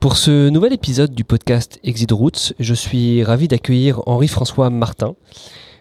Pour 0.00 0.16
ce 0.16 0.48
nouvel 0.48 0.72
épisode 0.72 1.12
du 1.12 1.24
podcast 1.24 1.78
Exit 1.84 2.10
Routes, 2.10 2.54
je 2.58 2.72
suis 2.72 3.22
ravi 3.22 3.48
d'accueillir 3.48 4.00
Henri-François 4.06 4.70
Martin, 4.70 5.14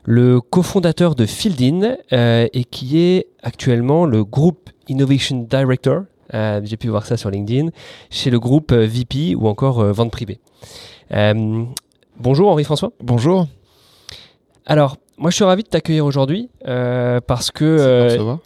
le 0.03 0.41
cofondateur 0.41 1.15
de 1.15 1.25
Fieldin 1.25 1.95
euh, 2.11 2.45
et 2.51 2.65
qui 2.65 2.99
est 2.99 3.27
actuellement 3.43 4.05
le 4.05 4.25
groupe 4.25 4.71
Innovation 4.89 5.47
Director, 5.49 6.01
euh, 6.33 6.59
j'ai 6.65 6.75
pu 6.75 6.89
voir 6.89 7.05
ça 7.05 7.15
sur 7.15 7.31
LinkedIn, 7.31 7.69
chez 8.09 8.29
le 8.29 8.41
groupe 8.41 8.73
euh, 8.73 8.85
VP 8.85 9.35
ou 9.35 9.47
encore 9.47 9.81
Vente 9.93 10.11
Privée. 10.11 10.41
bonjour 12.19 12.49
Henri-François. 12.49 12.91
Bonjour. 13.01 13.47
Alors, 14.65 14.97
moi 15.17 15.29
je 15.29 15.35
suis 15.37 15.45
ravi 15.45 15.63
de 15.63 15.69
t'accueillir 15.69 16.05
aujourd'hui 16.05 16.49
parce 16.65 17.51
que 17.51 18.37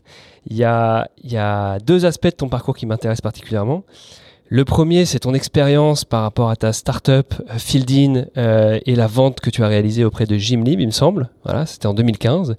il 0.46 0.56
y, 0.56 0.64
a, 0.64 1.06
y 1.22 1.36
a 1.36 1.78
deux 1.80 2.06
aspects 2.06 2.28
de 2.28 2.30
ton 2.30 2.48
parcours 2.48 2.74
qui 2.74 2.86
m'intéressent 2.86 3.20
particulièrement. 3.20 3.84
Le 4.50 4.64
premier, 4.64 5.04
c'est 5.04 5.18
ton 5.18 5.34
expérience 5.34 6.06
par 6.06 6.22
rapport 6.22 6.48
à 6.48 6.56
ta 6.56 6.72
startup 6.72 7.34
euh, 7.50 7.58
Fieldin 7.58 8.24
euh, 8.38 8.78
et 8.86 8.94
la 8.94 9.06
vente 9.06 9.40
que 9.40 9.50
tu 9.50 9.62
as 9.62 9.68
réalisée 9.68 10.04
auprès 10.04 10.24
de 10.24 10.38
Gymlib, 10.38 10.80
il 10.80 10.86
me 10.86 10.92
semble. 10.92 11.28
Voilà, 11.44 11.66
c'était 11.66 11.86
en 11.86 11.92
2015. 11.92 12.56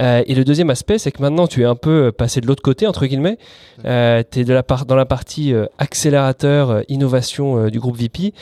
Euh, 0.00 0.24
et 0.26 0.34
le 0.34 0.42
deuxième 0.44 0.70
aspect, 0.70 0.98
c'est 0.98 1.12
que 1.12 1.22
maintenant 1.22 1.46
tu 1.46 1.62
es 1.62 1.64
un 1.64 1.76
peu 1.76 2.10
passé 2.10 2.40
de 2.40 2.48
l'autre 2.48 2.62
côté, 2.62 2.88
entre 2.88 3.06
guillemets. 3.06 3.38
Euh, 3.84 4.24
tu 4.28 4.40
es 4.40 4.44
dans 4.44 4.96
la 4.96 5.06
partie 5.06 5.54
accélérateur, 5.78 6.82
innovation 6.88 7.68
du 7.68 7.78
groupe 7.78 7.98
VP. 7.98 8.32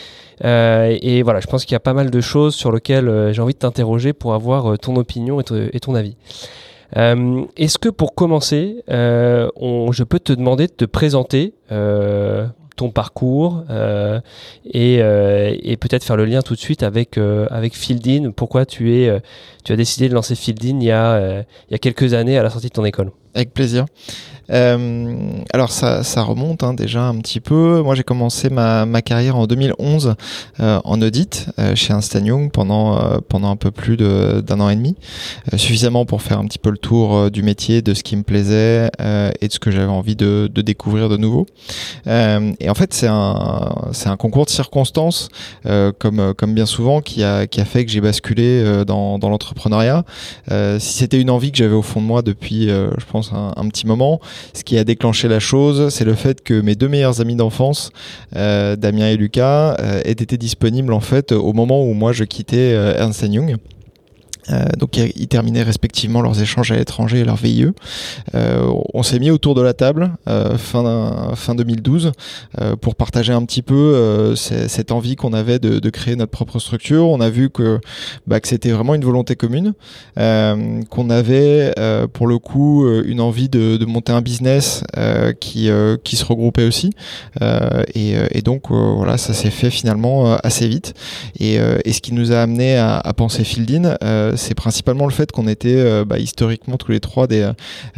et 0.43 1.23
voilà, 1.23 1.41
je 1.41 1.49
pense 1.49 1.67
qu'il 1.67 1.75
y 1.75 1.77
a 1.77 1.81
pas 1.81 1.93
mal 1.93 2.11
de 2.11 2.21
choses 2.23 2.55
sur 2.55 2.73
lesquelles 2.73 3.31
j'ai 3.33 3.43
envie 3.43 3.53
de 3.53 3.59
t'interroger 3.59 4.15
pour 4.15 4.33
avoir 4.33 4.79
ton 4.79 4.97
opinion 4.97 5.39
et, 5.41 5.81
ton 5.81 5.95
avis. 5.95 6.17
Est-ce 6.97 7.79
que 7.79 7.91
pour 7.91 8.15
commencer, 8.15 8.83
je 8.89 10.03
peux 10.05 10.19
te 10.19 10.33
demander 10.33 10.67
de 10.67 10.73
te 10.73 10.87
présenter 10.87 11.53
parcours 12.89 13.65
euh, 13.69 14.21
euh, 14.75 15.55
et, 15.63 15.77
peut-être 15.77 16.03
faire 16.03 16.17
le 16.17 16.25
lien 16.25 16.41
tout 16.41 16.55
de 16.55 16.59
suite 16.59 16.83
avec 16.83 17.19
euh, 17.19 17.47
avec 17.51 17.77
Fieldin. 17.77 18.31
Pourquoi 18.35 18.65
tu 18.65 18.95
es 18.95 19.21
tu 19.65 19.73
as 19.73 19.77
décidé 19.77 20.09
de 20.09 20.15
lancer 20.15 20.35
Fieldin 20.35 20.79
il 20.81 20.85
y 20.85 20.91
a 20.91 21.45
il 21.69 21.73
y 21.73 21.75
a 21.75 21.79
quelques 21.79 22.15
années 22.15 22.39
à 22.39 22.43
la 22.43 22.51
sortie 22.51 22.69
de 22.69 22.73
ton 22.73 22.85
école? 22.85 23.13
Avec 23.35 23.53
plaisir. 23.53 23.85
Euh, 24.53 25.17
alors 25.53 25.71
ça, 25.71 26.03
ça 26.03 26.23
remonte 26.23 26.63
hein, 26.63 26.75
déjà 26.75 27.03
un 27.03 27.17
petit 27.19 27.41
peu. 27.41 27.83
Moi 27.83 27.95
j'ai 27.95 28.03
commencé 28.03 28.51
ma, 28.51 28.87
ma, 28.87 29.03
carrière 29.03 29.37
en 29.37 29.47
2011 29.47 30.15
euh, 30.61 30.81
en 30.85 31.01
audit 31.03 31.47
euh, 31.59 31.75
chez 31.75 31.93
Ernst 31.93 32.19
Young 32.23 32.51
pendant 32.51 32.99
euh, 32.99 33.19
pendant 33.29 33.51
un 33.51 33.57
peu 33.57 33.71
plus 33.71 33.97
d'un 33.97 34.61
an 34.61 34.69
et 34.69 34.77
demi, 34.77 34.97
euh, 35.53 35.57
suffisamment 35.57 36.05
pour 36.05 36.23
faire 36.23 36.39
un 36.39 36.47
petit 36.47 36.59
peu 36.59 36.71
le 36.71 36.79
tour 36.79 37.31
du 37.31 37.43
métier, 37.43 37.83
de 37.83 37.95
ce 37.95 38.03
qui 38.03 38.17
me 38.17 38.23
plaisait 38.23 38.91
et 39.41 39.49
de 39.49 39.53
ce 39.53 39.59
que 39.59 39.71
j'avais 39.71 39.87
envie 39.87 40.17
de, 40.17 40.51
de, 40.53 40.63
découvrir 40.63 41.09
de 41.09 41.17
nouveau. 41.17 41.47
et 42.07 42.71
en 42.71 42.75
fait 42.75 42.93
c'est 42.93 43.07
un 43.07 43.91
un 44.07 44.17
concours 44.17 44.45
de 44.45 44.51
circonstances 44.51 45.29
comme 45.99 46.35
comme 46.35 46.55
bien 46.55 46.67
souvent 46.67 47.01
qui 47.01 47.23
a 47.23 47.47
qui 47.47 47.61
a 47.61 47.65
fait 47.65 47.85
que 47.85 47.91
j'ai 47.91 48.01
basculé 48.01 48.85
dans 48.87 49.19
dans 49.19 49.29
l'entrepreneuriat. 49.29 50.05
si 50.79 50.93
c'était 50.93 51.21
une 51.21 51.31
envie 51.31 51.53
que 51.53 51.59
j'avais 51.59 51.75
au 51.75 51.83
fond 51.83 52.01
de 52.01 52.07
moi 52.07 52.23
depuis 52.23 52.69
je 52.69 53.05
pense 53.11 53.33
un 53.33 53.69
petit 53.69 53.87
moment, 53.87 54.21
ce 54.55 54.65
qui 54.65 54.79
a 54.79 54.85
déclenché 54.85 55.29
la 55.29 55.41
chose, 55.41 55.89
c'est 55.93 56.05
le 56.05 56.15
fait 56.15 56.43
que 56.43 56.61
mes 56.61 56.75
deux 56.75 56.89
meilleurs 56.89 57.21
amis 57.21 57.37
d'enfance, 57.37 57.91
euh, 58.37 58.77
Damien 58.77 59.09
et 59.09 59.17
Lucas, 59.17 59.77
euh, 59.81 60.03
aient 60.05 60.13
été 60.13 60.37
disponibles 60.37 60.93
en 60.93 61.01
fait 61.01 61.33
au 61.33 61.53
moment 61.53 61.85
où 61.85 61.93
moi 61.95 62.13
je 62.13 62.25
quittais 62.25 62.73
euh, 62.75 62.99
Ernst 62.99 63.23
Young. 63.23 63.57
Euh, 64.51 64.65
donc 64.79 64.97
ils 64.97 65.29
terminaient 65.29 65.63
respectivement 65.63 66.23
leurs 66.23 66.41
échanges 66.41 66.73
à 66.73 66.77
l'étranger 66.77 67.21
et 67.21 67.25
leur 67.25 67.37
VIE. 67.37 67.69
Euh, 68.35 68.73
on 68.95 69.03
s'est 69.03 69.19
mis 69.19 69.31
autour 69.31 69.55
de 69.55 69.63
la 69.63 69.75
table 69.75 70.13
euh, 70.29 70.57
fin, 70.57 71.33
fin 71.35 71.55
2012 71.55 72.13
pour 72.81 72.95
partager 72.95 73.33
un 73.33 73.45
petit 73.45 73.63
peu 73.63 74.35
cette 74.37 74.93
envie 74.93 75.17
qu'on 75.17 75.33
avait 75.33 75.59
de, 75.59 75.79
de, 75.79 75.91
créer 75.91 76.17
notre 76.17 76.31
propre 76.31 76.59
structure. 76.59 77.07
On 77.07 77.21
a 77.21 77.31
vu 77.31 77.51
que, 77.51 77.81
bah, 78.27 78.41
que 78.41 78.49
c'était 78.49 78.71
vraiment 78.71 78.95
une 78.95 79.05
volonté 79.05 79.37
commune, 79.37 79.75
qu'on 80.17 81.11
avait 81.11 81.73
pour 82.13 82.27
le 82.27 82.39
coup 82.39 82.89
une 83.05 83.21
envie 83.21 83.49
de, 83.49 83.77
de 83.77 83.85
monter 83.85 84.13
un 84.13 84.21
business 84.21 84.83
qui, 85.41 85.71
qui 86.05 86.17
se 86.17 86.25
regroupait 86.25 86.65
aussi. 86.65 86.91
Et, 87.95 88.15
et, 88.31 88.43
donc 88.43 88.71
voilà, 88.71 89.19
ça 89.19 89.33
s'est 89.33 89.51
fait 89.51 89.71
finalement 89.71 90.35
assez 90.37 90.69
vite. 90.69 90.95
Et, 91.39 91.59
et, 91.85 91.93
ce 91.93 92.01
qui 92.01 92.13
nous 92.13 92.33
a 92.33 92.41
amené 92.41 92.77
à, 92.77 92.99
à 92.99 93.13
penser 93.13 93.45
Fieldin, 93.45 93.97
c'est 94.37 94.55
principalement 94.55 95.07
le 95.07 95.13
fait 95.13 95.33
qu'on 95.33 95.49
était 95.49 95.77
euh, 95.77 96.05
bah, 96.05 96.19
historiquement 96.19 96.77
tous 96.77 96.93
les 96.93 97.01
trois 97.01 97.27
des, 97.27 97.51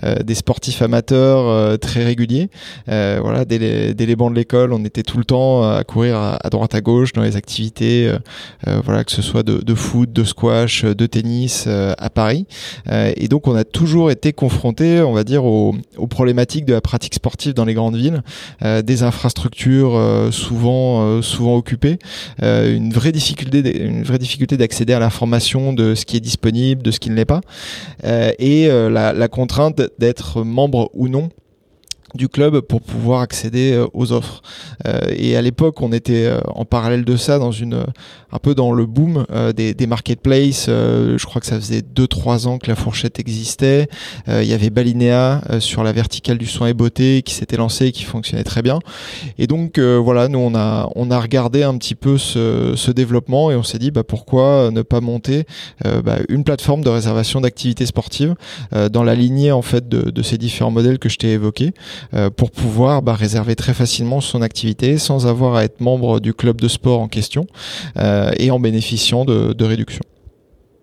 euh, 0.04 0.16
des 0.22 0.34
sportifs 0.34 0.82
amateurs 0.82 1.48
euh, 1.48 1.76
très 1.76 2.04
réguliers. 2.04 2.50
voilà, 2.86 3.44
dès 3.44 3.58
les, 3.58 3.94
les 3.94 4.16
bancs 4.16 4.30
de 4.30 4.36
l'école, 4.36 4.72
on 4.72 4.84
était 4.84 5.02
tout 5.02 5.18
le 5.18 5.24
temps 5.24 5.62
à 5.62 5.84
courir 5.84 6.16
à, 6.16 6.50
droite 6.50 6.74
à 6.74 6.80
gauche 6.80 7.12
dans 7.12 7.22
les 7.22 7.36
activités, 7.36 8.12
voilà, 8.84 9.04
que 9.04 9.12
ce 9.12 9.22
soit 9.22 9.42
de, 9.42 9.74
foot, 9.74 10.12
de 10.12 10.24
squash, 10.24 10.84
de 10.84 11.06
tennis 11.06 11.66
à 11.66 12.10
Paris. 12.10 12.46
et 12.90 13.28
donc 13.28 13.48
on 13.48 13.54
a 13.54 13.64
toujours 13.64 14.10
été 14.10 14.32
confronté, 14.32 15.00
on 15.00 15.12
va 15.12 15.24
dire, 15.24 15.44
aux, 15.44 15.74
aux, 15.96 16.06
problématiques 16.06 16.64
de 16.64 16.72
la 16.72 16.80
pratique 16.80 17.14
sportive 17.14 17.54
dans 17.54 17.64
les 17.64 17.74
grandes 17.74 17.96
villes, 17.96 18.22
des 18.62 19.02
infrastructures 19.02 20.28
souvent 20.30 21.22
souvent 21.22 21.56
occupées, 21.56 21.98
une 22.40 22.92
vraie 22.92 23.12
difficulté, 23.12 23.82
une 23.84 24.02
vraie 24.02 24.18
difficulté 24.18 24.56
d'accéder 24.56 24.92
à 24.92 24.98
l'information 24.98 25.72
de 25.72 25.94
ce 25.94 26.04
qui 26.04 26.16
est 26.16 26.20
disponible, 26.22 26.82
de 26.82 26.90
ce 26.90 27.00
qui 27.00 27.10
ne 27.10 27.16
l'est 27.16 27.24
pas, 27.24 27.42
euh, 28.04 28.32
et 28.38 28.68
euh, 28.70 28.88
la 28.88 29.28
contrainte 29.28 29.82
d'être 29.98 30.42
membre 30.42 30.90
ou 30.94 31.08
non 31.08 31.28
du 32.14 32.28
club 32.28 32.60
pour 32.60 32.80
pouvoir 32.80 33.20
accéder 33.20 33.72
euh, 33.72 33.86
aux 33.94 34.12
offres. 34.12 34.42
Euh, 34.86 35.00
et 35.16 35.36
à 35.36 35.42
l'époque, 35.42 35.80
on 35.82 35.92
était 35.92 36.26
euh, 36.26 36.40
en 36.54 36.64
parallèle 36.64 37.04
de 37.04 37.16
ça 37.16 37.38
dans 37.38 37.52
une 37.52 37.84
un 38.34 38.38
peu 38.38 38.54
dans 38.54 38.72
le 38.72 38.86
boom 38.86 39.26
des, 39.54 39.74
des 39.74 39.86
marketplaces. 39.86 40.64
je 40.66 41.22
crois 41.26 41.42
que 41.42 41.46
ça 41.46 41.56
faisait 41.56 41.82
2-3 41.82 42.46
ans 42.46 42.56
que 42.56 42.66
la 42.66 42.76
fourchette 42.76 43.18
existait. 43.18 43.88
Il 44.26 44.44
y 44.44 44.54
avait 44.54 44.70
Balinea 44.70 45.42
sur 45.58 45.84
la 45.84 45.92
verticale 45.92 46.38
du 46.38 46.46
soin 46.46 46.68
et 46.68 46.72
beauté 46.72 47.20
qui 47.20 47.34
s'était 47.34 47.58
lancé 47.58 47.88
et 47.88 47.92
qui 47.92 48.04
fonctionnait 48.04 48.42
très 48.42 48.62
bien. 48.62 48.78
Et 49.36 49.46
donc 49.46 49.78
voilà, 49.78 50.28
nous 50.28 50.38
on 50.38 50.54
a 50.54 50.88
on 50.96 51.10
a 51.10 51.20
regardé 51.20 51.62
un 51.62 51.76
petit 51.76 51.94
peu 51.94 52.16
ce, 52.16 52.72
ce 52.74 52.90
développement 52.90 53.50
et 53.50 53.54
on 53.54 53.62
s'est 53.62 53.78
dit 53.78 53.90
bah 53.90 54.02
pourquoi 54.02 54.70
ne 54.70 54.80
pas 54.80 55.02
monter 55.02 55.44
bah, 55.84 56.16
une 56.30 56.44
plateforme 56.44 56.80
de 56.80 56.88
réservation 56.88 57.42
d'activités 57.42 57.84
sportives 57.84 58.34
dans 58.90 59.04
la 59.04 59.14
lignée 59.14 59.52
en 59.52 59.62
fait 59.62 59.90
de, 59.90 60.10
de 60.10 60.22
ces 60.22 60.38
différents 60.38 60.70
modèles 60.70 60.98
que 60.98 61.10
je 61.10 61.18
t'ai 61.18 61.32
évoqués. 61.32 61.74
Euh, 62.14 62.30
pour 62.30 62.50
pouvoir 62.50 63.02
bah, 63.02 63.14
réserver 63.14 63.56
très 63.56 63.74
facilement 63.74 64.20
son 64.20 64.42
activité 64.42 64.98
sans 64.98 65.26
avoir 65.26 65.56
à 65.56 65.64
être 65.64 65.80
membre 65.80 66.20
du 66.20 66.34
club 66.34 66.60
de 66.60 66.68
sport 66.68 67.00
en 67.00 67.08
question 67.08 67.46
euh, 67.96 68.30
et 68.38 68.50
en 68.50 68.60
bénéficiant 68.60 69.24
de, 69.24 69.52
de 69.52 69.64
réductions. 69.64 70.04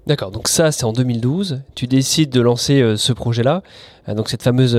D'accord, 0.07 0.31
donc 0.31 0.47
ça 0.47 0.71
c'est 0.71 0.85
en 0.85 0.93
2012. 0.93 1.61
Tu 1.75 1.87
décides 1.87 2.31
de 2.31 2.41
lancer 2.41 2.81
euh, 2.81 2.97
ce 2.97 3.13
projet-là, 3.13 3.61
donc 4.07 4.29
cette 4.29 4.41
fameuse 4.41 4.77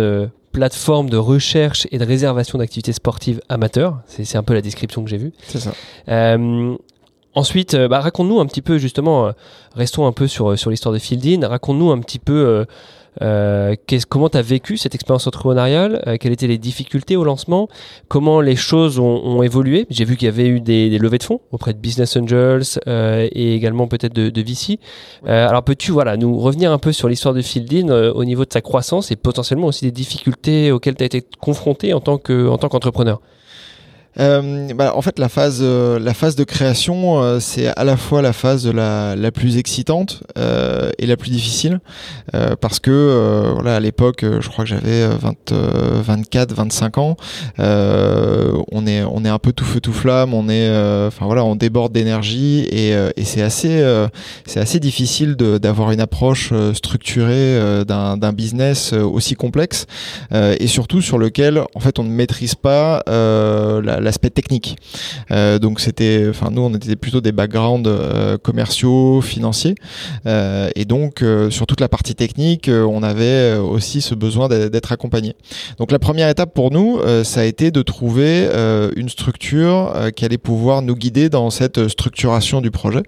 plateforme 0.51 1.09
de 1.09 1.17
recherche 1.17 1.87
et 1.93 1.99
de 1.99 2.05
réservation 2.05 2.59
d'activités 2.59 2.93
sportives 2.93 3.41
amateurs. 3.49 4.01
C'est 4.07 4.37
un 4.37 4.43
peu 4.43 4.55
la 4.55 4.63
description 4.63 5.05
que 5.05 5.11
j'ai 5.11 5.19
vue. 5.19 5.33
C'est 5.47 5.61
ça. 5.61 5.73
ensuite, 7.35 7.77
bah, 7.77 8.01
raconte-nous 8.01 8.41
un 8.41 8.47
petit 8.47 8.63
peu 8.63 8.79
justement, 8.79 9.31
restons 9.77 10.07
un 10.09 10.13
peu 10.13 10.27
sur, 10.27 10.59
sur 10.59 10.71
l'histoire 10.71 10.93
de 10.93 10.99
Fieldin, 10.99 11.47
raconte-nous 11.47 11.93
un 11.93 12.01
petit 12.01 12.19
peu 12.19 12.67
comment 13.19 14.29
tu 14.29 14.39
as 14.39 14.43
vécu 14.43 14.77
cette 14.77 14.95
expérience 14.95 15.27
entrepreneuriale? 15.27 16.19
Quelles 16.21 16.33
étaient 16.33 16.47
les 16.47 16.59
difficultés 16.59 17.17
au 17.17 17.25
lancement? 17.25 17.69
Comment 18.09 18.41
les 18.41 18.57
choses 18.57 18.99
ont, 18.99 19.43
évolué? 19.43 19.87
J'ai 19.91 20.05
vu 20.05 20.17
qu'il 20.17 20.27
y 20.27 20.29
avait 20.29 20.49
eu 20.49 20.61
des, 20.61 20.99
levées 20.99 21.19
de 21.19 21.23
fonds 21.23 21.41
auprès 21.53 21.73
de 21.73 21.79
Business 21.79 22.17
Angels 22.17 22.79
et 22.87 23.55
également 23.55 23.89
peut-être 23.89 24.15
de, 24.15 24.31
de 24.31 24.43
VC. 24.43 24.79
alors 25.27 25.63
peux-tu 25.63 25.93
voilà, 25.93 26.17
nous 26.17 26.39
revenir 26.39 26.73
un 26.73 26.79
peu 26.79 26.93
sur 26.93 27.09
l'histoire 27.09 27.35
de 27.35 27.43
Fieldin 27.43 27.91
au 27.91 28.25
niveau 28.25 28.45
de 28.45 28.53
sa 28.53 28.61
croissance 28.61 29.11
et 29.11 29.17
potentiellement 29.17 29.69
aussi 29.69 29.85
des 29.85 29.93
difficultés 29.93 30.73
auxquelles 30.73 30.97
tu 30.97 31.03
as 31.03 31.07
été 31.07 31.23
confronté 31.41 31.93
en 31.95 32.01
tant 32.01 32.19
qu'entrepreneur? 32.19 33.21
Euh, 34.19 34.73
bah, 34.75 34.93
en 34.97 35.03
fait, 35.03 35.19
la 35.19 35.29
phase, 35.29 35.61
euh, 35.63 35.99
la 35.99 36.15
phase 36.15 36.35
de 36.35 36.45
création, 36.45 37.23
euh, 37.23 37.39
c'est 37.39 37.69
à 37.69 37.85
la 37.85 37.97
fois 37.97 38.23
la 38.23 38.33
phase 38.33 38.67
la, 38.67 39.15
la 39.15 39.31
plus 39.31 39.57
excitante 39.57 40.25
euh, 40.37 40.91
et 40.99 41.07
la 41.07 41.17
plus 41.17 41.31
difficile, 41.31 41.81
parce 42.61 42.79
que 42.81 43.51
voilà, 43.55 43.77
à 43.77 43.81
l'époque, 43.81 44.25
je 44.25 44.49
crois 44.49 44.65
que 44.65 44.71
j'avais 44.71 45.07
20, 45.07 45.53
24, 45.53 46.53
25 46.55 46.99
ans. 46.99 47.17
on 47.59 48.87
est, 48.87 49.03
on 49.03 49.25
est 49.25 49.29
un 49.29 49.39
peu 49.39 49.53
tout 49.53 49.65
feu 49.65 49.81
tout 49.81 49.93
flamme. 49.93 50.35
On 50.35 50.49
est, 50.49 50.69
enfin 51.07 51.27
voilà, 51.27 51.45
on 51.45 51.57
déborde 51.57 51.93
d'énergie 51.93 52.61
et, 52.71 52.91
et 52.91 53.25
c'est 53.25 53.43
assez, 53.43 53.85
c'est 54.47 54.61
assez 54.61 54.79
difficile 54.81 55.35
d'avoir 55.37 55.91
une 55.91 56.01
approche 56.01 56.53
structurée 56.73 57.85
d'un 57.85 58.33
business 58.33 58.93
aussi 58.93 59.35
complexe 59.35 59.87
et 60.33 60.67
surtout 60.67 61.03
sur 61.03 61.19
lequel, 61.19 61.63
en 61.75 61.81
fait, 61.81 61.99
on 61.99 62.05
ne 62.05 62.11
maîtrise 62.11 62.55
pas 62.55 63.03
la 63.07 64.00
l'aspect 64.01 64.31
technique. 64.31 64.77
Euh, 65.31 65.59
donc 65.59 65.81
c'était, 65.81 66.27
enfin 66.29 66.51
nous 66.51 66.63
on 66.63 66.75
était 66.75 66.97
plutôt 66.97 67.21
des 67.21 67.33
backgrounds 67.33 67.89
euh, 67.89 68.39
commerciaux, 68.39 69.21
financiers, 69.21 69.75
euh, 70.27 70.71
et 70.75 70.85
donc 70.85 71.25
sur 71.51 71.67
toute 71.67 71.81
la 71.81 71.89
partie 71.89 72.15
technique, 72.15 72.69
on 72.69 73.03
avait 73.03 73.57
aussi 73.57 74.01
ce 74.01 74.15
besoin 74.15 74.49
d'être 74.49 74.93
accompagné. 74.93 75.35
Donc 75.79 75.93
la 75.93 75.99
première 75.99 76.29
étape 76.29 76.55
pour 76.55 76.71
nous, 76.71 77.01
ça 77.25 77.41
a 77.41 77.45
été 77.45 77.71
de 77.71 77.83
trouver 77.83 78.49
une 78.97 79.09
structure 79.09 79.93
qui 80.15 80.25
allait 80.25 80.39
pouvoir 80.39 80.83
nous 80.83 80.95
guider 80.95 81.29
dans 81.29 81.51
cette 81.51 81.89
structuration 81.89 82.61
du 82.61 82.71
projet. 82.71 83.03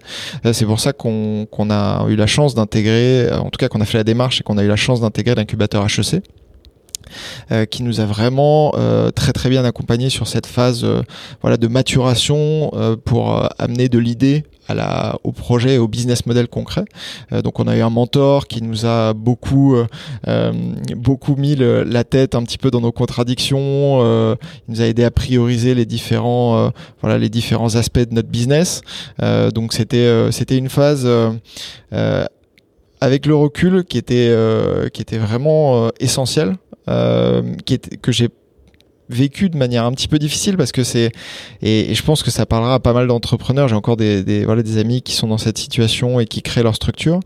C'est 0.51 0.65
pour 0.65 0.79
ça 0.79 0.93
qu'on 0.93 1.47
a 1.69 2.05
eu 2.09 2.15
la 2.15 2.27
chance 2.27 2.55
d'intégrer, 2.55 3.31
en 3.31 3.49
tout 3.49 3.57
cas 3.57 3.67
qu'on 3.67 3.81
a 3.81 3.85
fait 3.85 3.97
la 3.97 4.03
démarche 4.03 4.41
et 4.41 4.43
qu'on 4.43 4.57
a 4.57 4.63
eu 4.63 4.67
la 4.67 4.75
chance 4.75 5.01
d'intégrer 5.01 5.35
l'incubateur 5.35 5.85
HEC. 5.85 6.23
Euh, 7.51 7.65
qui 7.65 7.83
nous 7.83 7.99
a 7.99 8.05
vraiment 8.05 8.73
euh, 8.77 9.11
très 9.11 9.33
très 9.33 9.49
bien 9.49 9.65
accompagné 9.65 10.09
sur 10.09 10.27
cette 10.27 10.45
phase 10.45 10.83
euh, 10.83 11.01
voilà 11.41 11.57
de 11.57 11.67
maturation 11.67 12.71
pour 13.05 13.49
amener 13.59 13.89
de 13.89 13.99
l'idée 13.99 14.43
à 14.67 14.73
la, 14.73 15.15
au 15.23 15.31
projet 15.31 15.75
et 15.75 15.77
au 15.77 15.87
business 15.87 16.25
model 16.25 16.47
concret. 16.47 16.85
donc 17.43 17.59
on 17.59 17.67
a 17.67 17.75
eu 17.75 17.81
un 17.81 17.89
mentor 17.89 18.47
qui 18.47 18.61
nous 18.61 18.85
a 18.85 19.13
beaucoup 19.13 19.75
beaucoup 20.95 21.35
mis 21.35 21.55
la 21.55 22.03
tête 22.03 22.35
un 22.35 22.43
petit 22.43 22.57
peu 22.57 22.71
dans 22.71 22.81
nos 22.81 22.91
contradictions. 22.91 23.99
il 24.01 24.37
nous 24.69 24.81
a 24.81 24.85
aidé 24.85 25.03
à 25.03 25.11
prioriser 25.11 25.75
les 25.75 25.85
différents 25.85 26.71
voilà 27.01 27.17
les 27.17 27.29
différents 27.29 27.75
aspects 27.75 27.99
de 27.99 28.13
notre 28.13 28.29
business. 28.29 28.81
donc 29.53 29.73
c'était 29.73 30.31
c'était 30.31 30.57
une 30.57 30.69
phase 30.69 31.07
avec 33.01 33.25
le 33.25 33.35
recul 33.35 33.83
qui 33.83 33.97
était 33.97 34.33
qui 34.93 35.01
était 35.01 35.17
vraiment 35.17 35.89
essentiel 35.99 36.49
euh, 36.49 36.62
qui 36.85 37.73
est, 37.73 37.97
que 38.01 38.11
j'ai 38.11 38.29
vécu 39.09 39.49
de 39.49 39.57
manière 39.57 39.85
un 39.85 39.91
petit 39.91 40.07
peu 40.07 40.19
difficile 40.19 40.57
parce 40.57 40.71
que 40.71 40.83
c'est 40.83 41.11
et, 41.61 41.93
je 41.93 42.03
pense 42.03 42.23
que 42.23 42.31
ça 42.31 42.45
parlera 42.45 42.75
à 42.75 42.79
pas 42.79 42.93
mal 42.93 43.07
d'entrepreneurs. 43.07 43.67
J'ai 43.67 43.75
encore 43.75 43.97
des, 43.97 44.23
des, 44.23 44.45
voilà 44.45 44.63
des 44.63 44.77
amis 44.77 45.01
qui 45.01 45.13
sont 45.13 45.27
dans 45.27 45.37
cette 45.37 45.57
situation 45.57 46.19
et 46.19 46.25
qui 46.25 46.41
créent 46.41 46.63
leur 46.63 46.75
structure. 46.75 47.19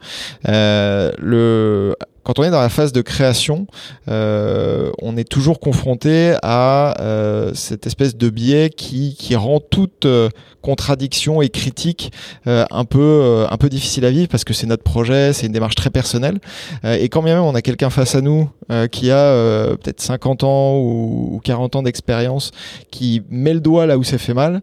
Euh, 0.47 1.11
le 1.17 1.95
quand 2.27 2.39
on 2.39 2.43
est 2.43 2.51
dans 2.51 2.59
la 2.59 2.67
phase 2.67 2.91
de 2.91 3.01
création, 3.01 3.67
euh, 4.09 4.91
on 5.01 5.15
est 5.15 5.23
toujours 5.23 5.61
confronté 5.61 6.35
à 6.43 6.99
euh, 6.99 7.53
cette 7.53 7.87
espèce 7.87 8.17
de 8.17 8.29
biais 8.29 8.69
qui, 8.69 9.15
rend 9.37 9.61
toute 9.61 10.05
euh, 10.05 10.27
contradiction 10.61 11.41
et 11.41 11.47
critique 11.47 12.11
un 12.45 12.83
peu 12.83 13.45
un 13.49 13.55
peu 13.55 13.69
difficile 13.69 14.03
à 14.03 14.09
vivre 14.09 14.27
parce 14.27 14.43
que 14.43 14.53
c'est 14.53 14.67
notre 14.67 14.83
projet, 14.83 15.31
c'est 15.31 15.45
une 15.45 15.53
démarche 15.53 15.75
très 15.75 15.89
personnelle. 15.89 16.39
et 16.83 17.07
quand 17.07 17.23
bien 17.23 17.35
même 17.35 17.43
on 17.43 17.55
a 17.55 17.61
quelqu'un 17.61 17.89
face 17.89 18.15
à 18.15 18.21
nous 18.21 18.49
qui 18.91 19.11
a 19.11 19.77
peut-être 19.77 20.01
50 20.01 20.43
ans 20.43 20.77
ou, 20.77 21.35
ou 21.35 21.39
40 21.41 21.77
ans 21.77 21.83
d'expérience, 21.83 22.51
qui 22.91 23.21
met 23.29 23.53
le 23.53 23.61
doigt 23.61 23.85
là 23.85 23.97
où 23.97 24.03
ça 24.03 24.17
fait 24.17 24.33
mal. 24.33 24.61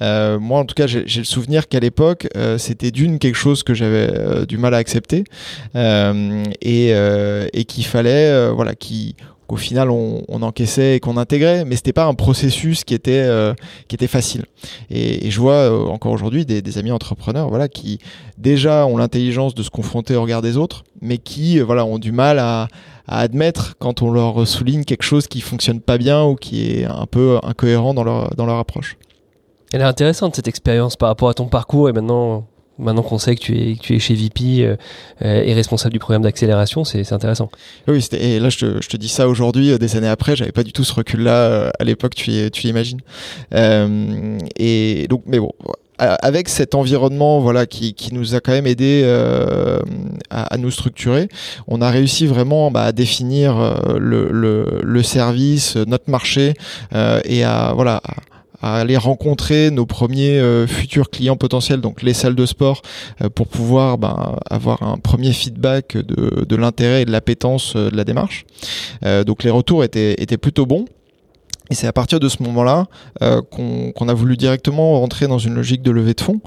moi 0.00 0.60
en 0.60 0.64
tout 0.64 0.74
cas 0.74 0.86
j'ai 0.86 1.04
le 1.04 1.24
souvenir 1.24 1.68
qu'à 1.68 1.80
l'époque 1.80 2.28
c'était 2.56 2.90
d'une 2.90 3.18
quelque 3.18 3.36
chose 3.36 3.62
que 3.62 3.74
j'avais 3.74 4.46
du 4.46 4.56
mal 4.56 4.72
à 4.72 4.78
accepter 4.78 5.24
et 5.74 6.94
qu'il 7.72 7.84
fallait, 7.84 8.28
euh, 8.28 8.52
voilà, 8.52 8.74
qui 8.74 9.16
qu'au 9.46 9.56
final 9.56 9.90
on, 9.90 10.42
encaissait 10.42 10.96
et 10.96 11.00
qu'on 11.00 11.16
intégrait, 11.16 11.64
mais 11.64 11.76
c'était 11.76 11.92
pas 11.92 12.06
un 12.06 12.14
processus 12.14 12.84
qui 12.84 12.94
était 12.94 13.24
euh, 13.24 13.54
qui 13.88 13.96
était 13.96 14.06
facile. 14.06 14.44
Et, 14.90 15.30
je 15.30 15.40
vois 15.40 15.90
encore 15.90 16.12
aujourd'hui 16.12 16.46
des, 16.46 16.78
amis 16.78 16.92
entrepreneurs, 16.92 17.48
voilà, 17.48 17.68
qui 17.68 17.98
déjà 18.38 18.86
ont 18.86 18.96
l'intelligence 18.96 19.54
de 19.54 19.62
se 19.62 19.70
confronter 19.70 20.14
au 20.16 20.22
regard 20.22 20.42
des 20.42 20.56
autres, 20.56 20.84
mais 21.00 21.18
qui 21.18 21.58
voilà 21.58 21.84
ont 21.84 21.98
du 21.98 22.12
mal 22.12 22.38
à, 22.38 22.68
admettre 23.08 23.74
quand 23.78 24.00
on 24.02 24.10
leur 24.10 24.46
souligne 24.46 24.84
quelque 24.84 25.02
chose 25.02 25.26
qui 25.26 25.40
fonctionne 25.40 25.80
pas 25.80 25.98
bien 25.98 26.22
ou 26.24 26.36
qui 26.36 26.70
est 26.70 26.84
un 26.84 27.06
peu 27.06 27.38
incohérent 27.42 27.94
dans 27.94 28.04
leur 28.04 28.34
dans 28.36 28.46
leur 28.46 28.58
approche. 28.58 28.96
Elle 29.72 29.80
est 29.80 29.84
intéressante 29.84 30.36
cette 30.36 30.48
expérience 30.48 30.96
par 30.96 31.08
rapport 31.08 31.30
à 31.30 31.34
ton 31.34 31.46
parcours 31.46 31.88
et 31.88 31.92
maintenant 31.92 32.46
Maintenant 32.78 33.02
qu'on 33.02 33.18
sait 33.18 33.36
que 33.36 33.40
tu 33.40 33.94
es, 33.94 33.98
chez 33.98 34.14
VP 34.14 34.64
euh, 34.64 34.76
euh, 35.22 35.42
et 35.44 35.52
responsable 35.52 35.92
du 35.92 35.98
programme 35.98 36.22
d'accélération, 36.22 36.84
c'est 36.84 37.12
intéressant. 37.12 37.50
Oui, 37.86 38.04
et 38.12 38.40
là 38.40 38.48
je 38.48 38.56
te, 38.56 38.96
dis 38.96 39.08
ça 39.08 39.28
aujourd'hui, 39.28 39.72
euh, 39.72 39.78
des 39.78 39.96
années 39.96 40.08
après, 40.08 40.36
j'avais 40.36 40.52
pas 40.52 40.62
du 40.62 40.72
tout 40.72 40.84
ce 40.84 40.94
recul-là 40.94 41.70
à 41.78 41.84
l'époque, 41.84 42.14
tu, 42.14 42.50
tu 42.50 42.66
imagines. 42.68 43.00
Euh, 43.54 44.38
et 44.56 45.06
donc, 45.08 45.22
mais 45.26 45.38
bon, 45.38 45.52
avec 45.98 46.48
cet 46.48 46.74
environnement 46.74 47.40
voilà 47.40 47.66
qui, 47.66 47.94
nous 48.10 48.34
a 48.34 48.40
quand 48.40 48.52
même 48.52 48.66
aidé 48.66 49.04
à, 50.30 50.56
nous 50.56 50.70
structurer, 50.70 51.28
on 51.68 51.80
a 51.82 51.90
réussi 51.90 52.26
vraiment 52.26 52.70
bah, 52.70 52.84
à 52.84 52.92
définir 52.92 53.76
le, 54.00 55.02
service, 55.02 55.76
notre 55.76 56.10
marché 56.10 56.54
et 57.24 57.44
à 57.44 57.72
voilà 57.74 58.00
à 58.62 58.76
aller 58.76 58.96
rencontrer 58.96 59.70
nos 59.70 59.86
premiers 59.86 60.38
euh, 60.38 60.66
futurs 60.66 61.10
clients 61.10 61.36
potentiels, 61.36 61.80
donc 61.80 62.02
les 62.02 62.14
salles 62.14 62.34
de 62.34 62.46
sport, 62.46 62.82
euh, 63.20 63.28
pour 63.28 63.48
pouvoir 63.48 63.98
ben, 63.98 64.36
avoir 64.48 64.82
un 64.82 64.96
premier 64.96 65.32
feedback 65.32 65.96
de, 65.96 66.44
de 66.44 66.56
l'intérêt 66.56 67.02
et 67.02 67.04
de 67.04 67.10
l'appétence 67.10 67.74
euh, 67.76 67.90
de 67.90 67.96
la 67.96 68.04
démarche. 68.04 68.44
donc 69.26 69.42
les 69.42 69.50
retours 69.50 69.84
étaient, 69.84 70.14
étaient 70.22 70.38
plutôt 70.38 70.66
bons. 70.66 70.86
Et 71.72 71.74
c'est 71.74 71.86
à 71.86 71.92
partir 71.92 72.20
de 72.20 72.28
ce 72.28 72.42
moment-là 72.42 72.84
euh, 73.22 73.40
qu'on 73.40 74.08
a 74.08 74.12
voulu 74.12 74.36
directement 74.36 75.00
rentrer 75.00 75.26
dans 75.26 75.38
une 75.38 75.54
logique 75.54 75.80
de 75.80 75.90
levée 75.90 76.12
de 76.12 76.20
fonds. 76.20 76.42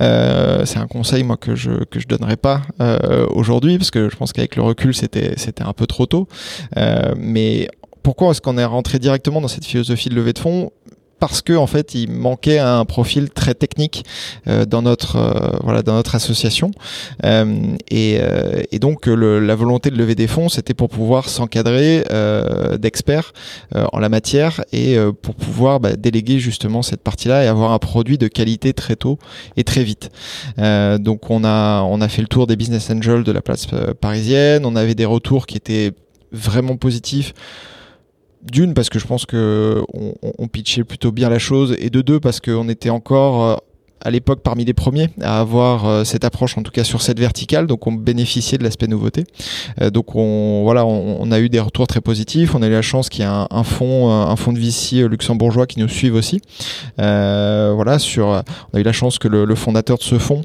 Euh, 0.00 0.64
c'est 0.66 0.78
un 0.78 0.86
conseil 0.86 1.24
moi 1.24 1.36
que 1.36 1.56
je 1.56 1.82
que 1.84 1.98
je 1.98 2.06
donnerais 2.06 2.36
pas 2.36 2.62
euh, 2.80 3.26
aujourd'hui 3.30 3.76
parce 3.76 3.90
que 3.90 4.08
je 4.08 4.14
pense 4.14 4.32
qu'avec 4.32 4.54
le 4.54 4.62
recul 4.62 4.94
c'était 4.94 5.34
c'était 5.36 5.64
un 5.64 5.72
peu 5.72 5.88
trop 5.88 6.06
tôt. 6.06 6.28
mais 7.16 7.68
pourquoi 8.04 8.30
est-ce 8.30 8.40
qu'on 8.40 8.56
est 8.56 8.64
rentré 8.64 9.00
directement 9.00 9.40
dans 9.40 9.48
cette 9.48 9.64
philosophie 9.64 10.10
de 10.10 10.14
levée 10.14 10.32
de 10.32 10.38
fonds? 10.38 10.70
Parce 11.18 11.42
que 11.42 11.52
en 11.52 11.66
fait 11.66 11.94
il 11.94 12.10
manquait 12.10 12.58
un 12.58 12.84
profil 12.84 13.30
très 13.30 13.54
technique 13.54 14.04
euh, 14.46 14.64
dans 14.64 14.82
notre 14.82 15.16
euh, 15.16 15.56
voilà 15.62 15.82
dans 15.82 15.94
notre 15.94 16.14
association. 16.14 16.70
Euh, 17.24 17.76
et, 17.90 18.18
euh, 18.20 18.62
et, 18.70 18.78
donc 18.78 19.06
le, 19.06 19.40
la 19.40 19.54
volonté 19.54 19.90
de 19.90 19.96
lever 19.96 20.14
des 20.14 20.26
fonds 20.26 20.48
c'était 20.48 20.74
pour 20.74 20.88
pouvoir 20.88 21.28
s'encadrer 21.28 22.04
euh, 22.10 22.76
d'experts 22.78 23.32
en 23.74 23.98
la 23.98 24.08
matière 24.08 24.62
et 24.72 24.96
pour 25.22 25.34
pouvoir 25.34 25.80
bah, 25.80 25.96
déléguer 25.96 26.38
justement 26.38 26.82
cette 26.82 27.02
partie-là 27.02 27.44
et 27.44 27.46
avoir 27.46 27.72
un 27.72 27.78
produit 27.78 28.18
de 28.18 28.28
qualité 28.28 28.72
très 28.72 28.96
tôt 28.96 29.18
et 29.56 29.64
très 29.64 29.84
vite. 29.84 30.10
Donc 30.56 31.30
on 31.30 31.44
a 31.44 31.82
on 31.82 32.00
a 32.00 32.08
fait 32.08 32.22
le 32.22 32.28
tour 32.28 32.46
des 32.46 32.56
business 32.56 32.90
angels 32.90 33.24
de 33.24 33.32
la 33.32 33.42
place 33.42 33.66
parisienne. 34.00 34.64
On 34.64 34.76
avait 34.76 34.94
des 34.94 35.04
retours 35.04 35.46
qui 35.46 35.56
étaient 35.56 35.92
vraiment 36.32 36.76
positifs 36.76 37.34
d'une 38.42 38.74
parce 38.74 38.88
que 38.88 38.98
je 38.98 39.06
pense 39.06 39.26
que 39.26 39.82
on, 39.92 40.48
pitchait 40.48 40.84
plutôt 40.84 41.12
bien 41.12 41.28
la 41.28 41.38
chose 41.38 41.76
et 41.78 41.90
de 41.90 42.00
deux 42.00 42.20
parce 42.20 42.40
qu'on 42.40 42.68
était 42.68 42.90
encore 42.90 43.44
euh, 43.44 43.56
à 44.00 44.10
l'époque 44.10 44.40
parmi 44.42 44.64
les 44.64 44.72
premiers 44.72 45.10
à 45.20 45.40
avoir 45.40 45.86
euh, 45.86 46.04
cette 46.04 46.24
approche 46.24 46.56
en 46.56 46.62
tout 46.62 46.70
cas 46.70 46.84
sur 46.84 47.02
cette 47.02 47.18
verticale. 47.18 47.66
Donc 47.66 47.86
on 47.86 47.92
bénéficiait 47.92 48.56
de 48.56 48.62
l'aspect 48.62 48.86
nouveauté. 48.86 49.24
Euh, 49.80 49.90
donc 49.90 50.14
on 50.14 50.62
voilà 50.62 50.86
on, 50.86 51.30
a 51.30 51.40
eu 51.40 51.48
des 51.48 51.60
retours 51.60 51.86
très 51.86 52.00
positifs. 52.00 52.54
On 52.54 52.62
a 52.62 52.68
eu 52.68 52.72
la 52.72 52.82
chance 52.82 53.08
qu'il 53.08 53.24
y 53.24 53.28
ait 53.28 53.30
un, 53.30 53.64
fonds 53.64 54.10
un 54.10 54.36
fonds 54.36 54.52
de 54.52 54.58
VC 54.58 55.08
luxembourgeois 55.08 55.66
qui 55.66 55.80
nous 55.80 55.88
suive 55.88 56.14
aussi. 56.14 56.40
Voilà 56.96 57.98
sur 57.98 58.26
on 58.72 58.76
a 58.76 58.80
eu 58.80 58.84
la 58.84 58.92
chance 58.92 59.18
que 59.18 59.28
le 59.28 59.54
fondateur 59.54 59.98
de 59.98 60.02
ce 60.02 60.18
fonds 60.18 60.42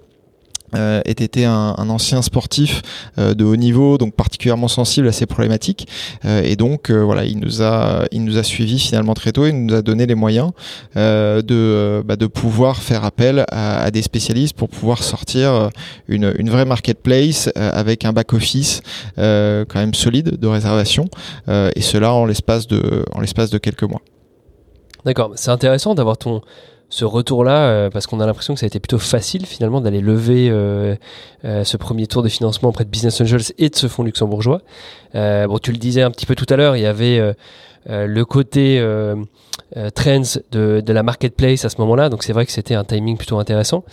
euh, 0.75 1.01
était 1.06 1.46
un, 1.46 1.74
ancien 1.89 2.22
sportif 2.22 2.82
euh, 3.18 3.34
de 3.34 3.44
haut 3.44 3.56
niveau, 3.56 3.98
donc 3.98 4.15
particulièrement 4.15 4.68
sensible 4.68 5.08
à 5.08 5.12
ces 5.12 5.25
problématiques. 5.25 5.88
Euh, 6.25 6.42
et 6.44 6.56
donc 6.56 6.92
voilà, 6.92 7.25
il 7.25 7.39
nous 7.39 7.62
a, 7.62 8.06
il 8.12 8.24
nous 8.24 8.38
a 8.38 8.44
suivi 8.44 8.80
finalement 8.80 9.13
très 9.13 9.32
tôt. 9.32 9.46
Il 9.46 9.65
nous 9.65 9.74
a 9.74 9.82
donné 9.82 10.06
les 10.06 10.15
moyens 10.15 10.51
de, 10.96 12.03
bah, 12.06 12.15
de 12.15 12.27
pouvoir 12.27 12.77
faire 12.77 13.03
appel 13.03 13.46
à, 13.50 13.84
à, 13.84 13.92
des 13.92 14.01
spécialistes 14.01 14.56
pour 14.56 14.70
pouvoir 14.70 15.03
sortir 15.03 15.70
une, 16.08 16.34
une 16.38 16.50
vraie 16.50 16.65
marketplace 16.65 17.50
avec 17.56 18.06
un 18.06 18.13
back 18.13 18.34
office 18.34 18.82
quand 19.18 19.75
même 19.75 19.94
solide 19.94 20.39
de 20.39 20.48
réservation. 20.48 21.08
et 21.48 21.82
cela 21.82 22.13
en 22.13 22.25
l'espace 22.25 22.68
de, 22.68 23.06
en 23.13 23.22
l'espace 23.22 23.50
de 23.50 23.58
quelques 23.58 23.84
mois. 23.84 24.01
D'accord, 25.06 25.32
c'est 25.36 25.51
intéressant 25.51 25.96
d'avoir 25.96 26.18
ton 26.18 26.42
ce 26.94 27.06
retour-là, 27.06 27.70
euh, 27.70 27.90
parce 27.90 28.06
qu'on 28.06 28.20
a 28.20 28.26
l'impression 28.28 28.54
que 28.54 28.60
ça 28.60 28.68
a 28.68 28.68
été 28.68 28.80
plutôt 28.80 29.00
facile 29.00 29.48
finalement 29.48 29.82
d'aller 29.82 30.00
lever 30.00 30.50
euh, 30.52 30.96
euh, 31.44 31.64
ce 31.64 31.76
premier 31.76 32.06
tour 32.06 32.22
de 32.22 32.30
financement 32.30 32.70
auprès 32.70 32.84
de 32.84 32.90
Business 32.92 33.20
Angels 33.20 33.52
et 33.58 33.70
de 33.70 33.76
ce 33.76 33.88
fonds 33.88 34.04
luxembourgeois. 34.04 34.62
bon, 35.16 35.58
tu 35.58 35.72
le 35.72 35.80
disais 35.80 36.04
un 36.04 36.12
petit 36.12 36.28
peu 36.28 36.36
tout 36.36 36.46
à 36.50 36.56
l'heure, 36.56 36.78
il 36.78 36.84
y 36.84 36.86
avait 36.86 37.20
le 37.88 38.26
côté 38.26 38.80
trends 39.96 40.38
de, 40.52 40.84
de, 40.86 40.94
la 40.94 41.02
marketplace 41.02 41.66
à 41.66 41.70
ce 41.70 41.78
moment-là, 41.80 42.10
donc 42.10 42.22
c'est 42.22 42.34
vrai 42.34 42.46
que 42.46 42.52
c'était 42.52 42.76
un 42.76 42.84
timing 42.84 43.18
plutôt 43.18 43.40
intéressant. 43.40 43.84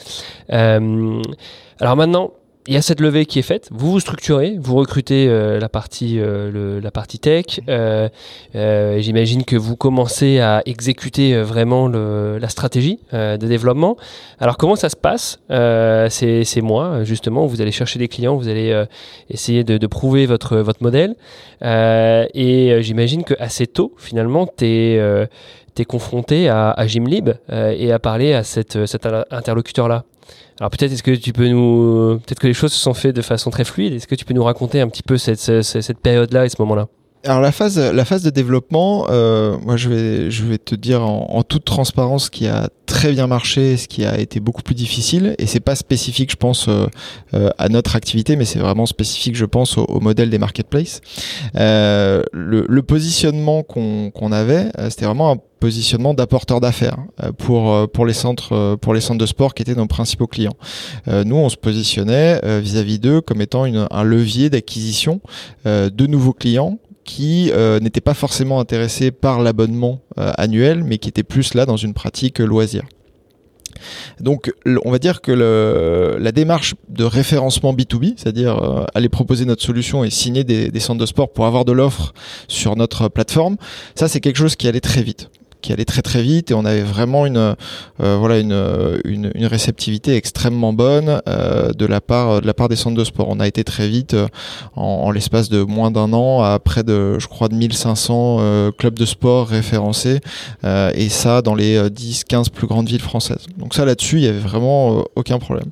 alors 0.51 1.97
maintenant, 1.97 2.33
il 2.67 2.75
y 2.75 2.77
a 2.77 2.83
cette 2.83 3.01
levée 3.01 3.25
qui 3.25 3.39
est 3.39 3.43
faite. 3.43 3.69
Vous 3.73 3.91
vous 3.91 4.01
structurez, 4.01 4.59
vous 4.61 4.77
recrutez 4.77 5.29
euh, 5.29 5.59
la 5.59 5.71
partie 5.71 6.21
euh, 6.21 6.51
le, 6.51 6.81
la 6.81 6.91
partie 6.91 7.19
tech. 7.19 7.61
Euh, 7.69 8.09
J'imagine 9.01 9.45
que 9.45 9.57
vous 9.57 9.77
commencez 9.77 10.41
à 10.41 10.63
exécuter 10.67 11.41
vraiment 11.41 11.89
le, 11.89 12.39
la 12.39 12.49
stratégie 12.49 12.99
de 13.13 13.37
développement. 13.37 13.97
Alors 14.39 14.57
comment 14.57 14.77
ça 14.77 14.89
se 14.89 14.97
passe? 14.97 15.41
C'est 15.49 16.61
moi 16.63 17.05
justement. 17.05 17.47
Vous 17.47 17.61
allez 17.61 17.73
chercher 17.73 17.99
des 17.99 18.09
clients, 18.09 18.37
vous 18.37 18.49
allez 18.49 18.85
essayer 19.31 19.65
de, 19.65 19.79
de, 19.79 19.87
prouver 19.87 20.27
votre 20.27 20.59
votre 20.59 20.83
modèle. 20.83 21.17
et 21.63 22.79
j'imagine 22.83 23.25
que 23.25 23.35
assez 23.39 23.67
tôt 23.67 23.95
finalement 23.97 24.47
tu 24.47 24.67
es 24.67 25.29
confronté 25.85 26.49
à, 26.49 26.71
à 26.71 26.87
Gymlib 26.87 27.31
et 27.51 27.93
à 27.93 27.99
parler 27.99 28.35
à 28.35 28.43
cette, 28.43 28.87
cet 28.87 29.07
interlocuteur 29.31 29.89
là. 29.89 30.05
Alors 30.61 30.71
peut-être 30.71 30.93
est-ce 30.93 31.03
que 31.03 31.13
tu 31.13 31.33
peux 31.33 31.49
nous, 31.49 32.21
peut-être 32.27 32.39
que 32.39 32.47
les 32.47 32.53
choses 32.53 32.73
se 32.73 32.81
sont 32.81 32.93
faites 32.93 33.17
de 33.17 33.23
façon 33.23 33.51
très 33.51 33.65
fluide. 33.65 33.95
Est-ce 33.95 34.07
que 34.07 34.15
tu 34.15 34.27
peux 34.27 34.35
nous 34.35 34.45
raconter 34.45 34.81
un 34.81 34.89
petit 34.89 35.03
peu 35.03 35.17
cette, 35.17 35.63
cette, 35.63 35.99
période-là 35.99 36.45
et 36.45 36.51
ce 36.51 36.57
moment-là? 36.61 36.87
Alors 37.25 37.41
la 37.41 37.53
phase, 37.53 37.79
la 37.79 38.05
phase 38.05 38.23
de 38.23 38.31
développement, 38.31 39.07
euh, 39.11 39.57
moi 39.65 39.77
je 39.77 39.89
vais, 39.89 40.31
je 40.31 40.45
vais 40.45 40.59
te 40.59 40.75
dire 40.75 41.03
en, 41.03 41.43
toute 41.43 41.65
transparence 41.65 42.27
ce 42.27 42.31
qui 42.31 42.47
a 42.47 42.69
très 42.87 43.13
bien 43.13 43.27
marché, 43.27 43.77
ce 43.77 43.89
qui 43.89 44.05
a 44.05 44.19
été 44.19 44.41
beaucoup 44.41 44.63
plus 44.63 44.75
difficile, 44.75 45.35
et 45.39 45.47
c'est 45.47 45.61
pas 45.61 45.77
spécifique, 45.77 46.31
je 46.31 46.37
pense, 46.37 46.69
euh, 46.69 46.87
euh, 47.35 47.51
à 47.59 47.69
notre 47.69 47.97
activité, 47.97 48.37
mais 48.37 48.45
c'est 48.45 48.59
vraiment 48.59 48.87
spécifique, 48.87 49.37
je 49.37 49.45
pense, 49.45 49.79
au, 49.79 50.01
modèle 50.01 50.31
des 50.31 50.39
marketplaces. 50.39 51.01
Le, 51.55 52.25
le, 52.33 52.83
positionnement 52.83 53.63
qu'on 53.63 54.11
qu'on 54.11 54.33
avait, 54.33 54.73
c'était 54.89 55.07
vraiment 55.07 55.31
un 55.33 55.37
positionnement 55.61 56.15
d'apporteur 56.15 56.61
d'affaires 56.61 56.97
euh, 57.23 57.31
pour 57.33 57.71
euh, 57.71 57.87
pour 57.87 58.07
les 58.07 58.15
centres 58.15 58.55
euh, 58.55 58.77
pour 58.77 58.95
les 58.95 59.01
centres 59.01 59.21
de 59.21 59.27
sport 59.27 59.55
qui 59.55 59.63
étaient 59.63 59.75
nos 59.75 59.87
principaux 59.87 60.27
clients. 60.27 60.57
nous, 61.07 61.37
on 61.37 61.51
se 61.51 61.57
positionnait 61.57 62.41
vis-à-vis 62.61 62.99
d'eux 62.99 63.21
comme 63.21 63.43
étant 63.43 63.67
une, 63.67 63.87
un 63.91 64.03
levier 64.03 64.49
d'acquisition 64.49 65.21
de 65.67 66.07
nouveaux 66.07 66.33
clients 66.33 66.79
qui 67.11 67.51
n'étaient 67.83 68.01
pas 68.01 68.15
forcément 68.15 68.61
intéressés 68.61 69.11
par 69.11 69.41
l'abonnement 69.43 70.01
annuel, 70.17 70.85
mais 70.85 70.99
qui 70.99 71.09
étaient 71.09 71.25
plus 71.25 71.55
là 71.55 71.67
dans 71.67 71.77
une 71.77 71.93
pratique 71.93 72.39
loisir. 72.39 72.85
Donc, 74.21 74.53
on 74.85 74.91
va 74.93 74.99
dire 74.99 75.21
que 75.21 75.33
la 75.33 76.31
démarche 76.31 76.77
de 76.89 77.03
référencement 77.03 77.73
B2B, 77.73 78.15
c'est-à-dire 78.17 78.87
aller 78.95 79.09
proposer 79.09 79.45
notre 79.45 79.63
solution 79.63 80.05
et 80.05 80.11
signer 80.11 80.45
des, 80.45 80.71
des 80.71 80.81
centres 80.81 81.01
de 81.01 81.07
sport 81.07 81.33
pour 81.33 81.47
avoir 81.47 81.65
de 81.65 81.73
l'offre 81.73 82.13
sur 82.47 82.77
notre 82.77 83.09
plateforme, 83.09 83.57
ça 83.97 84.07
c'est 84.07 84.21
quelque 84.21 84.39
chose 84.39 84.55
qui 84.55 84.69
allait 84.69 84.81
très 84.81 85.03
vite 85.03 85.31
qui 85.61 85.73
allait 85.73 85.85
très 85.85 86.03
très 86.03 86.23
vite 86.23 86.51
et 86.51 86.55
on 86.55 86.65
avait 86.65 86.83
vraiment 86.83 87.27
une 87.27 87.37
euh, 88.03 88.17
voilà 88.19 88.39
une, 88.39 89.01
une, 89.05 89.47
réceptivité 89.47 90.17
extrêmement 90.17 90.73
bonne 90.73 91.21
euh, 91.29 91.73
de 91.73 91.87
la 91.87 92.01
part 92.01 92.41
de 92.41 92.47
la 92.47 92.55
part 92.55 92.69
des 92.69 92.77
centres 92.77 92.97
de 92.97 93.05
sport. 93.05 93.27
On 93.29 93.41
a 93.41 93.47
été 93.47 93.65
très 93.65 93.89
vite 93.89 94.15
euh, 94.15 94.29
en, 94.77 95.11
l'espace 95.11 95.49
de 95.49 95.63
moins 95.63 95.91
d'un 95.91 96.13
an 96.13 96.43
à 96.43 96.59
près 96.59 96.83
de 96.83 97.19
je 97.19 97.27
crois 97.27 97.49
de 97.49 97.55
1500 97.55 98.39
euh, 98.41 98.71
clubs 98.73 98.99
de 98.99 99.05
sport 99.05 99.49
référencés 99.49 100.21
et 100.65 101.09
ça 101.09 101.43
dans 101.43 101.55
les 101.55 101.91
10 101.91 102.25
15 102.25 102.49
plus 102.51 102.67
grandes 102.67 102.89
villes 102.89 103.01
françaises. 103.01 103.47
Donc 103.59 103.75
ça 103.75 103.85
là-dessus, 103.85 104.17
il 104.17 104.23
y 104.23 104.29
avait 104.29 104.39
vraiment 104.39 105.05
aucun 105.17 105.39
problème. 105.39 105.71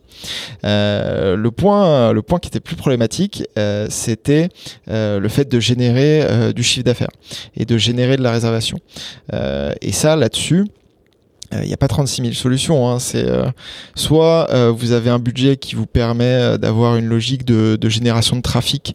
le 0.62 1.48
point 1.48 2.12
le 2.12 2.22
point 2.22 2.38
qui 2.38 2.48
était 2.48 2.60
plus 2.60 2.76
problématique, 2.76 3.44
c'était 3.88 4.48
le 4.86 5.28
fait 5.28 5.48
de 5.48 5.60
générer 5.60 6.52
du 6.52 6.62
chiffre 6.62 6.84
d'affaires 6.84 7.10
et 7.56 7.64
de 7.64 7.76
générer 7.78 8.16
de 8.16 8.22
la 8.22 8.30
réservation. 8.30 8.78
Et 9.80 9.92
ça, 9.92 10.16
là-dessus, 10.16 10.64
il 11.52 11.58
euh, 11.58 11.64
n'y 11.64 11.72
a 11.72 11.76
pas 11.76 11.88
36 11.88 12.22
000 12.22 12.34
solutions. 12.34 12.88
Hein. 12.88 12.98
C'est 12.98 13.24
euh, 13.24 13.46
soit 13.94 14.50
euh, 14.50 14.70
vous 14.70 14.92
avez 14.92 15.08
un 15.10 15.18
budget 15.18 15.56
qui 15.56 15.74
vous 15.74 15.86
permet 15.86 16.58
d'avoir 16.58 16.96
une 16.96 17.06
logique 17.06 17.44
de, 17.44 17.78
génération 17.88 18.36
de 18.36 18.42
trafic 18.42 18.94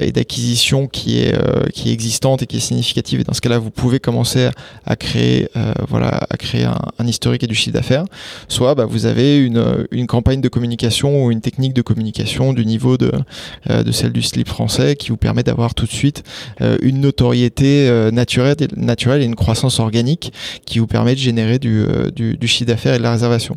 et 0.00 0.10
d'acquisition 0.10 0.88
qui 0.88 1.20
est 1.20 1.36
qui 1.72 1.90
est 1.90 1.92
existante 1.92 2.42
et 2.42 2.46
qui 2.46 2.56
est 2.56 2.60
significative. 2.60 3.20
Et 3.20 3.24
dans 3.24 3.34
ce 3.34 3.40
cas-là, 3.40 3.58
vous 3.58 3.70
pouvez 3.70 4.00
commencer 4.00 4.48
à, 4.84 4.96
créer 4.96 5.48
voilà 5.88 6.26
à 6.28 6.36
créer 6.36 6.64
un, 6.64 6.80
un, 6.98 7.06
historique 7.06 7.44
et 7.44 7.46
du 7.46 7.54
chiffre 7.54 7.74
d'affaires. 7.74 8.04
Soit 8.48 8.74
bah, 8.74 8.84
vous 8.84 9.06
avez 9.06 9.38
une, 9.38 9.86
une 9.92 10.06
campagne 10.06 10.40
de 10.40 10.48
communication 10.48 11.24
ou 11.24 11.30
une 11.30 11.40
technique 11.40 11.72
de 11.72 11.82
communication 11.82 12.52
du 12.52 12.66
niveau 12.66 12.96
de 12.96 13.12
de 13.68 13.92
celle 13.92 14.12
du 14.12 14.22
slip 14.22 14.48
français 14.48 14.96
qui 14.96 15.10
vous 15.10 15.16
permet 15.16 15.44
d'avoir 15.44 15.74
tout 15.74 15.86
de 15.86 15.92
suite 15.92 16.24
une 16.82 17.00
notoriété 17.00 17.88
naturelle 18.12 18.56
naturelle 18.76 19.22
et 19.22 19.26
une 19.26 19.36
croissance 19.36 19.78
organique 19.78 20.32
qui 20.64 20.80
vous 20.80 20.86
permet 20.86 21.14
de 21.14 21.20
générer 21.20 21.58
du 21.58 21.75
euh, 21.84 22.10
du, 22.10 22.46
chiffre 22.46 22.68
d'affaires 22.68 22.94
et 22.94 22.98
de 22.98 23.02
la 23.02 23.12
réservation. 23.12 23.54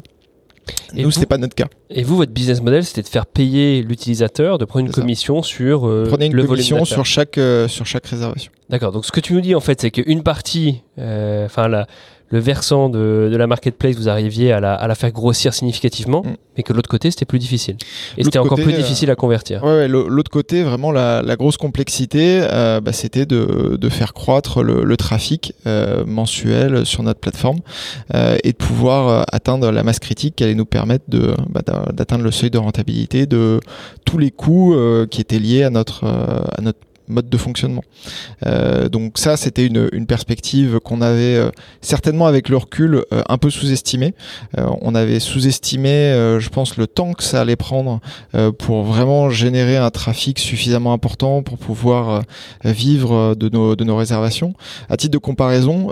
Et 0.96 1.04
Nous, 1.04 1.12
c'était 1.12 1.26
pas 1.26 1.38
notre 1.38 1.56
cas. 1.56 1.68
Et 1.90 2.04
vous, 2.04 2.16
votre 2.16 2.32
business 2.32 2.62
model, 2.62 2.86
c'était 2.86 3.02
de 3.02 3.08
faire 3.08 3.26
payer 3.26 3.82
l'utilisateur, 3.82 4.58
de 4.58 4.66
prendre 4.66 4.86
une 4.86 4.92
commission 4.92 5.42
sur 5.42 5.88
euh, 5.88 6.06
Prenez 6.08 6.28
une 6.28 6.46
commission 6.46 6.86
sur 6.86 7.06
chaque 7.06 7.38
euh, 7.40 7.68
sur 7.68 7.88
chaque 7.88 8.06
réservation. 8.06 8.52
D'accord. 8.70 8.92
Donc, 8.92 9.06
ce 9.06 9.12
que 9.12 9.20
tu 9.20 9.34
nous 9.34 9.42
dis 9.42 9.56
en 9.56 9.62
fait, 9.62 9.82
c'est 9.82 9.92
qu'une 9.92 10.22
partie, 10.22 10.82
enfin 10.98 11.68
la 11.68 11.88
le 12.30 12.40
versant 12.40 12.90
de, 12.90 13.30
de, 13.32 13.38
la 13.38 13.48
marketplace, 13.48 13.96
vous 13.96 14.10
arriviez 14.10 14.52
à 14.52 14.60
la, 14.60 14.74
à 14.74 14.88
la 14.88 14.96
faire 14.96 15.12
grossir 15.12 15.54
significativement, 15.54 16.24
mm. 16.24 16.36
mais 16.58 16.64
que 16.64 16.74
l'autre 16.74 16.90
côté, 16.90 17.12
c'était 17.12 17.26
plus 17.26 17.40
difficile. 17.40 17.78
Et 18.18 18.24
c'était 18.24 18.40
encore 18.40 18.60
plus 18.60 18.74
difficile 18.74 19.10
à 19.12 19.16
convertir. 19.16 19.64
Ouais, 19.64 19.72
ouais 19.72 19.88
l'autre 19.88 20.32
côté, 20.32 20.64
vraiment, 20.64 20.92
la, 20.92 21.22
la 21.22 21.36
grosse 21.36 21.58
complexité, 21.58 22.42
euh, 22.42 22.82
bah, 22.82 22.94
c'était 22.94 23.26
de, 23.26 23.78
de, 23.80 23.90
faire 23.90 24.14
croître 24.14 24.64
le, 24.64 24.84
le 24.84 24.98
trafic 24.98 25.54
euh, 25.66 26.06
mensuel 26.06 26.86
sur 26.86 27.04
notre 27.04 27.20
plateforme 27.20 27.60
euh, 28.14 28.38
et 28.44 28.52
de 28.52 28.58
pouvoir 28.58 29.08
euh, 29.08 29.24
atteindre 29.32 29.72
la 29.72 29.84
masse 29.84 30.00
critique 30.00 30.36
qui 30.36 30.44
allait 30.44 30.56
nous 30.56 30.66
permettre 30.66 31.06
de 31.08 31.34
bah, 31.50 31.62
d'atteindre 31.94 32.24
le 32.24 32.32
seuil 32.32 32.50
de 32.50 32.58
rentabilité 32.58 33.26
de 33.26 33.60
tous 34.06 34.18
les 34.18 34.32
coûts 34.32 34.74
euh, 34.74 35.06
qui 35.06 35.22
étaient 35.22 35.40
liés 35.40 35.64
à 35.64 35.70
notre, 35.70 36.06
à 36.06 36.62
notre 36.62 36.80
mode 37.10 37.30
de 37.30 37.38
fonctionnement. 37.38 37.84
Euh, 38.46 38.88
donc 38.90 39.18
ça, 39.18 39.38
c'était 39.38 39.66
une, 39.66 39.90
perspective 40.06 40.80
qu'on 40.80 41.02
avait 41.02 41.36
euh, 41.36 41.52
certainement 41.82 42.26
avec 42.26 42.50
le 42.50 42.58
recul 42.58 43.04
euh, 43.14 43.22
un 43.28 43.38
peu 43.38 43.50
sous-estimé. 43.50 44.14
Euh, 44.58 44.66
on 44.82 44.96
avait 44.96 45.20
sous-estimé, 45.20 46.38
je 46.40 46.50
pense, 46.50 46.78
le 46.78 46.88
temps 46.88 47.14
que 47.14 47.24
ça 47.24 47.42
allait 47.42 47.56
prendre 47.56 48.00
pour 48.58 48.84
vraiment 48.84 49.30
générer 49.30 49.78
un 49.78 49.90
trafic 49.90 50.40
suffisamment 50.40 50.94
important 50.94 51.44
pour 51.44 51.58
pouvoir 51.58 52.24
vivre 52.64 53.36
de 53.36 53.50
nos, 53.50 53.76
de 53.76 53.84
nos 53.84 53.96
réservations. 53.96 54.54
À 54.90 54.98
titre 54.98 55.14
de 55.14 55.18
comparaison, 55.18 55.90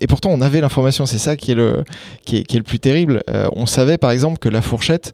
et 0.00 0.06
pourtant 0.06 0.30
on 0.30 0.40
avait 0.40 0.60
l'information, 0.60 1.06
c'est 1.06 1.18
ça 1.18 1.36
qui 1.36 1.52
est 1.52 1.54
le, 1.54 1.84
qui 2.24 2.38
est, 2.38 2.44
qui 2.44 2.56
est 2.56 2.60
le 2.60 2.64
plus 2.64 2.80
terrible. 2.80 3.22
on 3.54 3.66
savait 3.66 3.98
par 3.98 4.10
exemple 4.10 4.38
que 4.38 4.48
la 4.48 4.62
fourchette, 4.62 5.12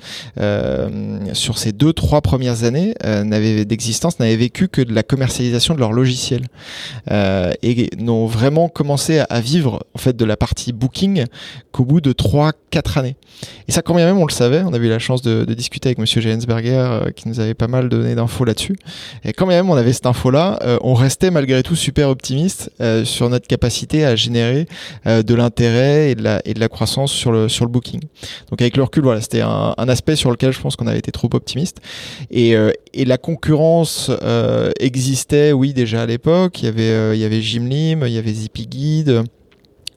sur 1.33 1.59
ces 1.59 1.73
deux, 1.73 1.93
trois 1.93 2.21
premières 2.21 2.65
années, 2.65 2.95
n'avait 3.05 3.65
d'existence, 3.65 4.19
n'avait 4.21 4.37
vécu 4.37 4.69
que 4.69 4.83
de 4.83 4.95
la 4.95 5.00
la 5.01 5.03
commercialisation 5.03 5.73
de 5.73 5.81
leur 5.81 5.93
logiciel 5.93 6.43
euh, 7.11 7.55
et 7.63 7.89
n'ont 7.97 8.27
vraiment 8.27 8.69
commencé 8.69 9.23
à, 9.31 9.41
vivre 9.41 9.87
en 9.95 9.99
fait 9.99 10.15
de 10.15 10.27
la 10.27 10.37
partie 10.37 10.75
booking 10.75 11.25
qu'au 11.73 11.87
bout 11.87 12.03
de 12.03 12.13
3-4 12.13 12.99
années. 12.99 13.17
Et 13.67 13.73
ça, 13.73 13.81
quand 13.81 13.95
même, 13.95 14.19
on 14.19 14.27
le 14.27 14.33
savait, 14.33 14.63
on 14.63 14.75
avait 14.75 14.89
eu 14.89 14.91
la 14.91 14.99
chance 14.99 15.23
de, 15.23 15.45
discuter 15.55 15.89
avec 15.89 15.99
Monsieur 15.99 16.21
Jensberger 16.21 16.69
euh, 16.75 17.11
qui 17.13 17.29
nous 17.29 17.41
avait 17.41 17.55
pas 17.55 17.67
mal 17.67 17.89
donné 17.89 18.15
d'infos 18.15 18.45
là-dessus. 18.45 18.77
Et 19.25 19.33
quand 19.33 19.47
même, 19.47 19.71
on 19.71 19.75
avait 19.75 19.95
cette 19.95 20.05
info-là, 20.05 20.59
euh, 20.63 20.79
on 20.83 20.93
restait 20.93 21.31
malgré 21.31 21.63
tout 21.63 21.77
super 21.77 22.11
optimiste 22.11 22.71
sur 23.05 23.31
notre 23.31 23.47
capacité 23.47 24.05
à 24.05 24.17
générer 24.17 24.67
de 25.07 25.35
l'intérêt 25.35 26.11
et 26.11 26.15
de 26.15 26.61
la 26.61 26.69
croissance 26.69 27.13
sur 27.13 27.33
le 27.33 27.49
sur 27.49 27.65
le 27.65 27.71
booking. 27.71 28.01
Donc 28.51 28.61
avec 28.61 28.77
le 28.77 28.83
recul, 28.83 29.03
voilà, 29.03 29.21
c'était 29.21 29.41
un, 29.41 29.75
aspect 29.89 30.17
sur 30.17 30.31
lequel 30.31 30.53
je 30.53 30.61
pense 30.61 30.77
qu'on 30.77 30.87
avait 30.87 30.99
été 30.99 31.13
trop 31.13 31.29
optimiste. 31.33 31.79
Et, 32.31 32.55
et 32.93 33.05
la 33.05 33.19
concurrence 33.19 34.11
existait, 34.91 35.53
oui, 35.53 35.73
déjà 35.73 36.03
à 36.03 36.07
l'époque. 36.07 36.63
Il 36.63 36.67
y 36.67 36.69
avait, 36.69 36.91
euh, 36.91 37.15
il 37.15 37.21
y 37.21 37.25
avait 37.25 37.41
Gymlim, 37.41 38.05
il 38.07 38.13
y 38.13 38.19
avait 38.19 38.33
Zippy 38.33 38.67
Guide. 38.67 39.23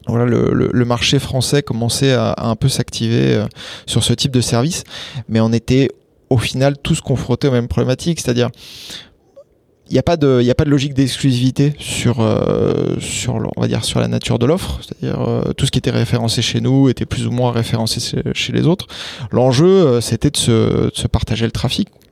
voilà, 0.06 0.24
le, 0.24 0.84
marché 0.84 1.18
français 1.18 1.62
commençait 1.62 2.12
à, 2.12 2.34
un 2.38 2.56
peu 2.56 2.68
s'activer 2.68 3.44
sur 3.86 4.04
ce 4.04 4.12
type 4.12 4.32
de 4.32 4.40
service, 4.40 4.84
mais 5.28 5.40
on 5.40 5.52
était 5.52 5.88
au 6.30 6.38
final 6.38 6.76
tous 6.82 7.00
confrontés 7.00 7.48
aux 7.48 7.52
mêmes 7.52 7.68
problématiques, 7.68 8.20
c'est-à-dire 8.20 8.50
il 9.88 9.92
n'y 9.92 9.98
a 9.98 10.02
pas 10.02 10.16
de 10.16 10.42
a 10.48 10.54
pas 10.54 10.64
de 10.64 10.70
logique 10.70 10.94
d'exclusivité 10.94 11.74
sur 11.78 12.20
euh, 12.20 12.98
sur 13.00 13.38
sur 13.82 14.00
la 14.00 14.08
nature 14.08 14.38
de 14.38 14.46
l'offre. 14.46 14.80
C'est-à-dire 14.80 15.20
euh, 15.20 15.52
tout 15.52 15.66
ce 15.66 15.70
qui 15.70 15.78
était 15.78 15.90
référencé 15.90 16.40
chez 16.42 16.60
nous 16.60 16.88
était 16.88 17.04
plus 17.04 17.26
ou 17.26 17.30
moins 17.30 17.52
référencé 17.52 18.00
chez 18.32 18.52
les 18.52 18.66
autres. 18.66 18.86
L'enjeu 19.30 19.66
euh, 19.66 20.00
c'était 20.00 20.30
de 20.30 20.36
se, 20.36 21.06
partager 21.06 21.44
le 21.44 21.52
trafic. 21.52 21.88
euh, 21.90 22.03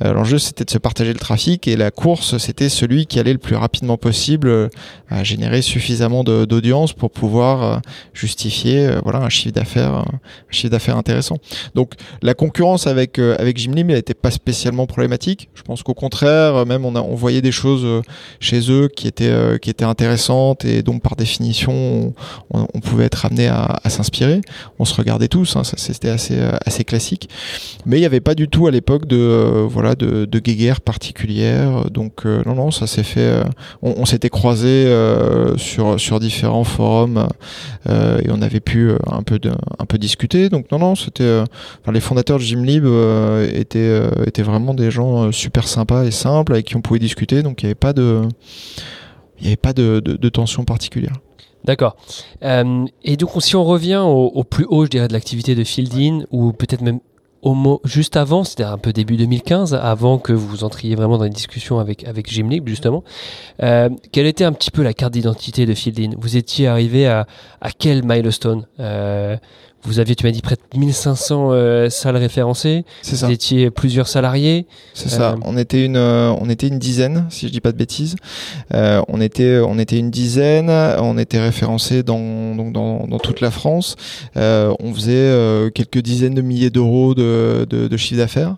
l'enjeu, 0.00 0.38
c'était 0.38 0.64
de 0.64 0.70
se 0.70 0.78
partager 0.78 1.12
le 1.12 1.18
trafic 1.18 1.68
et 1.68 1.76
la 1.76 1.90
course, 1.90 2.38
c'était 2.38 2.68
celui 2.68 3.06
qui 3.06 3.20
allait 3.20 3.32
le 3.32 3.38
plus 3.38 3.56
rapidement 3.56 3.96
possible 3.96 4.48
euh, 4.48 4.68
à 5.10 5.24
générer 5.24 5.62
suffisamment 5.62 6.24
d'audience 6.24 6.92
pour 6.92 7.10
pouvoir 7.10 7.62
euh, 7.62 7.78
justifier 8.12 8.90
voilà 9.02 9.20
un 9.20 9.28
chiffre 9.28 9.54
d'affaires 9.54 10.96
intéressant. 10.96 11.38
Donc 11.74 11.94
la 12.22 12.34
concurrence 12.34 12.86
avec 12.86 13.18
avec 13.18 13.58
Jimlim, 13.58 13.90
elle 13.90 13.96
n'était 13.96 14.14
pas 14.14 14.30
spécialement 14.30 14.86
problématique. 14.86 15.48
Je 15.54 15.62
pense 15.62 15.82
qu'au 15.82 15.94
contraire, 15.94 16.66
même 16.66 16.84
on 16.84 17.14
voyait 17.14 17.42
des 17.42 17.52
choses 17.52 18.02
chez 18.40 18.70
eux 18.70 18.88
qui 18.88 19.08
étaient 19.08 19.58
qui 19.60 19.70
étaient 19.70 19.84
intéressantes 19.84 20.64
et 20.64 20.82
donc 20.82 21.02
par 21.02 21.16
définition 21.16 22.14
on, 22.50 22.80
pouvait 22.80 23.04
être 23.04 23.24
amené 23.24 23.48
à, 23.48 23.80
s'inspirer. 23.88 24.40
On 24.78 24.84
se 24.84 24.94
regardait 24.94 25.28
tous, 25.28 25.56
hein, 25.56 25.62
c'était 25.64 26.10
assez 26.10 26.38
assez 26.66 26.84
classique. 26.84 27.28
Mais 27.86 27.96
il 27.96 28.00
n'y 28.00 28.06
avait 28.06 28.20
pas 28.20 28.34
du 28.34 28.48
tout 28.48 28.66
à 28.66 28.70
l'époque 28.70 29.06
de 29.06 29.17
euh, 29.18 29.66
voilà 29.68 29.94
de, 29.94 30.24
de 30.24 30.38
guéguerre 30.38 30.80
particulière. 30.80 31.90
Donc 31.90 32.24
euh, 32.24 32.42
non 32.46 32.54
non 32.54 32.70
ça 32.70 32.86
s'est 32.86 33.02
fait. 33.02 33.20
Euh, 33.20 33.44
on, 33.82 34.04
s'était 34.04 34.30
croisé 34.30 34.86
sur 35.56 36.00
sur 36.00 36.20
différents 36.20 36.64
forums 36.64 37.28
et 37.88 38.30
on 38.30 38.42
avait 38.42 38.60
pu 38.60 38.92
un 39.06 39.22
peu 39.22 39.38
de, 39.38 39.50
un 39.78 39.84
peu 39.84 39.98
discuter. 39.98 40.48
Donc 40.48 40.70
non 40.72 40.78
non 40.78 40.94
c'était. 40.94 41.42
Enfin, 41.82 41.92
les 41.92 42.00
fondateurs 42.00 42.38
de 42.38 42.42
Gymlib 42.42 42.86
étaient 43.52 44.00
étaient 44.26 44.42
vraiment 44.42 44.74
des 44.74 44.90
gens 44.90 45.30
super 45.32 45.68
sympas 45.68 46.04
et 46.04 46.10
simples 46.10 46.52
avec 46.52 46.66
qui 46.66 46.76
on 46.76 46.80
pouvait 46.80 47.00
discuter. 47.00 47.42
Donc 47.42 47.62
il 47.62 47.66
n'y 47.66 47.68
avait 47.68 47.74
pas 47.74 47.92
de 47.92 48.22
il 49.38 49.42
n'y 49.42 49.48
avait 49.48 49.56
pas 49.56 49.72
de, 49.72 50.00
de, 50.00 50.28
tension 50.28 50.64
particulière. 50.64 51.12
D'accord. 51.64 51.96
et 52.42 53.16
donc, 53.16 53.30
si 53.40 53.54
on 53.54 53.64
revient 53.64 54.02
au, 54.04 54.32
au, 54.34 54.42
plus 54.42 54.64
haut, 54.68 54.84
je 54.84 54.90
dirais, 54.90 55.06
de 55.06 55.12
l'activité 55.12 55.54
de 55.54 55.62
Fieldin, 55.62 56.24
ou 56.32 56.52
peut-être 56.52 56.82
même 56.82 56.98
juste 57.84 58.16
avant, 58.16 58.44
c'était 58.44 58.64
un 58.64 58.78
peu 58.78 58.92
début 58.92 59.16
2015, 59.16 59.74
avant 59.74 60.18
que 60.18 60.32
vous 60.32 60.64
entriez 60.64 60.94
vraiment 60.94 61.18
dans 61.18 61.24
une 61.24 61.32
discussion 61.32 61.78
avec, 61.78 62.04
avec 62.04 62.30
Gymlib, 62.30 62.68
justement, 62.68 63.04
euh, 63.62 63.88
quelle 64.12 64.26
était 64.26 64.44
un 64.44 64.52
petit 64.52 64.70
peu 64.70 64.82
la 64.82 64.94
carte 64.94 65.12
d'identité 65.12 65.66
de 65.66 65.74
Fieldin 65.74 66.10
Vous 66.18 66.36
étiez 66.36 66.66
arrivé 66.66 67.06
à, 67.06 67.26
à 67.60 67.70
quel 67.70 68.04
milestone? 68.04 68.66
Euh, 68.80 69.36
vous 69.84 70.00
aviez, 70.00 70.14
tu 70.14 70.26
m'as 70.26 70.32
dit, 70.32 70.42
près 70.42 70.56
de 70.56 70.78
1500 70.78 71.50
euh, 71.52 71.88
salles 71.88 72.16
référencées. 72.16 72.84
C'est 73.02 73.16
ça. 73.16 73.26
Vous 73.26 73.32
étiez 73.32 73.70
plusieurs 73.70 74.08
salariés. 74.08 74.66
C'est 74.92 75.08
ça. 75.08 75.30
Euh, 75.30 75.36
on 75.42 75.56
était 75.56 75.84
une, 75.84 75.96
euh, 75.96 76.32
on 76.40 76.50
était 76.50 76.66
une 76.66 76.78
dizaine, 76.78 77.26
si 77.30 77.46
je 77.46 77.52
dis 77.52 77.60
pas 77.60 77.72
de 77.72 77.76
bêtises. 77.76 78.16
on 78.72 79.20
était, 79.20 79.60
on 79.60 79.78
était 79.78 79.98
une 79.98 80.10
dizaine. 80.10 80.68
On 80.70 81.16
était 81.16 81.40
référencés 81.40 82.02
dans, 82.02 82.54
donc 82.56 82.72
dans, 82.72 83.06
dans 83.06 83.18
toute 83.18 83.40
la 83.40 83.50
France. 83.50 83.96
on 84.36 84.94
faisait 84.94 85.70
quelques 85.74 86.00
dizaines 86.00 86.34
de 86.34 86.42
milliers 86.42 86.70
d'euros 86.70 87.14
de, 87.14 87.66
de, 87.68 87.88
de, 87.88 87.96
chiffre 87.96 88.20
d'affaires. 88.20 88.56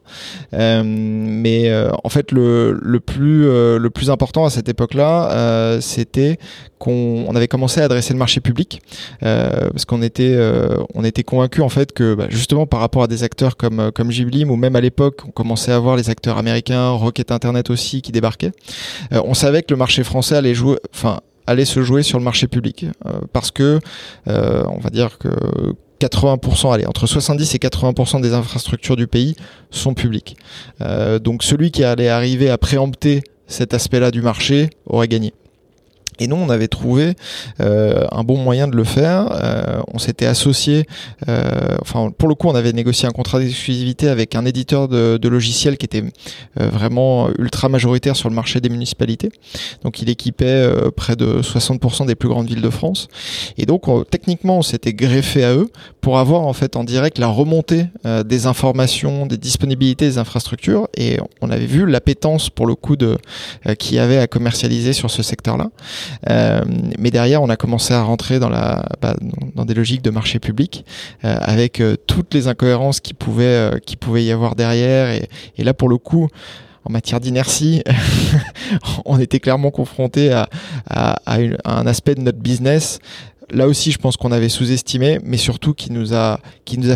mais 0.52 1.70
en 2.02 2.08
fait, 2.08 2.32
le, 2.32 2.78
le 2.80 3.00
plus, 3.00 3.44
le 3.44 3.90
plus 3.90 4.10
important 4.10 4.44
à 4.46 4.50
cette 4.50 4.68
époque-là, 4.68 5.78
c'était 5.80 6.38
qu'on 6.80 7.26
on 7.28 7.36
avait 7.36 7.46
commencé 7.46 7.80
à 7.80 7.84
adresser 7.84 8.14
le 8.14 8.18
marché 8.18 8.40
public 8.40 8.82
parce 9.20 9.84
qu'on 9.84 10.02
était, 10.02 10.36
on 10.94 11.04
était 11.04 11.10
était 11.10 11.24
convaincu 11.24 11.60
en 11.60 11.68
fait 11.68 11.92
que 11.92 12.14
bah, 12.14 12.26
justement 12.30 12.66
par 12.66 12.80
rapport 12.80 13.02
à 13.02 13.06
des 13.06 13.22
acteurs 13.22 13.56
comme 13.56 13.80
euh, 13.80 13.90
comme 13.90 14.08
Ghibli 14.08 14.44
ou 14.44 14.56
même 14.56 14.76
à 14.76 14.80
l'époque 14.80 15.20
on 15.26 15.30
commençait 15.30 15.72
à 15.72 15.78
voir 15.78 15.96
les 15.96 16.08
acteurs 16.08 16.38
américains, 16.38 16.90
Rocket 16.90 17.30
Internet 17.30 17.68
aussi 17.68 18.00
qui 18.00 18.12
débarquaient. 18.12 18.52
Euh, 19.12 19.20
on 19.24 19.34
savait 19.34 19.62
que 19.62 19.74
le 19.74 19.76
marché 19.76 20.02
français 20.02 20.36
allait 20.36 20.54
jouer, 20.54 20.78
enfin 20.94 21.20
allait 21.46 21.66
se 21.66 21.82
jouer 21.82 22.02
sur 22.02 22.18
le 22.18 22.24
marché 22.24 22.46
public 22.46 22.86
euh, 23.06 23.20
parce 23.32 23.50
que 23.50 23.80
on 24.26 24.78
va 24.78 24.90
dire 24.90 25.18
que 25.18 25.28
80%, 26.00 26.72
allez, 26.72 26.86
entre 26.86 27.06
70 27.06 27.54
et 27.54 27.58
80% 27.58 28.22
des 28.22 28.32
infrastructures 28.32 28.96
du 28.96 29.06
pays 29.06 29.34
sont 29.70 29.92
publiques. 29.92 30.36
donc 31.20 31.42
celui 31.42 31.70
qui 31.70 31.84
allait 31.84 32.08
arriver 32.08 32.48
à 32.48 32.56
préempter 32.56 33.22
cet 33.48 33.74
aspect-là 33.74 34.10
du 34.10 34.22
marché 34.22 34.70
aurait 34.86 35.08
gagné. 35.08 35.34
Et 36.20 36.26
nous, 36.26 36.36
on 36.36 36.50
avait 36.50 36.68
trouvé 36.68 37.14
euh, 37.60 38.06
un 38.12 38.22
bon 38.22 38.36
moyen 38.36 38.68
de 38.68 38.76
le 38.76 38.84
faire. 38.84 39.28
Euh, 39.32 39.80
on 39.92 39.98
s'était 39.98 40.26
associé, 40.26 40.84
euh, 41.28 41.76
enfin 41.80 42.12
pour 42.16 42.28
le 42.28 42.34
coup, 42.34 42.46
on 42.48 42.54
avait 42.54 42.74
négocié 42.74 43.08
un 43.08 43.10
contrat 43.10 43.40
d'exclusivité 43.40 44.08
avec 44.08 44.34
un 44.34 44.44
éditeur 44.44 44.86
de, 44.86 45.16
de 45.16 45.28
logiciels 45.28 45.78
qui 45.78 45.86
était 45.86 46.04
vraiment 46.56 47.30
ultra 47.38 47.70
majoritaire 47.70 48.16
sur 48.16 48.28
le 48.28 48.34
marché 48.34 48.60
des 48.60 48.68
municipalités. 48.68 49.32
Donc 49.82 50.02
il 50.02 50.10
équipait 50.10 50.70
près 50.94 51.16
de 51.16 51.40
60% 51.40 52.06
des 52.06 52.14
plus 52.14 52.28
grandes 52.28 52.48
villes 52.48 52.60
de 52.60 52.70
France. 52.70 53.08
Et 53.56 53.64
donc 53.64 53.88
techniquement, 54.10 54.58
on 54.58 54.62
s'était 54.62 54.92
greffé 54.92 55.42
à 55.44 55.54
eux 55.54 55.70
pour 56.02 56.18
avoir 56.18 56.42
en 56.42 56.52
fait 56.52 56.76
en 56.76 56.84
direct 56.84 57.18
la 57.18 57.28
remontée 57.28 57.86
des 58.26 58.46
informations, 58.46 59.24
des 59.24 59.38
disponibilités 59.38 60.06
des 60.06 60.18
infrastructures. 60.18 60.88
Et 60.96 61.18
on 61.40 61.50
avait 61.50 61.66
vu 61.66 61.86
l'appétence 61.86 62.50
pour 62.50 62.66
le 62.66 62.74
coup 62.74 62.96
de 62.96 63.16
qui 63.78 63.98
avait 63.98 64.18
à 64.18 64.26
commercialiser 64.26 64.92
sur 64.92 65.10
ce 65.10 65.22
secteur-là. 65.22 65.70
Euh, 66.28 66.62
mais 66.98 67.10
derrière, 67.10 67.42
on 67.42 67.48
a 67.48 67.56
commencé 67.56 67.94
à 67.94 68.02
rentrer 68.02 68.38
dans 68.38 68.48
la 68.48 68.84
bah, 69.00 69.14
dans 69.54 69.64
des 69.64 69.74
logiques 69.74 70.02
de 70.02 70.10
marché 70.10 70.38
public 70.38 70.84
euh, 71.24 71.36
avec 71.40 71.80
euh, 71.80 71.96
toutes 72.06 72.34
les 72.34 72.48
incohérences 72.48 73.00
qui 73.00 73.14
pouvaient 73.14 73.80
qui 73.84 73.96
pouvaient 73.96 74.24
y 74.24 74.32
avoir 74.32 74.54
derrière. 74.54 75.10
Et, 75.56 75.64
là, 75.64 75.74
pour 75.74 75.88
le 75.88 75.98
coup 75.98 76.28
en 76.84 76.92
matière 76.92 77.20
d'inertie, 77.20 77.82
on 79.04 79.20
était 79.20 79.38
clairement 79.38 79.70
confronté 79.70 80.32
à, 80.32 80.48
un 81.26 81.86
aspect 81.86 82.14
de 82.14 82.22
notre 82.22 82.38
business 82.38 83.00
là 83.52 83.66
aussi, 83.66 83.92
je 83.92 83.98
pense 83.98 84.16
qu'on 84.16 84.32
avait 84.32 84.48
sous-estimé, 84.48 85.18
mais 85.24 85.36
surtout 85.36 85.74
qui 85.74 85.92
nous 85.92 86.12
a 86.14 86.38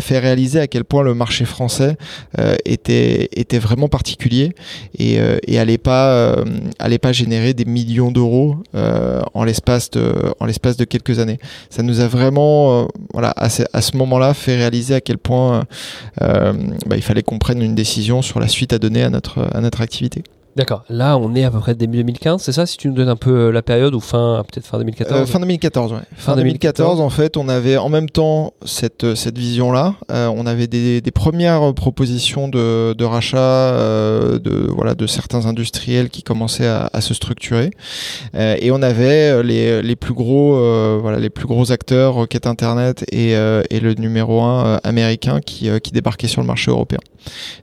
fait 0.01 0.19
réaliser 0.19 0.59
à 0.59 0.67
quel 0.67 0.83
point 0.83 1.03
le 1.03 1.13
marché 1.13 1.45
français 1.45 1.97
euh, 2.39 2.55
était 2.65 3.59
vraiment 3.59 3.87
particulier 3.87 4.53
et, 4.97 5.19
euh, 5.19 5.37
et 5.47 5.59
allait 5.59 5.77
pas 5.77 6.11
euh, 6.11 6.43
générer 7.11 7.53
des 7.53 7.65
millions 7.65 8.11
d'euros 8.11 8.57
euh, 8.75 9.21
en 9.33 9.43
l'espace 9.43 9.89
de 9.91 10.13
en 10.39 10.45
l'espace 10.45 10.77
de 10.77 10.85
quelques 10.85 11.19
années. 11.19 11.39
Ça 11.69 11.83
nous 11.83 11.99
a 11.99 12.07
vraiment 12.07 12.87
à 13.13 13.49
ce, 13.49 13.97
moment-là 13.97 14.33
fait 14.33 14.55
réaliser 14.55 14.95
à 14.95 15.01
quel 15.01 15.17
point 15.17 15.63
bah, 16.19 16.95
il 16.95 17.01
fallait 17.01 17.23
qu'on 17.23 17.39
prenne 17.39 17.61
une 17.61 17.75
décision 17.75 18.21
sur 18.21 18.39
la 18.39 18.47
suite 18.47 18.73
à 18.73 18.79
donner 18.79 19.03
à 19.03 19.09
notre 19.09 19.81
activité. 19.81 20.23
D'accord. 20.55 20.85
Là, 20.87 21.17
on 21.17 21.35
est 21.35 21.43
à 21.43 21.51
peu 21.51 21.59
près 21.59 21.75
début 21.75 21.97
2015, 21.97 22.41
c'est 22.41 22.53
ça 22.53 22.65
Si 22.65 22.77
tu 22.77 22.87
nous 22.87 22.93
donnes 22.93 23.09
un 23.09 23.17
peu 23.17 23.47
euh, 23.47 23.51
la 23.51 23.61
période 23.61 23.93
ou 23.93 23.99
fin, 23.99 24.41
peut-être 24.49 24.65
fin 24.65 24.77
2014 24.77 25.21
euh, 25.21 25.25
Fin 25.25 25.41
2014, 25.41 25.91
ouais. 25.91 25.99
Fin, 26.15 26.37
2014, 26.37 27.01
en 27.01 27.09
fait, 27.09 27.35
on 27.35 27.49
avait 27.49 27.75
en 27.75 27.89
même 27.89 28.09
temps 28.09 28.53
cette, 28.63 29.03
euh, 29.03 29.15
cette 29.15 29.37
vision-là. 29.37 29.95
on 30.09 30.45
avait 30.45 30.67
des, 30.67 31.01
des, 31.01 31.11
premières 31.11 31.73
propositions 31.73 32.47
de, 32.47 32.93
de 32.93 33.03
rachat 33.03 33.73
de, 34.39 34.67
voilà, 34.69 34.95
de 34.95 35.07
certains 35.07 35.45
industriels 35.45 36.09
qui 36.09 36.23
commençaient 36.23 36.67
à, 36.67 36.89
à 36.93 37.01
se 37.01 37.13
structurer. 37.13 37.71
et 38.33 38.71
on 38.71 38.81
avait 38.81 39.43
les, 39.43 39.81
les 39.81 39.95
plus 39.95 40.13
gros, 40.13 40.57
voilà, 40.99 41.19
les 41.19 41.29
plus 41.29 41.47
gros 41.47 41.71
acteurs, 41.71 42.13
Rocket 42.13 42.47
Internet 42.47 43.05
et, 43.11 43.31
et 43.31 43.79
le 43.79 43.93
numéro 43.93 44.41
un 44.41 44.79
américain 44.83 45.41
qui, 45.41 45.69
qui 45.81 45.91
débarquaient 45.91 46.27
sur 46.27 46.41
le 46.41 46.47
marché 46.47 46.71
européen. 46.71 46.99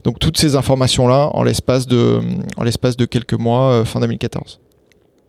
Donc 0.05 0.19
toutes 0.19 0.39
ces 0.39 0.57
informations-là, 0.57 1.31
en 1.35 1.43
l'espace 1.43 1.87
de, 1.87 2.21
en 2.57 2.65
l'espace 2.65 2.97
de 2.97 3.05
quelques 3.05 3.35
mois, 3.35 3.73
euh, 3.73 3.85
fin 3.85 4.01
2014. 4.01 4.61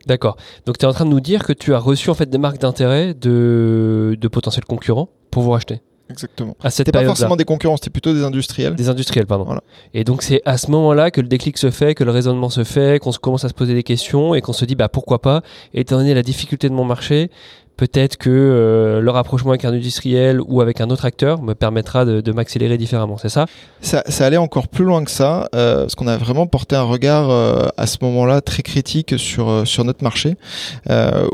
D'accord. 0.06 0.38
Donc 0.66 0.78
tu 0.78 0.86
es 0.86 0.88
en 0.88 0.94
train 0.94 1.06
de 1.06 1.10
nous 1.10 1.22
dire 1.22 1.44
que 1.44 1.54
tu 1.54 1.74
as 1.74 1.80
reçu 1.80 2.10
en 2.10 2.14
fait 2.14 2.30
des 2.30 2.38
marques 2.38 2.60
d'intérêt 2.60 3.14
de, 3.14 4.18
de 4.20 4.28
potentiels 4.28 4.66
concurrents 4.66 5.10
pour 5.32 5.44
vous 5.44 5.52
racheter. 5.52 5.82
Exactement. 6.10 6.56
C'était 6.70 6.92
pas 6.92 7.06
forcément 7.06 7.36
des 7.36 7.46
concurrents, 7.46 7.78
c'était 7.78 7.90
plutôt 7.90 8.14
des 8.14 8.24
industriels. 8.24 8.76
Des 8.76 8.90
industriels, 8.90 9.26
pardon. 9.26 9.58
Et 9.94 10.04
donc 10.04 10.22
c'est 10.22 10.42
à 10.46 10.58
ce 10.58 10.70
moment-là 10.72 11.12
que 11.12 11.22
le 11.22 11.28
déclic 11.28 11.58
se 11.58 11.72
fait, 11.72 11.96
que 11.96 12.04
le 12.04 12.12
raisonnement 12.12 12.50
se 12.50 12.64
fait, 12.64 13.02
qu'on 13.02 13.12
commence 13.12 13.46
à 13.46 13.50
se 13.50 13.54
poser 13.54 13.74
des 13.74 13.84
questions 13.84 14.36
et 14.36 14.42
qu'on 14.42 14.54
se 14.54 14.66
dit 14.66 14.76
bah 14.76 14.90
pourquoi 14.90 15.22
pas, 15.22 15.42
étant 15.74 15.98
donné 15.98 16.14
la 16.14 16.22
difficulté 16.22 16.70
de 16.70 16.74
mon 16.74 16.84
marché, 16.86 17.32
peut-être 17.78 18.18
que 18.18 18.30
euh, 18.30 19.02
le 19.02 19.12
rapprochement 19.12 19.52
avec 19.52 19.66
un 19.66 19.74
industriel 19.74 20.40
ou 20.42 20.62
avec 20.62 20.80
un 20.82 20.90
autre 20.90 21.06
acteur 21.06 21.42
me 21.42 21.54
permettra 21.54 22.06
de, 22.06 22.22
de 22.22 22.32
m'accélérer 22.32 22.78
différemment, 22.78 23.18
c'est 23.18 23.30
ça, 23.30 23.46
ça 23.82 24.26
allait 24.26 24.38
encore 24.38 24.68
plus 24.68 24.86
loin 24.86 25.04
que 25.04 25.12
ça, 25.12 25.50
euh, 25.56 25.82
parce 25.82 25.96
qu'on 25.96 26.08
a 26.08 26.18
vraiment 26.18 26.46
porté 26.46 26.76
un 26.76 26.84
regard 26.84 27.30
euh, 27.30 27.68
à 27.78 27.88
ce 27.88 27.98
moment-là 28.02 28.42
très 28.42 28.64
critique 28.64 29.16
sur 29.18 29.68
sur 29.68 29.84
notre 29.84 30.04
marché, 30.04 30.36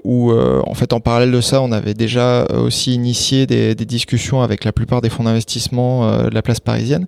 où 0.04 0.32
en 0.32 0.74
fait 0.74 0.94
en 0.94 1.00
parallèle 1.00 1.32
de 1.32 1.42
ça, 1.42 1.62
on 1.62 1.72
avait 1.72 1.94
déjà 1.94 2.46
aussi 2.46 2.94
initié 2.94 3.46
des, 3.46 3.76
discussions 3.76 4.42
avec 4.42 4.66
la 4.66 4.72
plupart 4.72 5.02
des 5.02 5.10
fonds 5.10 5.24
d'investissement 5.24 6.24
de 6.24 6.34
la 6.34 6.42
place 6.42 6.60
parisienne, 6.60 7.06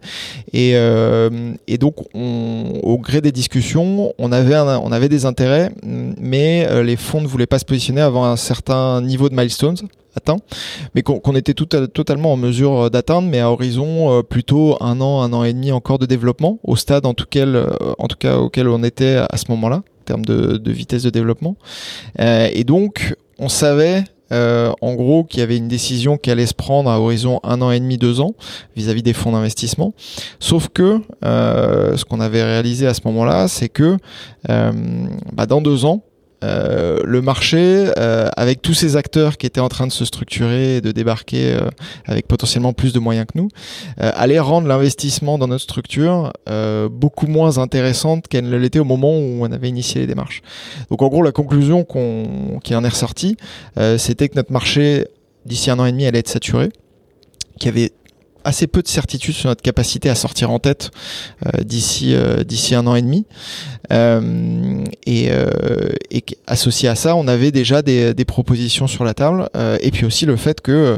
et, 0.53 0.71
et 0.71 1.77
donc 1.77 1.95
on, 2.13 2.79
au 2.83 2.97
gré 2.97 3.21
des 3.21 3.31
discussions, 3.31 4.13
on 4.17 4.31
avait 4.31 4.57
on 4.57 4.91
avait 4.91 5.09
des 5.09 5.25
intérêts, 5.25 5.71
mais 5.83 6.83
les 6.83 6.95
fonds 6.95 7.21
ne 7.21 7.27
voulaient 7.27 7.45
pas 7.45 7.59
se 7.59 7.65
positionner 7.65 8.01
avant 8.01 8.25
un 8.25 8.35
certain 8.35 9.01
niveau 9.01 9.20
de 9.29 9.35
milestones 9.35 9.77
atteint, 10.15 10.37
mais 10.93 11.03
qu'on 11.03 11.35
était 11.35 11.53
tout 11.53 11.67
totalement 11.67 12.33
en 12.33 12.37
mesure 12.37 12.91
d'atteindre, 12.91 13.29
mais 13.29 13.39
à 13.39 13.49
horizon 13.49 14.21
plutôt 14.23 14.75
un 14.81 14.99
an, 14.99 15.21
un 15.21 15.31
an 15.31 15.45
et 15.45 15.53
demi 15.53 15.71
encore 15.71 15.99
de 15.99 16.05
développement, 16.05 16.59
au 16.63 16.75
stade 16.75 17.05
en 17.05 17.13
tout, 17.13 17.25
tout 17.25 18.17
cas 18.19 18.37
auquel 18.37 18.67
on 18.67 18.83
était 18.83 19.21
à 19.29 19.37
ce 19.37 19.45
moment-là, 19.51 19.77
en 19.77 20.03
termes 20.03 20.25
de, 20.25 20.71
vitesse 20.71 21.03
de 21.03 21.09
développement. 21.09 21.55
et 22.19 22.65
donc, 22.65 23.15
on 23.39 23.47
savait 23.47 24.03
euh, 24.31 24.71
en 24.81 24.93
gros, 24.93 25.23
qu'il 25.23 25.39
y 25.39 25.43
avait 25.43 25.57
une 25.57 25.67
décision 25.67 26.17
qui 26.17 26.31
allait 26.31 26.45
se 26.45 26.53
prendre 26.53 26.89
à 26.89 26.99
horizon 26.99 27.39
un 27.43 27.61
an 27.61 27.71
et 27.71 27.79
demi, 27.79 27.97
deux 27.97 28.21
ans, 28.21 28.33
vis-à-vis 28.75 29.03
des 29.03 29.13
fonds 29.13 29.33
d'investissement. 29.33 29.93
Sauf 30.39 30.69
que 30.69 31.01
euh, 31.25 31.97
ce 31.97 32.05
qu'on 32.05 32.21
avait 32.21 32.43
réalisé 32.43 32.87
à 32.87 32.93
ce 32.93 33.01
moment-là, 33.05 33.47
c'est 33.47 33.69
que 33.69 33.97
euh, 34.49 34.71
bah, 35.33 35.45
dans 35.45 35.61
deux 35.61 35.85
ans, 35.85 36.03
euh, 36.43 36.99
le 37.03 37.21
marché, 37.21 37.91
euh, 37.97 38.29
avec 38.35 38.61
tous 38.61 38.73
ces 38.73 38.95
acteurs 38.95 39.37
qui 39.37 39.45
étaient 39.45 39.59
en 39.59 39.69
train 39.69 39.85
de 39.85 39.91
se 39.91 40.05
structurer 40.05 40.77
et 40.77 40.81
de 40.81 40.91
débarquer 40.91 41.53
euh, 41.53 41.69
avec 42.05 42.27
potentiellement 42.27 42.73
plus 42.73 42.93
de 42.93 42.99
moyens 42.99 43.27
que 43.31 43.37
nous, 43.37 43.49
allait 43.97 44.39
rendre 44.39 44.67
l'investissement 44.67 45.37
dans 45.37 45.47
notre 45.47 45.63
structure 45.63 46.33
beaucoup 46.91 47.27
moins 47.27 47.57
intéressante 47.57 48.27
qu'elle 48.27 48.49
ne 48.49 48.57
l'était 48.57 48.79
au 48.79 48.85
moment 48.85 49.11
où 49.11 49.39
on 49.41 49.51
avait 49.51 49.69
initié 49.69 50.01
les 50.01 50.07
démarches. 50.07 50.41
Donc 50.89 51.01
en 51.01 51.07
gros, 51.07 51.21
la 51.21 51.31
conclusion 51.31 51.83
qu'on, 51.83 52.59
qui 52.63 52.75
en 52.75 52.83
est 52.83 52.89
ressortie, 52.89 53.37
c'était 53.97 54.29
que 54.29 54.35
notre 54.35 54.51
marché, 54.51 55.07
d'ici 55.45 55.69
un 55.69 55.79
an 55.79 55.85
et 55.85 55.91
demi, 55.91 56.05
allait 56.05 56.19
être 56.19 56.29
saturé, 56.29 56.69
qu'il 57.59 57.67
y 57.67 57.79
avait 57.79 57.91
assez 58.43 58.67
peu 58.67 58.81
de 58.81 58.87
certitude 58.87 59.35
sur 59.35 59.49
notre 59.49 59.61
capacité 59.61 60.09
à 60.09 60.15
sortir 60.15 60.51
en 60.51 60.59
tête 60.59 60.91
d'ici 61.63 62.15
d'ici 62.45 62.75
un 62.75 62.87
an 62.87 62.95
et 62.95 63.01
demi 63.01 63.25
euh, 63.91 64.85
et, 65.05 65.29
euh, 65.31 65.89
et, 66.11 66.23
associé 66.47 66.87
à 66.87 66.95
ça, 66.95 67.15
on 67.15 67.27
avait 67.27 67.51
déjà 67.51 67.81
des, 67.81 68.13
des 68.13 68.25
propositions 68.25 68.87
sur 68.87 69.03
la 69.03 69.13
table. 69.13 69.49
Euh, 69.55 69.77
et 69.81 69.91
puis 69.91 70.05
aussi 70.05 70.25
le 70.25 70.35
fait 70.35 70.61
que, 70.61 70.97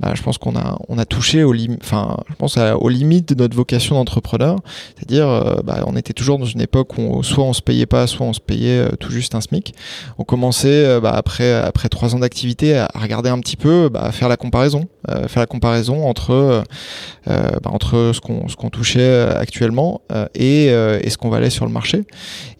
bah, 0.00 0.12
je 0.14 0.22
pense 0.22 0.36
qu'on 0.36 0.56
a, 0.56 0.78
on 0.88 0.98
a 0.98 1.04
touché 1.06 1.44
aux, 1.44 1.54
enfin, 1.80 2.18
je 2.28 2.34
pense 2.34 2.58
aux 2.58 2.88
limites 2.88 3.30
de 3.30 3.34
notre 3.34 3.56
vocation 3.56 3.94
d'entrepreneur. 3.94 4.58
C'est-à-dire, 4.96 5.62
bah, 5.64 5.84
on 5.86 5.96
était 5.96 6.12
toujours 6.12 6.38
dans 6.38 6.44
une 6.44 6.60
époque 6.60 6.98
où 6.98 7.22
soit 7.22 7.44
on 7.44 7.52
se 7.52 7.62
payait 7.62 7.86
pas, 7.86 8.06
soit 8.06 8.26
on 8.26 8.32
se 8.32 8.40
payait 8.40 8.86
tout 9.00 9.10
juste 9.10 9.34
un 9.34 9.40
SMIC. 9.40 9.74
On 10.18 10.24
commençait 10.24 11.00
bah, 11.00 11.12
après, 11.14 11.52
après 11.52 11.88
trois 11.88 12.14
ans 12.14 12.18
d'activité 12.18 12.76
à 12.76 12.90
regarder 12.94 13.30
un 13.30 13.38
petit 13.40 13.56
peu, 13.56 13.88
bah, 13.88 14.02
à 14.02 14.12
faire 14.12 14.28
la 14.28 14.36
comparaison, 14.36 14.88
faire 15.08 15.40
la 15.40 15.46
comparaison 15.46 16.06
entre, 16.06 16.62
bah, 17.26 17.60
entre 17.66 18.12
ce 18.14 18.20
qu'on, 18.20 18.70
touchait 18.70 19.26
actuellement 19.36 20.02
et, 20.34 20.66
et 20.66 21.10
ce 21.10 21.16
qu'on 21.18 21.30
valait 21.30 21.50
sur 21.50 21.66
le 21.66 21.72
marché. 21.72 22.04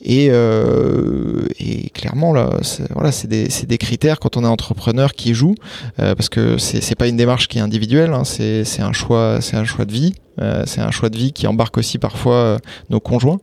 Et, 0.02 0.28
euh, 0.30 1.46
et 1.58 1.90
clairement, 1.90 2.32
là, 2.32 2.50
voilà, 2.90 3.12
c'est 3.12 3.28
des, 3.28 3.48
des, 3.48 3.78
critères 3.78 4.20
quand 4.20 4.36
on 4.36 4.44
est 4.44 4.48
entrepreneur 4.48 5.14
qui 5.14 5.34
jouent, 5.34 5.54
euh, 5.98 6.14
parce 6.14 6.28
que 6.28 6.58
c'est 6.58 6.94
pas 6.94 7.08
une 7.08 7.16
démarche 7.16 7.48
qui 7.48 7.58
est 7.58 7.62
individuelle, 7.62 8.12
hein, 8.12 8.24
c'est 8.24 8.80
un 8.80 8.92
choix, 8.92 9.40
c'est 9.40 9.56
un 9.56 9.64
choix 9.64 9.84
de 9.84 9.92
vie. 9.92 10.14
Euh, 10.40 10.64
c'est 10.66 10.80
un 10.80 10.90
choix 10.90 11.08
de 11.08 11.16
vie 11.16 11.32
qui 11.32 11.46
embarque 11.46 11.78
aussi 11.78 11.98
parfois 11.98 12.34
euh, 12.34 12.58
nos 12.90 13.00
conjoints. 13.00 13.38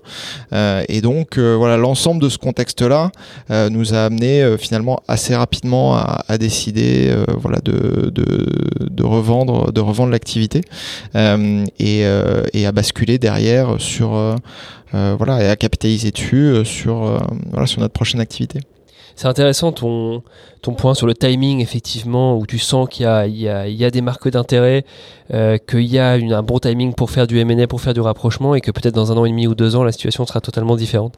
Euh, 0.54 0.84
et 0.90 1.02
donc 1.02 1.38
voilà, 1.38 1.78
l'ensemble 1.78 2.22
de 2.22 2.30
ce 2.30 2.38
contexte-là 2.38 3.12
nous 3.50 3.94
a 3.94 4.06
amené 4.06 4.56
finalement 4.58 5.02
assez 5.08 5.36
rapidement 5.36 5.96
à, 5.96 6.24
à 6.28 6.38
décider 6.38 7.14
voilà 7.38 7.60
de, 7.60 8.10
de, 8.10 8.48
de, 8.80 9.04
revendre 9.04 9.72
de 9.72 9.82
revendre 9.82 10.12
l'activité 10.12 10.62
et, 11.16 12.04
et 12.54 12.66
à 12.66 12.72
basculer 12.72 13.18
derrière 13.18 13.76
sur 13.80 14.38
voilà 14.94 15.44
et 15.44 15.50
à 15.50 15.56
capitaliser 15.56 16.12
dessus 16.12 16.64
sur 16.66 17.20
voilà 17.52 17.68
sur 17.68 17.82
notre 17.82 17.94
prochaine 17.94 18.22
activité. 18.22 18.60
C'est 19.16 19.28
intéressant 19.28 19.72
ton, 19.72 20.24
ton 20.62 20.74
point 20.74 20.96
sur 20.96 21.06
le 21.06 21.14
timing, 21.14 21.62
effectivement, 21.62 22.36
où 22.38 22.48
tu 22.48 22.58
sens 22.58 22.90
qu'il 22.90 23.04
y 23.04 23.06
a, 23.06 23.28
il 23.28 23.36
y 23.36 23.48
a, 23.48 23.68
il 23.68 23.76
y 23.76 23.86
a 23.86 23.92
des 23.92 24.02
marques 24.02 24.28
d'intérêt, 24.28 24.86
euh, 25.34 25.58
qu'il 25.58 25.86
y 25.86 26.00
a 26.00 26.18
une, 26.18 26.34
un 26.34 26.42
bon 26.42 26.58
timing 26.58 26.94
pour 26.94 27.12
faire 27.12 27.28
du 27.28 27.38
M&A, 27.40 27.68
pour 27.68 27.80
faire 27.80 27.94
du 27.94 28.02
rapprochement, 28.02 28.56
et 28.56 28.62
que 28.62 28.72
peut-être 28.72 28.96
dans 28.96 29.12
un 29.12 29.18
an 29.18 29.26
et 29.26 29.30
demi 29.30 29.46
ou 29.46 29.54
deux 29.54 29.76
ans, 29.76 29.84
la 29.84 29.92
situation 29.92 30.26
sera 30.26 30.42
totalement 30.42 30.76
différente. 30.76 31.14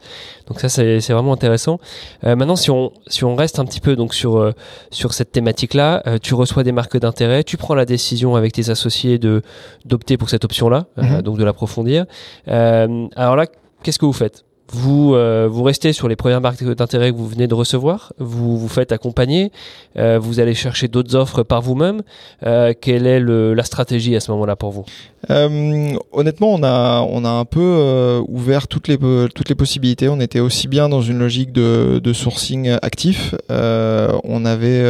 Donc 0.48 0.60
ça, 0.60 0.68
c'est, 0.68 1.00
c'est 1.00 1.14
vraiment 1.14 1.32
intéressant. 1.32 1.80
Euh, 2.26 2.36
maintenant, 2.36 2.58
si 2.58 2.70
on, 2.70 2.92
si 3.08 3.24
on 3.24 3.36
reste 3.36 3.60
un 3.60 3.66
petit 3.66 3.80
peu 3.80 3.96
donc 3.96 4.14
sur, 4.14 4.38
euh, 4.38 4.52
sur 4.92 5.14
cette 5.14 5.32
thématique-là, 5.32 6.04
euh, 6.06 6.18
tu 6.22 6.34
reçois 6.34 6.64
des 6.64 6.74
marques 6.74 6.98
d'intérêt, 6.98 7.46
tu 7.46 7.56
prends 7.56 7.76
la 7.76 7.86
décision 7.86 8.36
avec 8.36 8.52
tes 8.52 8.70
associés 8.70 9.20
de 9.20 9.42
d'opter 9.86 10.18
pour 10.18 10.30
cette 10.30 10.44
option-là, 10.44 10.88
euh, 10.98 11.04
mhm. 11.04 11.22
donc 11.22 11.38
de 11.38 11.44
l'approfondir. 11.46 12.06
alors 12.48 13.36
là, 13.36 13.46
qu'est-ce 13.86 14.00
que 14.00 14.06
vous 14.06 14.14
faites? 14.14 14.44
Vous, 14.72 15.14
euh, 15.14 15.48
vous 15.50 15.62
restez 15.62 15.94
sur 15.94 16.08
les 16.08 16.16
premières 16.16 16.42
marques 16.42 16.64
d'intérêt 16.64 17.12
que 17.12 17.18
vous 17.18 17.28
venez 17.28 17.46
de 17.46 17.54
recevoir, 17.54 18.14
vous 18.18 18.58
vous 18.58 18.68
faites 18.68 18.92
accompagner, 18.92 19.52
euh, 19.96 20.18
vous 20.18 20.40
allez 20.40 20.56
chercher 20.56 20.88
d'autres 20.88 21.16
offres 21.16 21.44
par 21.44 21.62
vous-même? 21.62 22.02
Euh, 22.48 22.74
quelle 22.80 23.06
est 23.06 23.20
la 23.20 23.64
stratégie 23.64 24.16
à 24.16 24.20
ce 24.20 24.32
moment-là 24.32 24.56
pour 24.56 24.72
vous? 24.72 24.86
Honnêtement, 25.30 26.54
on 26.54 26.64
a, 26.64 27.02
on 27.02 27.26
a 27.26 27.30
un 27.30 27.46
peu 27.46 28.24
ouvert 28.28 28.68
toutes 28.68 28.88
les, 28.88 28.98
toutes 28.98 29.50
les 29.50 29.56
possibilités. 29.56 30.08
On 30.08 30.20
était 30.20 30.40
aussi 30.40 30.68
bien 30.68 30.90
dans 30.90 31.02
une 31.02 31.20
logique 31.20 31.52
de, 31.52 32.00
de 32.04 32.14
sourcing 32.14 32.70
actif. 32.82 33.36
on 33.50 34.46
avait 34.46 34.84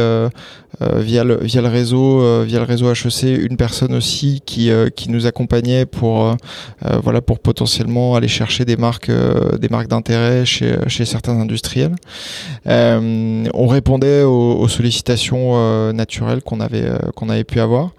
via, 0.80 1.24
le, 1.24 1.38
via 1.42 1.62
le 1.62 1.68
réseau, 1.68 2.44
via 2.44 2.58
le 2.58 2.64
réseau 2.64 2.90
HEC, 2.90 3.22
une 3.22 3.56
personne 3.56 3.94
aussi 3.94 4.42
qui, 4.44 4.70
qui 4.94 5.10
nous 5.10 5.26
accompagnait 5.26 5.86
pour, 5.86 6.36
voilà, 7.02 7.20
pour 7.20 7.38
potentiellement 7.38 8.14
aller 8.14 8.28
chercher 8.28 8.64
des 8.64 8.76
marques, 8.76 9.10
des 9.10 9.68
marques 9.68 9.88
d'intérêt 9.88 10.44
chez, 10.44 10.76
chez 10.88 11.04
certains 11.04 11.38
industriels. 11.38 11.94
Euh, 12.66 13.44
on 13.54 13.66
répondait 13.66 14.22
aux, 14.22 14.68
sollicitations 14.68 15.52
euh, 15.54 15.92
naturelles 15.92 16.42
qu'on 16.42 16.60
avait, 16.60 16.84
euh, 16.84 16.98
qu'on 17.14 17.28
avait 17.28 17.44
pu 17.44 17.60
avoir. 17.60 17.90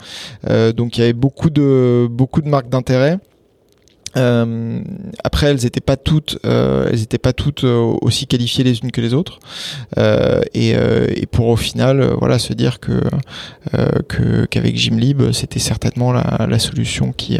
donc 0.75 0.97
il 0.97 1.01
y 1.01 1.03
avait 1.03 1.13
beaucoup 1.13 1.49
de, 1.49 2.07
beaucoup 2.09 2.41
de 2.41 2.49
marques 2.49 2.69
d'intérêt. 2.69 3.19
Euh, 4.15 4.80
après, 5.24 5.48
elles 5.48 5.63
n'étaient 5.63 5.82
pas 5.82 5.98
toutes, 5.98 6.39
euh, 6.46 6.88
elles 6.91 7.02
étaient 7.04 7.17
pas 7.17 7.34
toutes 7.34 7.63
euh, 7.63 7.96
aussi 8.02 8.28
qualifiées 8.28 8.63
les 8.63 8.80
unes 8.80 8.91
que 8.91 9.02
les 9.02 9.13
autres, 9.13 9.39
et, 10.54 10.72
et, 10.72 11.26
pour 11.26 11.48
au 11.48 11.56
final, 11.56 12.13
voilà, 12.20 12.39
se 12.39 12.54
dire 12.54 12.80
que 12.80 13.02
qu'avec 14.50 14.78
Gymlib, 14.78 15.32
c'était 15.32 15.60
certainement 15.60 16.12
la, 16.13 16.48
la, 16.50 16.60
solution 16.60 17.12
qui, 17.12 17.39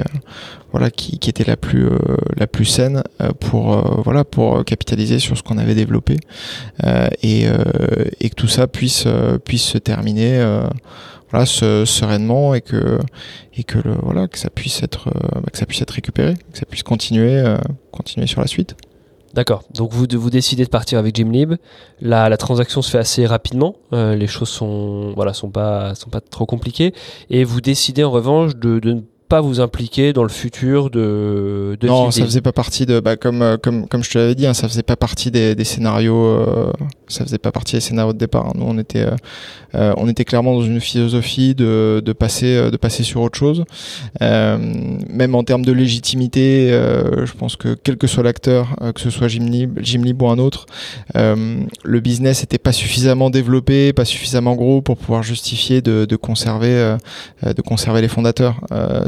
voilà, 0.72 0.92
qui, 0.92 1.18
qui, 1.20 1.30
était 1.30 1.46
la 1.46 1.58
plus 1.58 1.90
la 2.36 2.48
plus 2.48 2.66
saine 2.66 3.04
pour 3.40 4.02
voilà 4.04 4.24
pour 4.24 4.66
capitaliser 4.66 5.20
sur 5.20 5.38
ce 5.38 5.44
qu'on 5.44 5.58
avait 5.58 5.76
développé 5.76 6.18
et, 7.22 7.46
et 8.20 8.30
que 8.30 8.36
tout 8.36 8.48
ça 8.48 8.68
puisse 8.68 9.08
puisse 9.46 9.64
se 9.64 9.78
terminer 9.78 10.44
voilà, 11.32 11.46
sereinement 11.46 12.54
et 12.54 12.62
que 12.62 13.00
et 13.56 13.64
que 13.64 13.80
le, 13.80 13.96
voilà 14.02 14.28
que 14.28 14.38
ça 14.38 14.50
puisse 14.50 14.82
être 14.84 15.10
euh, 15.10 15.42
que 15.52 15.58
ça 15.58 15.66
puisse 15.66 15.82
être 15.82 15.92
récupéré, 15.92 16.36
que 16.52 16.58
ça 16.58 16.66
puisse 16.66 16.84
continuer 16.84 17.40
euh, 17.40 17.58
continuer 17.92 18.28
sur 18.28 18.42
la 18.42 18.48
suite. 18.48 18.76
D'accord. 19.34 19.64
Donc 19.74 19.92
vous, 19.92 20.08
vous 20.10 20.30
décidez 20.30 20.64
de 20.64 20.70
partir 20.70 20.98
avec 20.98 21.16
Gymlib. 21.16 21.56
La, 22.00 22.30
la 22.30 22.38
transaction 22.38 22.82
se 22.82 22.90
fait 22.90 22.98
assez 22.98 23.26
rapidement. 23.26 23.76
Euh, 23.94 24.16
les 24.16 24.26
choses 24.26 24.50
sont 24.50 25.14
voilà 25.16 25.34
sont 25.34 25.50
pas 25.50 25.96
sont 25.96 26.10
pas 26.10 26.22
trop 26.22 26.46
compliquées. 26.46 26.94
Et 27.30 27.44
vous 27.44 27.62
décidez 27.62 28.04
en 28.04 28.12
revanche 28.12 28.56
de, 28.56 28.80
de 28.80 29.04
pas 29.28 29.42
vous 29.42 29.60
impliquer 29.60 30.14
dans 30.14 30.24
le 30.24 30.30
futur 30.30 30.90
de, 30.90 31.78
de 31.80 31.88
non 31.88 32.12
ça 32.12 32.24
faisait 32.24 32.42
pas 32.42 32.54
partie 32.54 32.86
de 32.86 33.00
bah, 33.00 33.18
comme 33.18 33.42
euh, 33.42 33.58
comme 33.58 33.88
comme 33.88 34.04
je 34.04 34.12
te 34.12 34.18
l'avais 34.18 34.36
dit 34.36 34.48
hein, 34.48 34.54
ça 34.54 34.68
faisait 34.70 34.84
pas 34.84 34.96
partie 34.96 35.32
des, 35.32 35.54
des 35.54 35.66
scénarios 35.66 36.16
euh, 36.16 36.72
ça 37.08 37.26
faisait 37.26 37.38
pas 37.38 37.52
partie 37.52 37.76
des 37.76 37.82
scénarios 37.82 38.14
de 38.14 38.18
départ 38.18 38.48
hein. 38.48 38.54
nous 38.56 38.66
on 38.66 38.78
était 38.78 39.06
euh, 39.76 39.94
on 39.98 40.08
était 40.08 40.24
clairement 40.24 40.54
dans 40.54 40.64
une 40.64 40.80
philosophie 40.80 41.56
de, 41.56 42.02
de 42.04 42.14
passer 42.14 42.72
de 42.72 42.78
passer 42.78 43.04
sur 43.04 43.22
autre 43.22 43.38
chose. 43.38 43.66
Même 44.22 45.36
en 45.36 45.44
termes 45.44 45.66
de 45.66 45.74
légitimité 45.74 46.70
je 46.70 47.32
pense 47.34 47.58
que 47.58 47.76
quel 47.76 47.98
que 47.98 48.08
soit 48.08 48.24
l'acteur 48.24 48.76
que 48.96 49.02
ce 49.02 49.10
soit 49.10 49.28
Gymlib 49.28 49.80
Gymlib 49.82 50.22
ou 50.22 50.30
un 50.30 50.40
autre 50.40 50.66
le 51.16 52.00
business 52.00 52.44
était 52.44 52.58
pas 52.58 52.72
suffisamment 52.72 53.30
développé 53.30 53.92
pas 53.94 54.06
suffisamment 54.06 54.56
gros 54.56 54.82
pour 54.82 54.98
pouvoir 54.98 55.22
justifier 55.22 55.82
de, 55.82 56.06
de 56.06 56.16
conserver 56.16 56.96
de 57.44 57.62
conserver 57.62 58.02
les 58.02 58.08
fondateurs 58.08 58.62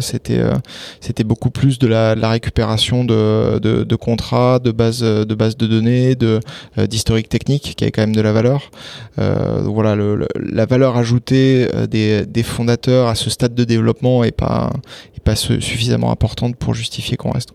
c'était 0.09 0.39
euh, 0.39 0.55
c'était 0.99 1.23
beaucoup 1.23 1.49
plus 1.49 1.79
de 1.79 1.87
la, 1.87 2.13
récupération 2.29 3.03
de, 3.03 3.59
de, 3.59 3.95
contrats, 3.95 4.59
de 4.59 4.71
bases 4.71 5.01
de 5.01 5.35
bases 5.35 5.57
de 5.57 5.67
données, 5.67 6.15
de 6.15 6.39
euh, 6.77 6.87
d'historique 6.87 7.29
technique 7.29 7.75
qui 7.75 7.83
avait 7.83 7.91
quand 7.91 8.01
même 8.01 8.15
de 8.15 8.21
la 8.21 8.31
valeur. 8.31 8.71
Euh, 9.19 9.61
voilà, 9.63 9.95
la 10.35 10.65
valeur 10.65 10.97
ajoutée 10.97 11.67
des, 11.89 12.25
des 12.25 12.43
fondateurs 12.43 13.07
à 13.07 13.15
ce 13.15 13.29
stade 13.29 13.53
de 13.55 13.63
développement 13.63 14.23
est 14.23 14.35
pas 14.35 14.71
est 15.15 15.23
pas 15.23 15.35
suffisamment 15.35 16.11
importante 16.11 16.55
pour 16.55 16.73
justifier 16.73 17.17
qu'on 17.17 17.31
reste. 17.31 17.51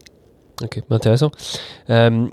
Ok, 0.62 0.81
intéressant. 0.90 1.31
Euh, 1.90 2.27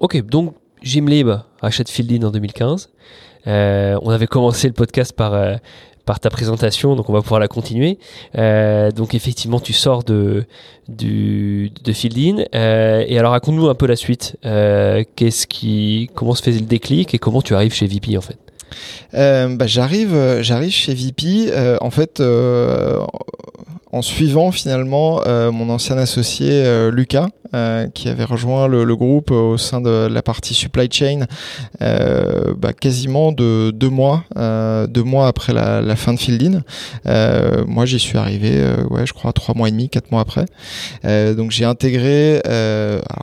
ok, 0.00 0.24
donc 0.26 0.54
Jim 0.82 1.06
Lib 1.06 1.30
achète 1.60 1.88
Fieldin 1.88 2.26
en 2.26 2.30
2015. 2.30 2.90
Euh, 3.46 3.98
on 4.02 4.10
avait 4.10 4.26
commencé 4.26 4.68
le 4.68 4.74
podcast 4.74 5.12
par 5.12 5.58
par 6.04 6.20
ta 6.20 6.30
présentation, 6.30 6.96
donc 6.96 7.08
on 7.08 7.12
va 7.12 7.22
pouvoir 7.22 7.40
la 7.40 7.48
continuer. 7.48 7.98
Euh, 8.36 8.90
donc 8.90 9.14
effectivement, 9.14 9.60
tu 9.60 9.72
sors 9.72 10.04
de 10.04 10.44
du 10.88 11.70
de 11.82 11.92
Fieldin. 11.92 12.44
Euh, 12.54 13.04
et 13.06 13.18
alors 13.18 13.32
raconte-nous 13.32 13.68
un 13.68 13.74
peu 13.74 13.86
la 13.86 13.96
suite. 13.96 14.36
Euh, 14.44 15.02
qu'est-ce 15.16 15.46
qui, 15.46 16.10
comment 16.14 16.34
se 16.34 16.42
faisait 16.42 16.60
le 16.60 16.66
déclic 16.66 17.14
et 17.14 17.18
comment 17.18 17.42
tu 17.42 17.54
arrives 17.54 17.74
chez 17.74 17.86
VP 17.86 18.16
en 18.18 18.20
fait? 18.20 18.36
Bah, 19.12 19.66
j'arrive, 19.66 20.40
j'arrive 20.40 20.72
chez 20.72 20.94
VP. 20.94 21.52
en 21.80 21.90
fait, 21.90 22.20
en 22.20 24.02
suivant 24.02 24.50
finalement 24.50 25.22
mon 25.52 25.70
ancien 25.70 25.96
associé 25.96 26.90
Lucas, 26.90 27.28
euh, 27.54 27.86
qui 27.88 28.08
avait 28.08 28.24
rejoint 28.24 28.66
le, 28.66 28.96
groupe 28.96 29.30
au 29.30 29.56
sein 29.58 29.80
de 29.80 30.08
la 30.10 30.22
partie 30.22 30.54
supply 30.54 30.88
chain 30.90 31.26
euh, 31.82 32.52
bah, 32.58 32.72
quasiment 32.72 33.30
de 33.30 33.70
deux 33.70 33.90
mois, 33.90 34.24
euh, 34.36 34.88
deux 34.88 35.04
mois 35.04 35.28
après 35.28 35.52
la, 35.52 35.96
fin 35.96 36.14
de 36.14 36.18
Fieldin. 36.18 36.62
moi, 37.66 37.86
j'y 37.86 38.00
suis 38.00 38.18
arrivé, 38.18 38.60
je 39.04 39.12
crois 39.12 39.32
trois 39.32 39.54
mois 39.54 39.68
et 39.68 39.70
demi, 39.70 39.88
quatre 39.88 40.10
mois 40.10 40.20
après. 40.20 40.46
donc, 41.34 41.52
j'ai 41.52 41.64
intégré 41.64 42.40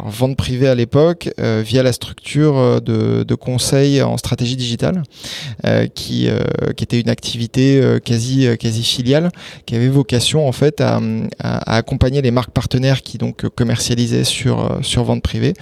vente 0.06 0.38
privée 0.38 0.70
à 0.70 0.76
l'époque 0.76 1.30
via 1.38 1.84
la 1.84 1.91
structure 1.91 2.82
de, 2.82 3.36
conseil 3.36 4.02
en 4.02 4.15
stratégie 4.17 4.56
digitale, 4.56 5.04
qui, 5.94 6.30
était 6.82 7.02
une 7.02 7.10
activité 7.10 8.00
quasi 8.04 8.48
quasi 8.58 8.84
filiale, 8.84 9.30
qui 9.65 9.76
avait 9.76 9.89
vocation 9.89 10.48
en 10.48 10.52
fait 10.52 10.80
à, 10.80 11.02
à 11.39 11.76
accompagner 11.76 12.22
les 12.22 12.32
marques 12.32 12.52
partenaires 12.52 13.02
qui 13.02 13.17
donc 13.17 13.48
commercialisaient 13.50 14.20
sur, 14.23 14.60
euh, 14.60 14.81
sur 14.81 15.03
vente 15.03 15.21
privée 15.21 15.53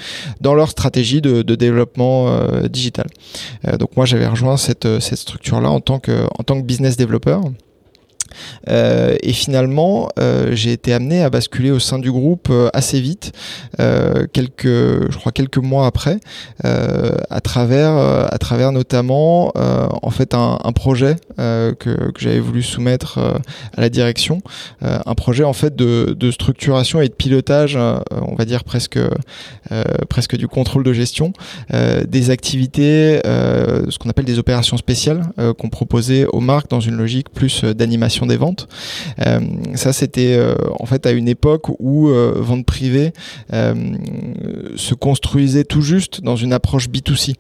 dans 0.41 0.53
leur 0.53 0.69
stratégie 0.69 1.21
de, 1.21 1.41
développement 1.55 2.29
euh, 2.29 2.67
digital. 2.67 3.07
Euh, 3.67 3.77
donc 3.77 3.95
moi 3.97 4.05
j'avais 4.05 4.27
rejoint 4.27 4.57
cette, 4.57 4.99
cette 4.99 5.17
structure-là 5.17 5.69
en 5.69 5.79
tant 5.79 5.99
que, 5.99 6.25
en 6.37 6.43
tant 6.43 6.59
que 6.59 6.65
business 6.65 6.95
développeur. 6.95 7.41
Euh, 8.69 9.15
et 9.21 9.34
finalement, 9.34 10.10
euh, 10.19 10.49
j'ai 10.54 10.71
été 10.71 10.93
amené 10.93 11.23
à 11.23 11.30
basculer 11.30 11.71
au 11.71 11.80
sein 11.80 11.99
du 11.99 12.12
groupe 12.12 12.47
euh, 12.49 12.69
assez 12.73 12.99
vite, 12.99 13.32
quelques, 14.34 14.65
je 14.65 15.17
crois 15.17 15.32
quelques 15.32 15.58
mois 15.58 15.86
après, 15.86 16.19
à 16.63 17.41
travers, 17.41 17.91
à 17.97 18.38
travers 18.38 18.71
notamment 18.71 19.52
en 19.56 20.10
fait 20.10 20.34
un, 20.34 20.71
projet 20.73 21.15
que, 21.38 21.75
que 21.75 22.19
j'avais 22.19 22.39
voulu 22.39 22.62
soumettre 22.62 23.19
à 23.75 23.82
la 23.82 23.89
direction, 23.89 24.41
un 24.82 25.15
projet 25.15 25.43
en 25.43 25.54
fait 25.54 25.75
de, 25.75 26.15
de 26.17 26.32
structuration 26.32 27.02
et 27.02 27.08
de 27.08 27.13
pilotage, 27.13 27.78
on 27.78 28.36
va 28.36 28.45
dire 28.45 28.63
presque, 28.63 28.99
presque 30.10 30.36
du 30.36 30.47
contrôle 30.47 30.84
de 30.84 30.93
gestion 30.93 31.32
des 32.08 32.30
activités, 32.30 33.21
ce 33.23 33.97
qu'on 33.97 34.10
appelle 34.10 34.25
des 34.25 34.39
opérations 34.39 34.78
spéciales 34.78 35.23
qu'on 35.58 35.69
proposait 35.69 36.25
aux 36.25 36.41
marques 36.41 36.69
dans 36.69 36.82
une 36.82 36.95
logique 36.95 37.30
plus 37.30 37.63
d'animation 37.63 38.25
des 38.29 38.37
ventes. 38.37 38.69
Euh, 39.19 39.39
ça, 39.75 39.91
c'était 39.91 40.35
euh, 40.37 40.55
en 40.79 40.85
fait 40.85 41.05
à 41.05 41.11
une 41.11 41.27
époque 41.27 41.67
où 41.79 42.07
euh, 42.07 42.33
vente 42.37 42.65
privée 42.65 43.11
se 43.51 44.93
construisait 44.93 45.63
tout 45.63 45.81
juste 45.81 46.21
dans 46.21 46.35
une 46.35 46.53
approche 46.53 46.87
B2C. 46.89 47.35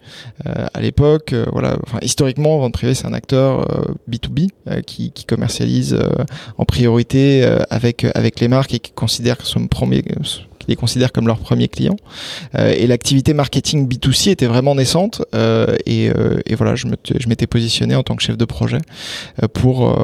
à 0.45 0.81
l'époque, 0.81 1.33
voilà, 1.51 1.77
historiquement, 2.01 2.57
vente 2.59 2.73
privée, 2.73 2.93
c'est 2.93 3.05
un 3.05 3.13
acteur 3.13 3.65
B2B 4.09 4.49
qui, 4.85 5.11
qui, 5.11 5.25
commercialise 5.25 5.97
en 6.57 6.65
priorité 6.65 7.43
avec 7.69 8.05
avec 8.15 8.39
les 8.39 8.47
marques 8.47 8.73
et 8.73 8.79
qui 8.79 8.91
considère 8.91 9.37
que 9.37 9.45
son 9.45 9.67
premier 9.67 10.01
les 10.69 10.75
considèrent 10.75 11.11
comme 11.11 11.27
leur 11.27 11.39
premier 11.39 11.67
client. 11.67 11.97
Euh, 12.57 12.73
et 12.75 12.87
l'activité 12.87 13.33
marketing 13.33 13.87
B2C 13.87 14.29
était 14.29 14.45
vraiment 14.45 14.75
naissante. 14.75 15.21
Euh, 15.35 15.75
et, 15.85 16.09
euh, 16.09 16.39
et, 16.45 16.55
voilà, 16.55 16.75
je 16.75 16.87
m'étais 17.27 17.47
positionné 17.47 17.95
en 17.95 18.03
tant 18.03 18.15
que 18.15 18.23
chef 18.23 18.37
de 18.37 18.45
projet 18.45 18.79
pour, 19.53 19.97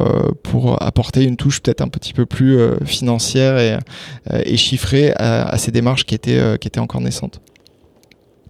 pour 0.44 0.82
apporter 0.82 1.24
une 1.24 1.38
touche 1.38 1.62
peut-être 1.62 1.82
un 1.82 1.88
petit 1.88 2.14
peu 2.14 2.26
plus 2.26 2.58
financière 2.86 3.58
et, 3.60 3.78
et 4.46 4.58
chiffrée 4.58 5.14
à, 5.16 5.48
à, 5.48 5.58
ces 5.58 5.72
démarches 5.72 6.06
qui 6.06 6.16
étaient, 6.16 6.58
qui 6.60 6.68
étaient 6.68 6.80
encore 6.80 7.02
naissantes. 7.02 7.40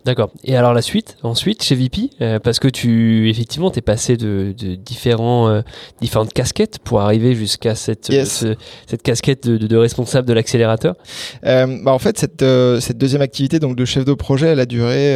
D'accord. 0.05 0.29
Et 0.43 0.55
alors 0.55 0.71
la 0.75 0.83
suite, 0.83 1.17
ensuite 1.23 1.63
chez 1.63 1.73
VP, 1.73 2.11
euh, 2.21 2.37
parce 2.37 2.59
que 2.59 2.67
tu 2.67 3.27
effectivement 3.27 3.71
t'es 3.71 3.81
passé 3.81 4.17
de, 4.17 4.53
de 4.55 4.75
différents 4.75 5.49
euh, 5.49 5.61
différentes 5.99 6.31
casquettes 6.31 6.77
pour 6.77 7.01
arriver 7.01 7.33
jusqu'à 7.33 7.73
cette 7.73 8.13
cette 8.13 9.01
casquette 9.01 9.47
de, 9.47 9.57
de, 9.57 9.75
responsable 9.75 10.27
de 10.27 10.33
l'accélérateur. 10.33 10.93
Euh, 11.45 11.79
bah 11.83 11.91
en 11.91 11.97
fait 11.97 12.19
cette 12.19 12.45
cette 12.81 12.99
deuxième 12.99 13.23
activité 13.23 13.57
donc 13.57 13.75
de 13.75 13.83
chef 13.83 14.05
de 14.05 14.13
projet, 14.13 14.45
elle 14.45 14.59
a 14.59 14.67
duré 14.67 15.15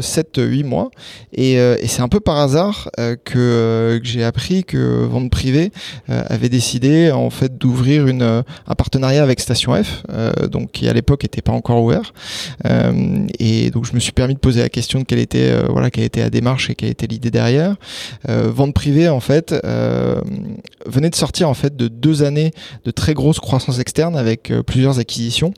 7-8 0.00 0.64
mois 0.64 0.90
et, 1.32 1.54
et 1.54 1.86
c'est 1.86 2.02
un 2.02 2.08
peu 2.08 2.20
par 2.20 2.36
hasard 2.36 2.90
que, 2.98 3.98
que 3.98 4.00
j'ai 4.02 4.22
appris 4.22 4.64
que 4.64 5.06
Vente 5.06 5.30
Privée 5.30 5.70
avait 6.08 6.50
décidé 6.50 7.10
en 7.10 7.30
fait 7.30 7.56
d'ouvrir 7.56 8.06
une 8.06 8.22
un 8.22 8.74
partenariat 8.76 9.22
avec 9.22 9.40
Station 9.40 9.82
F, 9.82 10.02
donc 10.50 10.72
qui 10.72 10.90
à 10.90 10.92
l'époque 10.92 11.24
était 11.24 11.40
pas 11.40 11.52
encore 11.52 11.82
ouvert 11.82 12.12
et 12.66 13.70
donc 13.70 13.86
je 13.86 13.94
me 13.94 13.98
suis 13.98 14.12
permis 14.12 14.25
de 14.34 14.38
poser 14.38 14.60
la 14.60 14.68
question 14.68 15.00
de 15.00 15.04
quelle 15.04 15.18
était 15.18 15.50
euh, 15.50 15.66
voilà 15.68 15.90
quelle 15.90 16.04
était 16.04 16.20
la 16.20 16.30
démarche 16.30 16.70
et 16.70 16.74
quelle 16.74 16.90
était 16.90 17.06
l'idée 17.06 17.30
derrière. 17.30 17.76
Euh, 18.28 18.50
vente 18.50 18.74
privée 18.74 19.08
en 19.08 19.20
fait 19.20 19.52
euh, 19.52 20.20
venait 20.86 21.10
de 21.10 21.14
sortir 21.14 21.48
en 21.48 21.54
fait 21.54 21.76
de 21.76 21.88
deux 21.88 22.22
années 22.22 22.52
de 22.84 22.90
très 22.90 23.14
grosse 23.14 23.40
croissance 23.40 23.78
externe 23.78 24.16
avec 24.16 24.52
plusieurs 24.66 24.98
acquisitions 24.98 25.52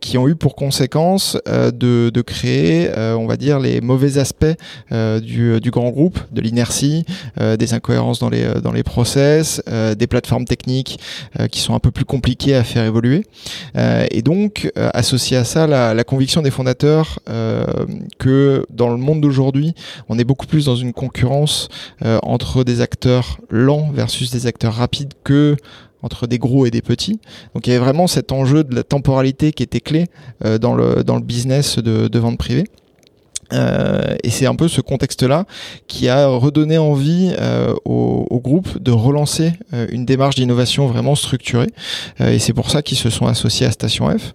qui 0.00 0.18
ont 0.18 0.28
eu 0.28 0.34
pour 0.34 0.56
conséquence 0.56 1.38
de, 1.46 2.10
de, 2.10 2.22
créer 2.22 2.90
on 2.96 3.26
va 3.26 3.36
dire 3.36 3.58
les 3.60 3.80
mauvais 3.80 4.18
aspects 4.18 4.44
du, 4.90 5.60
du, 5.60 5.70
grand 5.70 5.90
groupe, 5.90 6.18
de 6.32 6.40
l'inertie, 6.40 7.04
des 7.38 7.74
incohérences 7.74 8.18
dans 8.18 8.28
les 8.28 8.46
dans 8.62 8.72
les 8.72 8.82
process, 8.82 9.62
des 9.96 10.06
plateformes 10.06 10.44
techniques 10.44 10.98
qui 11.50 11.60
sont 11.60 11.74
un 11.74 11.78
peu 11.78 11.90
plus 11.90 12.04
compliquées 12.04 12.54
à 12.54 12.64
faire 12.64 12.84
évoluer. 12.84 13.24
et 13.76 14.22
donc 14.22 14.70
associé 14.76 15.36
à 15.36 15.44
ça 15.44 15.66
la 15.66 16.04
conviction 16.04 16.42
des 16.42 16.50
fondateurs 16.50 17.20
que 18.18 18.66
dans 18.70 18.88
le 18.90 18.96
monde 18.96 19.20
d'aujourd'hui, 19.20 19.74
on 20.08 20.18
est 20.18 20.24
beaucoup 20.24 20.46
plus 20.46 20.66
dans 20.66 20.76
une 20.76 20.92
concurrence 20.92 21.68
euh, 22.04 22.18
entre 22.22 22.64
des 22.64 22.80
acteurs 22.80 23.38
lents 23.50 23.90
versus 23.92 24.30
des 24.30 24.46
acteurs 24.46 24.74
rapides 24.74 25.14
que 25.24 25.56
entre 26.02 26.26
des 26.26 26.38
gros 26.38 26.66
et 26.66 26.70
des 26.70 26.82
petits. 26.82 27.20
Donc 27.54 27.66
il 27.66 27.70
y 27.70 27.72
avait 27.74 27.84
vraiment 27.84 28.06
cet 28.06 28.30
enjeu 28.32 28.64
de 28.64 28.74
la 28.74 28.84
temporalité 28.84 29.52
qui 29.52 29.62
était 29.62 29.80
clé 29.80 30.06
euh, 30.44 30.58
dans, 30.58 30.74
le, 30.74 31.02
dans 31.02 31.16
le 31.16 31.22
business 31.22 31.78
de, 31.78 32.08
de 32.08 32.18
vente 32.18 32.38
privée. 32.38 32.64
Euh, 33.52 34.16
et 34.22 34.30
c'est 34.30 34.46
un 34.46 34.54
peu 34.54 34.68
ce 34.68 34.80
contexte-là 34.80 35.44
qui 35.86 36.08
a 36.08 36.26
redonné 36.26 36.78
envie 36.78 37.32
euh, 37.38 37.74
au, 37.84 38.40
groupe 38.42 38.78
de 38.82 38.90
relancer 38.90 39.54
euh, 39.72 39.86
une 39.90 40.04
démarche 40.04 40.36
d'innovation 40.36 40.86
vraiment 40.86 41.14
structurée. 41.14 41.70
Et 42.20 42.38
c'est 42.38 42.52
pour 42.52 42.70
ça 42.70 42.82
qu'ils 42.82 42.98
se 42.98 43.10
sont 43.10 43.26
associés 43.26 43.66
à 43.66 43.70
Station 43.70 44.08
F. 44.10 44.32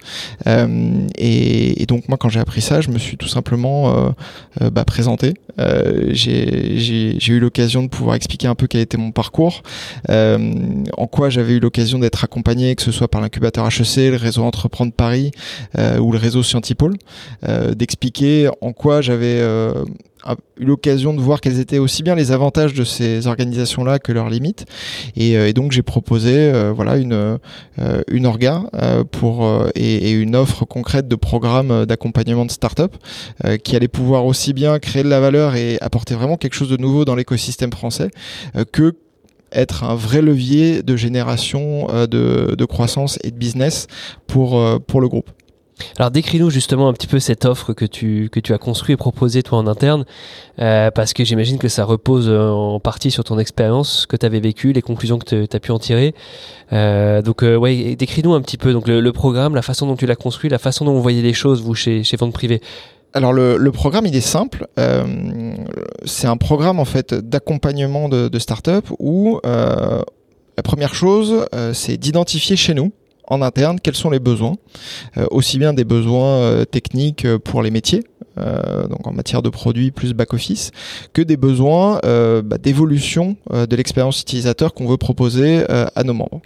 Et, 1.18 1.82
et, 1.82 1.86
donc 1.86 2.08
moi, 2.10 2.18
quand 2.18 2.30
j'ai 2.30 2.40
appris 2.40 2.62
ça, 2.62 2.82
je 2.82 2.90
me 2.90 2.98
suis 2.98 3.18
tout 3.18 3.28
simplement 3.28 4.14
bah, 4.60 4.86
présenté. 4.86 5.34
J'ai 5.58 7.18
eu 7.28 7.40
l'occasion 7.40 7.84
de 7.84 7.90
pouvoir 7.90 8.16
expliquer 8.16 8.48
un 8.48 8.56
peu 8.56 8.68
quel 8.68 8.82
était 8.82 8.98
mon 8.98 9.12
parcours, 9.12 9.64
en 10.10 11.08
quoi 11.08 11.30
j'avais 11.30 11.54
eu 11.54 11.60
l'occasion 11.60 12.00
d'être 12.00 12.24
accompagné, 12.24 12.76
que 12.76 12.82
ce 12.82 12.92
soit 12.92 13.08
par 13.08 13.22
l'incubateur 13.22 13.68
HEC, 13.68 14.12
le 14.12 14.18
réseau 14.18 14.44
Entreprendre 14.44 14.94
Paris 14.94 15.32
ou 15.78 16.12
le 16.12 16.18
réseau 16.18 16.44
Scientipol, 16.44 16.96
d'expliquer 17.76 18.50
en 18.62 18.74
quoi 18.74 19.02
j'avais 19.02 19.40
euh, 19.40 19.86
eu 20.60 20.66
l'occasion 20.66 21.14
de 21.14 21.22
voir 21.22 21.42
quels 21.42 21.60
étaient 21.60 21.78
aussi 21.78 22.04
bien 22.04 22.16
les 22.16 22.32
avantages 22.32 22.74
de 22.74 22.84
ces 22.84 23.28
organisations-là 23.28 24.00
que 24.00 24.12
leurs 24.12 24.30
limites. 24.30 24.66
Et, 25.16 25.38
euh, 25.38 25.54
donc 25.54 25.72
j'ai 25.72 25.82
proposé 25.82 26.36
euh, 26.36 26.72
voilà 26.74 26.98
une 26.98 27.40
une 28.10 28.26
orga 28.26 28.64
pour 29.12 29.48
et, 29.76 30.12
une 30.12 30.36
offre 30.36 30.66
concrète 30.66 31.08
de 31.08 31.16
programme 31.16 31.86
d'accompagnement 31.86 32.46
de 32.46 32.52
start-up 32.52 32.96
qui 33.64 33.76
allait 33.76 33.88
pouvoir 33.88 34.26
aussi 34.26 34.54
bien 34.54 34.80
créer 34.80 35.04
de 35.04 35.10
la 35.10 35.20
valeur 35.20 35.56
et 35.56 35.78
apporter 35.82 36.16
vraiment 36.16 36.38
quelque 36.38 36.54
chose 36.54 36.70
de 36.70 36.78
nouveau 36.78 37.06
dans 37.06 37.16
l'écosystème 37.16 37.72
français 37.72 38.10
que 38.72 38.96
être 39.52 39.84
un 39.84 39.96
vrai 39.96 40.22
levier 40.22 40.84
de 40.84 40.96
génération 40.96 41.88
de, 42.08 42.56
de 42.56 42.66
croissance 42.66 43.20
et 43.24 43.32
de 43.32 43.36
business 43.36 43.88
pour, 44.28 44.62
pour 44.88 45.02
le 45.02 45.10
groupe. 45.10 45.30
Alors 45.98 46.12
décris-nous 46.12 46.50
justement 46.50 46.88
un 46.88 46.94
petit 46.94 47.08
peu 47.08 47.20
cette 47.20 47.46
offre 47.46 47.74
que 47.74 47.86
tu, 47.86 48.30
que 48.32 48.40
tu 48.40 48.54
as 48.54 48.58
construite 48.58 48.92
et 48.92 48.98
proposée 48.98 49.44
toi 49.44 49.60
en 49.60 49.68
interne, 49.68 50.06
euh, 50.60 50.92
parce 50.92 51.14
que 51.14 51.24
j'imagine 51.24 51.58
que 51.58 51.68
ça 51.68 51.86
repose 51.86 52.28
euh, 52.30 52.50
en 52.50 52.80
partie 52.80 53.12
sur 53.12 53.24
ton 53.24 53.40
expérience 53.40 54.06
que 54.06 54.18
tu 54.18 54.26
avais 54.26 54.40
vécue, 54.40 54.74
les 54.74 54.82
conclusions 54.82 55.18
que 55.20 55.46
tu 55.46 55.56
as 55.56 55.60
pu 55.60 55.72
en 55.72 55.80
tirer. 55.80 56.14
Euh, 56.74 57.22
donc 57.22 57.42
ouais, 57.42 57.96
décris-nous 57.96 58.34
un 58.34 58.42
petit 58.42 58.58
peu 58.58 58.72
le, 58.72 59.12
programme, 59.12 59.56
la 59.56 59.62
façon 59.62 59.88
dont 59.88 59.96
tu 59.96 60.06
l'as 60.06 60.16
construit, 60.16 60.50
la 60.50 60.60
façon 60.60 60.86
dont 60.86 60.94
vous 60.94 61.02
voyez 61.02 61.22
les 61.22 61.34
choses 61.34 61.62
vous 61.62 61.76
chez, 61.76 62.04
chez 62.04 62.18
Vente 62.18 62.34
Privée. 62.34 62.62
Alors 63.14 63.34
le, 63.34 63.72
programme 63.72 64.06
il 64.06 64.16
est 64.16 64.22
simple, 64.22 64.68
c'est 66.06 66.28
un 66.28 66.38
programme 66.38 66.80
en 66.80 66.86
fait 66.86 67.14
d'accompagnement 67.14 68.08
de, 68.08 68.30
de 68.30 68.40
start-up 68.40 68.86
où 69.00 69.40
la 69.44 70.64
première 70.64 70.96
chose 70.96 71.46
c'est 71.74 71.98
d'identifier 71.98 72.56
chez 72.56 72.74
nous 72.74 72.94
en 73.32 73.42
interne 73.42 73.80
quels 73.80 73.96
sont 73.96 74.10
les 74.10 74.20
besoins, 74.20 74.58
euh, 75.18 75.26
aussi 75.32 75.58
bien 75.58 75.74
des 75.74 75.86
besoins 75.86 76.42
euh, 76.42 76.66
techniques 76.66 77.26
euh, 77.26 77.40
pour 77.40 77.64
les 77.64 77.72
métiers, 77.72 78.04
donc 78.90 79.06
en 79.08 79.12
matière 79.12 79.42
de 79.42 79.50
produits 79.50 79.92
plus 79.92 80.14
back-office, 80.14 80.72
que 81.14 81.22
des 81.22 81.38
besoins 81.38 82.00
bah, 82.02 82.58
d'évolution 82.58 83.36
de 83.52 83.76
l'expérience 83.76 84.22
utilisateur 84.22 84.74
qu'on 84.74 84.88
veut 84.88 84.98
proposer 84.98 85.64
à 85.68 86.04
nos 86.04 86.14
membres. 86.14 86.42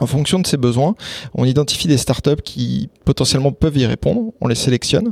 En 0.00 0.06
fonction 0.06 0.38
de 0.38 0.46
ces 0.46 0.56
besoins, 0.56 0.94
on 1.34 1.44
identifie 1.44 1.86
des 1.86 1.98
startups 1.98 2.42
qui 2.42 2.88
potentiellement 3.04 3.52
peuvent 3.52 3.76
y 3.76 3.84
répondre, 3.84 4.32
on 4.40 4.48
les 4.48 4.54
sélectionne, 4.54 5.10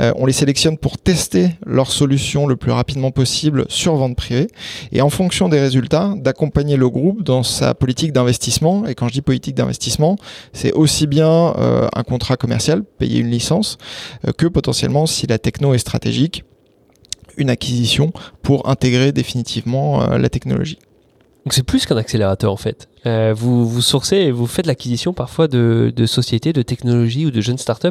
euh, 0.00 0.12
on 0.16 0.26
les 0.26 0.32
sélectionne 0.32 0.76
pour 0.76 0.98
tester 0.98 1.50
leur 1.64 1.90
solution 1.92 2.48
le 2.48 2.56
plus 2.56 2.72
rapidement 2.72 3.12
possible 3.12 3.64
sur 3.68 3.94
vente 3.94 4.16
privée, 4.16 4.48
et 4.90 5.02
en 5.02 5.10
fonction 5.10 5.48
des 5.48 5.60
résultats, 5.60 6.14
d'accompagner 6.16 6.76
le 6.76 6.90
groupe 6.90 7.22
dans 7.22 7.44
sa 7.44 7.74
politique 7.74 8.12
d'investissement. 8.12 8.86
Et 8.86 8.96
quand 8.96 9.06
je 9.06 9.12
dis 9.12 9.22
politique 9.22 9.54
d'investissement, 9.54 10.16
c'est 10.52 10.72
aussi 10.72 11.06
bien 11.06 11.54
euh, 11.56 11.86
un 11.94 12.02
contrat 12.02 12.36
commercial, 12.36 12.82
payer 12.82 13.20
une 13.20 13.30
licence, 13.30 13.78
euh, 14.26 14.32
que 14.32 14.46
potentiellement, 14.46 15.06
si 15.06 15.28
la 15.28 15.38
techno 15.38 15.74
est 15.74 15.78
stratégique, 15.78 16.42
une 17.36 17.50
acquisition 17.50 18.12
pour 18.42 18.68
intégrer 18.68 19.12
définitivement 19.12 20.06
la 20.16 20.28
technologie. 20.28 20.78
Donc 21.44 21.52
c'est 21.52 21.64
plus 21.64 21.84
qu'un 21.84 21.96
accélérateur 21.96 22.52
en 22.52 22.56
fait. 22.56 22.88
Euh, 23.06 23.34
vous, 23.36 23.68
vous 23.68 23.82
sourcez 23.82 24.16
et 24.16 24.30
vous 24.30 24.46
faites 24.46 24.66
l'acquisition 24.66 25.12
parfois 25.12 25.46
de, 25.46 25.92
de, 25.94 26.06
sociétés, 26.06 26.52
de 26.52 26.62
technologies 26.62 27.26
ou 27.26 27.30
de 27.30 27.40
jeunes 27.40 27.58
startups, 27.58 27.88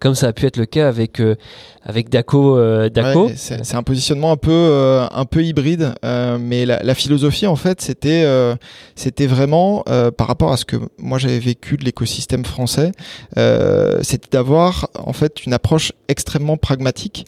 comme 0.00 0.14
ça 0.14 0.28
a 0.28 0.32
pu 0.32 0.46
être 0.46 0.56
le 0.56 0.66
cas 0.66 0.88
avec, 0.88 1.20
euh, 1.20 1.36
avec 1.82 2.08
Daco. 2.08 2.58
Euh, 2.58 2.88
Daco. 2.88 3.30
c'est 3.36 3.74
un 3.74 3.82
positionnement 3.82 4.32
un 4.32 4.36
peu, 4.36 4.50
euh, 4.52 5.06
un 5.10 5.24
peu 5.26 5.44
hybride, 5.44 5.94
mais 6.02 6.64
la, 6.64 6.82
la, 6.82 6.94
philosophie 6.94 7.46
en 7.46 7.56
fait, 7.56 7.80
c'était 7.80 8.24
c'était 8.94 9.26
vraiment 9.26 9.84
par 10.16 10.26
rapport 10.26 10.52
à 10.52 10.56
ce 10.56 10.64
que 10.64 10.76
moi 10.98 11.18
j'avais 11.18 11.38
vécu 11.38 11.76
de 11.76 11.84
l'écosystème 11.84 12.44
français, 12.44 12.92
c'était 14.02 14.28
d'avoir 14.30 14.88
en 14.94 15.12
fait 15.12 15.44
une 15.44 15.52
approche 15.52 15.92
extrêmement 16.08 16.56
pragmatique 16.56 17.26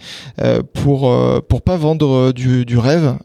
pour 0.73 1.15
pour 1.49 1.63
pas 1.63 1.77
vendre 1.77 2.33
du, 2.33 2.65
du 2.65 2.79
rêve 2.79 3.17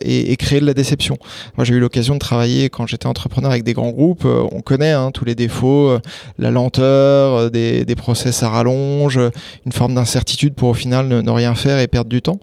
et, 0.00 0.36
créer 0.36 0.60
de 0.60 0.66
la 0.66 0.74
déception. 0.74 1.18
Moi 1.56 1.64
j'ai 1.64 1.74
eu 1.74 1.80
l'occasion 1.80 2.14
de 2.14 2.20
travailler 2.20 2.70
quand 2.70 2.86
j'étais 2.86 3.06
entrepreneur 3.06 3.51
avec 3.52 3.64
des 3.64 3.72
grands 3.72 3.90
groupes, 3.90 4.24
on 4.24 4.60
connaît 4.60 4.92
hein, 4.92 5.10
tous 5.12 5.24
les 5.24 5.34
défauts, 5.34 5.98
la 6.38 6.50
lenteur, 6.50 7.50
des, 7.50 7.84
des 7.84 7.94
process 7.94 8.42
à 8.42 8.48
rallonge, 8.48 9.18
une 9.66 9.72
forme 9.72 9.94
d'incertitude 9.94 10.54
pour 10.54 10.70
au 10.70 10.74
final 10.74 11.08
ne, 11.08 11.30
rien 11.30 11.54
faire 11.54 11.78
et 11.78 11.88
perdre 11.88 12.10
du 12.10 12.22
temps. 12.22 12.40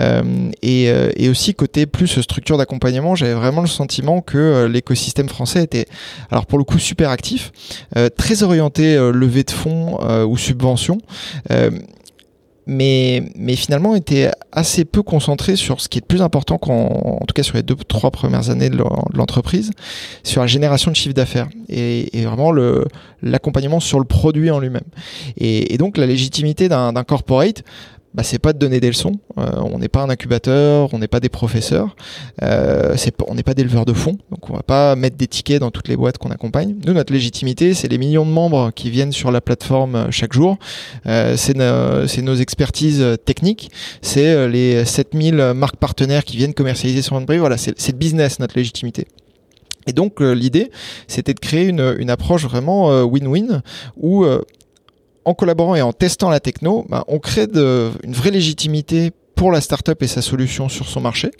Euh, 0.00 0.22
euh, 0.64 1.10
et, 1.16 1.28
aussi 1.28 1.54
côté 1.54 1.86
plus 1.86 2.20
structure 2.20 2.58
d'accompagnement, 2.58 3.14
j'avais 3.14 3.34
vraiment 3.34 3.60
le 3.60 3.66
sentiment 3.66 4.20
que 4.20 4.38
euh, 4.38 4.68
l'écosystème 4.68 5.28
français 5.28 5.62
était, 5.62 5.86
alors 6.30 6.46
pour 6.46 6.58
le 6.58 6.64
coup 6.64 6.78
super 6.78 7.10
actif, 7.10 7.52
très 8.16 8.42
orienté 8.42 8.96
levée 8.96 9.44
de 9.44 9.50
fonds 9.50 9.98
ou 10.24 10.36
subventions 10.36 10.98
mais, 12.66 13.24
mais 13.36 13.56
finalement 13.56 13.94
était 13.94 14.30
assez 14.52 14.84
peu 14.84 15.02
concentré 15.02 15.56
sur 15.56 15.80
ce 15.80 15.88
qui 15.88 15.98
est 15.98 16.00
le 16.02 16.06
plus 16.06 16.22
important, 16.22 16.60
en 16.62 17.24
tout 17.26 17.34
cas 17.34 17.42
sur 17.42 17.56
les 17.56 17.62
deux 17.62 17.74
trois 17.74 18.10
premières 18.10 18.50
années 18.50 18.70
de 18.70 18.78
l'entreprise, 19.14 19.72
sur 20.22 20.40
la 20.40 20.46
génération 20.46 20.90
de 20.90 20.96
chiffre 20.96 21.14
d'affaires 21.14 21.48
et, 21.68 22.18
et, 22.18 22.24
vraiment 22.24 22.52
l'accompagnement 23.22 23.80
sur 23.80 23.98
le 23.98 24.04
produit 24.04 24.50
en 24.50 24.60
lui-même. 24.60 24.82
Et, 25.38 25.74
et, 25.74 25.78
donc 25.78 25.96
la 25.96 26.06
légitimité 26.06 26.68
d'un 26.68 26.92
corporate, 27.04 27.64
bah, 28.14 28.22
c'est 28.22 28.38
pas 28.38 28.52
de 28.52 28.58
donner 28.58 28.80
des 28.80 28.88
leçons. 28.88 29.12
Euh, 29.38 29.50
on 29.56 29.78
n'est 29.78 29.88
pas 29.88 30.02
un 30.02 30.10
incubateur, 30.10 30.92
on 30.92 30.98
n'est 30.98 31.08
pas 31.08 31.20
des 31.20 31.28
professeurs, 31.28 31.96
euh, 32.42 32.94
c'est 32.96 33.14
on 33.26 33.34
n'est 33.34 33.42
pas 33.42 33.54
d'éleveurs 33.54 33.84
de 33.84 33.92
fonds, 33.92 34.18
donc 34.30 34.50
on 34.50 34.54
va 34.54 34.62
pas 34.62 34.96
mettre 34.96 35.16
des 35.16 35.26
tickets 35.26 35.60
dans 35.60 35.70
toutes 35.70 35.88
les 35.88 35.96
boîtes 35.96 36.18
qu'on 36.18 36.30
accompagne. 36.30 36.76
Nous, 36.84 36.92
notre 36.92 37.12
légitimité, 37.12 37.74
c'est 37.74 37.88
les 37.88 37.98
millions 37.98 38.26
de 38.26 38.30
membres 38.30 38.70
qui 38.74 38.90
viennent 38.90 39.12
sur 39.12 39.30
la 39.30 39.40
plateforme 39.40 39.94
euh, 39.94 40.10
chaque 40.10 40.32
jour, 40.32 40.58
euh, 41.06 41.36
c'est 41.36 42.22
nos 42.22 42.34
expertises 42.34 43.04
techniques, 43.24 43.70
c'est 44.00 44.32
euh, 44.34 44.48
les 44.48 44.84
7000 44.84 45.52
marques 45.54 45.76
partenaires 45.76 46.24
qui 46.24 46.36
viennent 46.36 46.54
commercialiser 46.54 47.02
sur 47.02 47.16
OneBrief. 47.16 47.40
Voilà, 47.40 47.56
c'est 47.56 47.88
le 47.88 47.96
business, 47.96 48.38
notre 48.38 48.56
légitimité. 48.56 49.06
Et 49.86 49.92
donc 49.92 50.20
l'idée, 50.20 50.70
c'était 51.08 51.34
de 51.34 51.40
créer 51.40 51.66
une, 51.66 51.96
une 51.98 52.08
approche 52.08 52.44
vraiment 52.44 53.02
win-win 53.02 53.62
où 53.96 54.24
en 55.24 55.34
collaborant 55.34 55.74
et 55.74 55.82
en 55.82 55.92
testant 55.92 56.30
la 56.30 56.40
techno, 56.40 56.84
bah, 56.88 57.04
on 57.08 57.18
crée 57.18 57.46
une 57.54 58.12
vraie 58.12 58.30
légitimité 58.30 59.12
pour 59.42 59.50
la 59.50 59.60
startup 59.60 60.00
et 60.00 60.06
sa 60.06 60.22
solution 60.22 60.68
sur 60.68 60.86
son 60.86 61.00
marché. 61.00 61.32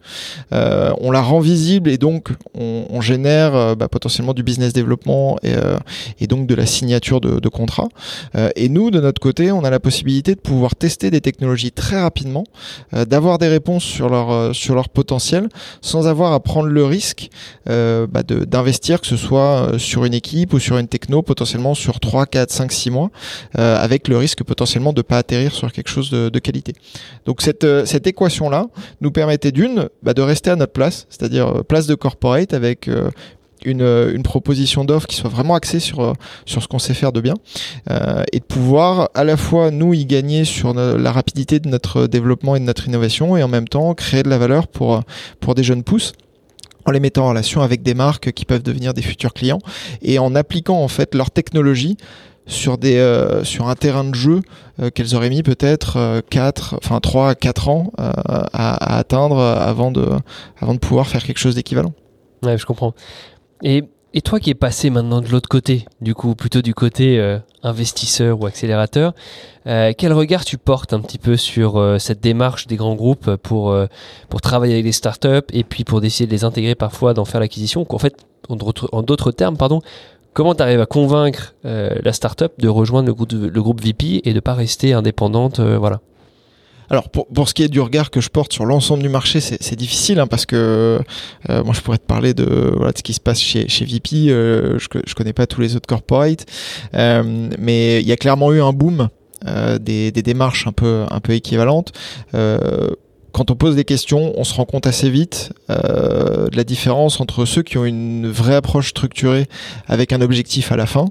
Euh, 0.52 0.92
on 1.00 1.12
la 1.12 1.22
rend 1.22 1.38
visible 1.38 1.88
et 1.88 1.98
donc 1.98 2.30
on, 2.52 3.00
génère 3.00 3.54
euh, 3.54 3.74
bah, 3.76 3.86
potentiellement 3.86 4.34
du 4.34 4.42
business 4.42 4.72
développement 4.72 5.38
et, 5.44 5.54
euh, 5.54 5.78
et 6.20 6.26
donc 6.26 6.48
de 6.48 6.54
la 6.56 6.66
signature 6.66 7.20
de. 7.20 7.40
Euh, 8.34 8.50
et 8.56 8.68
nous, 8.68 8.90
de 8.90 9.00
notre 9.00 9.20
côté, 9.20 9.52
on 9.52 9.62
a 9.62 9.70
la 9.70 9.78
possibilité 9.78 10.34
de 10.34 10.40
pouvoir 10.40 10.74
tester 10.74 11.12
des 11.12 11.20
technologies 11.20 11.70
très 11.70 12.00
rapidement, 12.00 12.42
d'avoir 12.92 13.38
des 13.38 13.46
réponses 13.46 13.84
sur 13.84 14.08
leur 14.08 14.52
sur 14.52 14.74
leur 14.74 14.88
potentiel, 14.88 15.48
sans 15.80 16.08
avoir 16.08 16.32
à 16.32 16.40
prendre 16.40 16.70
le 16.70 16.84
risque 16.84 17.30
bah, 17.66 18.22
d'investir, 18.24 19.00
que 19.00 19.06
ce 19.06 19.16
soit 19.16 19.78
sur 19.78 20.04
une 20.04 20.14
équipe 20.14 20.54
ou 20.54 20.58
sur 20.58 20.76
une 20.76 20.88
techno, 20.88 21.22
potentiellement 21.22 21.74
sur 21.74 22.00
3, 22.00 22.26
4, 22.26 22.50
5, 22.50 22.72
6 22.72 22.90
mois, 22.90 23.10
avec 23.54 24.08
le 24.08 24.16
risque 24.16 24.42
potentiellement 24.42 24.92
de 24.92 25.02
pas 25.02 25.18
atterrir 25.18 25.52
sur 25.52 25.70
quelque 25.70 25.90
chose 25.90 26.10
de, 26.10 26.28
de 26.28 26.38
qualité. 26.40 26.74
Donc 27.26 27.42
cette 27.42 27.64
cette 27.92 28.06
équation-là 28.06 28.66
nous 29.00 29.10
permettait 29.10 29.52
d'une, 29.52 29.88
bah, 30.02 30.14
de 30.14 30.22
rester 30.22 30.50
à 30.50 30.56
notre 30.56 30.72
place, 30.72 31.06
c'est-à-dire 31.10 31.58
euh, 31.58 31.62
place 31.62 31.86
de 31.86 31.94
corporate 31.94 32.54
avec 32.54 32.88
euh, 32.88 33.10
une, 33.64 33.82
euh, 33.82 34.14
une, 34.14 34.22
proposition 34.22 34.84
d'offre 34.84 35.06
qui 35.06 35.16
soit 35.16 35.28
vraiment 35.28 35.54
axée 35.54 35.78
sur, 35.78 36.14
sur 36.46 36.62
ce 36.62 36.68
qu'on 36.68 36.78
sait 36.78 36.94
faire 36.94 37.12
de 37.12 37.20
bien 37.20 37.34
et 38.32 38.40
de 38.40 38.44
pouvoir 38.44 39.10
à 39.14 39.24
la 39.24 39.36
fois 39.36 39.70
nous 39.70 39.92
y 39.94 40.06
gagner 40.06 40.44
sur 40.44 40.74
la 40.74 41.12
rapidité 41.12 41.60
de 41.60 41.68
notre 41.68 42.06
développement 42.06 42.56
et 42.56 42.60
de 42.60 42.64
notre 42.64 42.88
innovation 42.88 43.36
et 43.36 43.42
en 43.42 43.48
même 43.48 43.68
temps 43.68 43.92
créer 43.94 44.22
de 44.22 44.30
la 44.30 44.38
valeur 44.38 44.66
pour, 44.68 45.02
pour 45.40 45.54
des 45.54 45.62
jeunes 45.62 45.82
pousses 45.82 46.12
en 46.84 46.90
les 46.90 47.00
mettant 47.00 47.26
en 47.26 47.28
relation 47.28 47.60
avec 47.62 47.82
des 47.82 47.94
marques 47.94 48.32
qui 48.32 48.44
peuvent 48.44 48.62
devenir 48.62 48.94
des 48.94 49.02
futurs 49.02 49.34
clients 49.34 49.60
et 50.00 50.18
en 50.18 50.34
appliquant 50.34 50.78
en 50.82 50.88
fait 50.88 51.14
leur 51.14 51.30
technologie 51.30 51.96
sur 52.46 52.78
des 52.78 52.96
euh, 52.96 53.44
sur 53.44 53.68
un 53.68 53.74
terrain 53.74 54.04
de 54.04 54.14
jeu 54.14 54.42
euh, 54.80 54.90
qu'elles 54.90 55.14
auraient 55.14 55.30
mis 55.30 55.42
peut-être 55.42 56.22
4 56.30 56.74
euh, 56.74 56.76
enfin 56.82 57.00
3 57.00 57.30
à 57.30 57.34
4 57.34 57.68
ans 57.68 57.92
à, 57.96 58.48
à, 58.52 58.98
atteindre 58.98 59.38
avant 59.38 59.90
de 59.90 60.08
avant 60.60 60.74
de 60.74 60.78
pouvoir 60.78 61.06
faire 61.06 61.22
quelque 61.22 61.38
chose 61.38 61.54
d'équivalent. 61.54 61.92
Ouais, 62.42 62.58
je 62.58 62.66
comprends. 62.66 62.94
Et 63.62 63.84
et 64.14 64.20
toi 64.20 64.40
qui 64.40 64.50
es 64.50 64.54
passé 64.54 64.90
maintenant 64.90 65.22
de 65.22 65.28
l'autre 65.28 65.48
côté, 65.48 65.86
du 66.02 66.14
coup 66.14 66.34
plutôt 66.34 66.60
du 66.60 66.74
côté 66.74 67.18
investisseur 67.62 68.42
ou 68.42 68.44
accélérateur, 68.44 69.14
quel 69.64 70.12
regard 70.12 70.44
tu 70.44 70.58
portes 70.58 70.92
un 70.92 71.00
petit 71.00 71.16
peu 71.16 71.38
sur 71.38 71.96
cette 71.98 72.20
démarche 72.20 72.66
des 72.66 72.76
grands 72.76 72.94
groupes 72.94 73.36
pour 73.36 73.74
pour 74.28 74.40
travailler 74.42 74.74
avec 74.74 74.84
les 74.84 74.92
startups 74.92 75.46
et 75.54 75.64
puis 75.64 75.84
pour 75.84 76.02
décider 76.02 76.26
de 76.26 76.32
les 76.32 76.44
intégrer 76.44 76.74
parfois 76.74 77.14
d'en 77.14 77.24
faire 77.24 77.40
l'acquisition, 77.40 77.86
qu'en 77.86 77.96
fait 77.96 78.14
en 78.50 79.02
d'autres 79.02 79.30
termes, 79.32 79.56
pardon, 79.56 79.80
Comment 80.34 80.54
tu 80.54 80.62
à 80.62 80.86
convaincre 80.86 81.54
euh, 81.66 81.90
la 82.02 82.12
startup 82.12 82.52
de 82.58 82.68
rejoindre 82.68 83.08
le 83.08 83.62
groupe, 83.62 83.82
VP 83.82 84.22
et 84.24 84.32
de 84.32 84.40
pas 84.40 84.54
rester 84.54 84.94
indépendante 84.94 85.60
euh, 85.60 85.76
voilà. 85.76 86.00
Alors 86.88 87.08
pour, 87.08 87.48
ce 87.48 87.54
qui 87.54 87.62
est 87.62 87.68
du 87.68 87.80
regard 87.80 88.10
que 88.10 88.20
je 88.20 88.28
porte 88.28 88.52
sur 88.52 88.66
l'ensemble 88.66 89.02
du 89.02 89.08
marché, 89.08 89.40
c'est 89.40 89.76
difficile 89.76 90.20
hein, 90.20 90.26
parce 90.26 90.44
que 90.44 91.00
euh, 91.48 91.64
moi 91.64 91.72
je 91.72 91.80
pourrais 91.80 91.96
te 91.96 92.04
parler 92.04 92.34
de, 92.34 92.76
ce 92.94 93.02
qui 93.02 93.14
se 93.14 93.20
passe 93.20 93.40
chez, 93.40 93.64
VP, 93.64 94.28
je, 94.28 94.78
je 95.06 95.14
connais 95.14 95.32
pas 95.32 95.46
tous 95.46 95.62
les 95.62 95.74
autres 95.74 95.86
corporates, 95.86 96.44
mais 96.92 98.02
il 98.02 98.06
y 98.06 98.12
a 98.12 98.16
clairement 98.16 98.52
eu 98.52 98.60
un 98.60 98.74
boom 98.74 99.08
des, 99.80 100.12
démarches 100.12 100.66
un 100.66 100.72
peu 100.72 101.32
équivalentes 101.32 101.92
quand 103.32 103.50
on 103.50 103.56
pose 103.56 103.76
des 103.76 103.84
questions, 103.84 104.32
on 104.36 104.44
se 104.44 104.54
rend 104.54 104.66
compte 104.66 104.86
assez 104.86 105.08
vite 105.08 105.52
euh, 105.70 106.48
de 106.48 106.56
la 106.56 106.64
différence 106.64 107.20
entre 107.20 107.44
ceux 107.46 107.62
qui 107.62 107.78
ont 107.78 107.84
une 107.84 108.30
vraie 108.30 108.54
approche 108.54 108.90
structurée 108.90 109.46
avec 109.86 110.12
un 110.12 110.20
objectif 110.20 110.70
à 110.70 110.76
la 110.76 110.86
fin, 110.86 111.06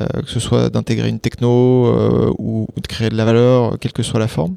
euh, 0.00 0.06
que 0.22 0.30
ce 0.30 0.40
soit 0.40 0.68
d'intégrer 0.68 1.08
une 1.08 1.20
techno 1.20 1.86
euh, 1.86 2.32
ou, 2.38 2.66
de 2.76 2.86
créer 2.86 3.08
de 3.08 3.16
la 3.16 3.24
valeur, 3.24 3.78
quelle 3.80 3.92
que 3.92 4.02
soit 4.02 4.20
la 4.20 4.28
forme, 4.28 4.56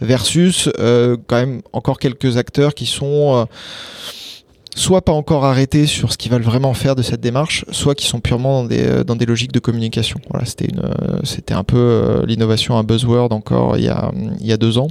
versus 0.00 0.68
quand 0.76 1.36
même 1.36 1.62
encore 1.72 1.98
quelques 1.98 2.36
acteurs 2.36 2.74
qui 2.74 2.86
sont 2.86 3.46
soit 4.74 5.02
pas 5.02 5.12
encore 5.12 5.44
arrêtés 5.44 5.86
sur 5.86 6.12
ce 6.12 6.18
qu'ils 6.18 6.30
veulent 6.30 6.42
vraiment 6.42 6.74
faire 6.74 6.96
de 6.96 7.02
cette 7.02 7.20
démarche, 7.20 7.64
soit 7.70 7.94
qui 7.94 8.06
sont 8.06 8.20
purement 8.20 8.64
dans 8.64 9.16
des, 9.16 9.26
logiques 9.26 9.52
de 9.52 9.60
communication. 9.60 10.20
C'était 11.24 11.54
un 11.54 11.64
peu 11.64 12.24
l'innovation, 12.26 12.76
un 12.76 12.84
buzzword 12.84 13.32
encore 13.32 13.76
il 13.76 13.84
y 13.84 14.52
a 14.52 14.56
deux 14.56 14.78
ans 14.78 14.88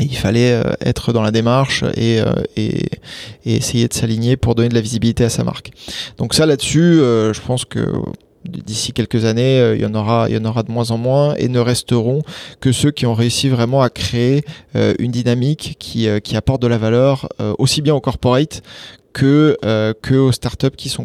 il 0.00 0.16
fallait 0.16 0.52
euh, 0.52 0.72
être 0.80 1.12
dans 1.12 1.22
la 1.22 1.30
démarche 1.30 1.84
et, 1.96 2.20
euh, 2.20 2.32
et, 2.56 2.86
essayer 3.44 3.88
de 3.88 3.94
s'aligner 3.94 4.36
pour 4.36 4.54
donner 4.54 4.68
de 4.68 4.74
la 4.74 4.80
visibilité 4.80 5.24
à 5.24 5.30
sa 5.30 5.44
marque. 5.44 5.70
Donc 6.18 6.34
ça 6.34 6.46
là-dessus, 6.46 6.80
euh, 6.80 7.32
je 7.32 7.40
pense 7.40 7.64
que 7.64 7.86
d'ici 8.44 8.92
quelques 8.92 9.24
années, 9.24 9.72
il 9.74 9.80
y 9.80 9.86
en 9.86 9.94
aura, 9.94 10.26
il 10.28 10.36
y 10.36 10.38
en 10.38 10.44
aura 10.44 10.62
de 10.62 10.70
moins 10.70 10.92
en 10.92 10.98
moins 10.98 11.34
et 11.34 11.48
ne 11.48 11.58
resteront 11.58 12.22
que 12.60 12.70
ceux 12.70 12.92
qui 12.92 13.04
ont 13.04 13.14
réussi 13.14 13.48
vraiment 13.48 13.82
à 13.82 13.90
créer 13.90 14.44
une 15.00 15.10
dynamique 15.10 15.74
qui, 15.80 16.08
apporte 16.36 16.62
de 16.62 16.68
la 16.68 16.78
valeur 16.78 17.28
aussi 17.58 17.82
bien 17.82 17.92
aux 17.92 18.00
corporate 18.00 18.62
que, 19.12 19.58
que 20.00 20.14
aux 20.14 20.30
startups 20.30 20.76
qui 20.76 20.88
sont 20.88 21.04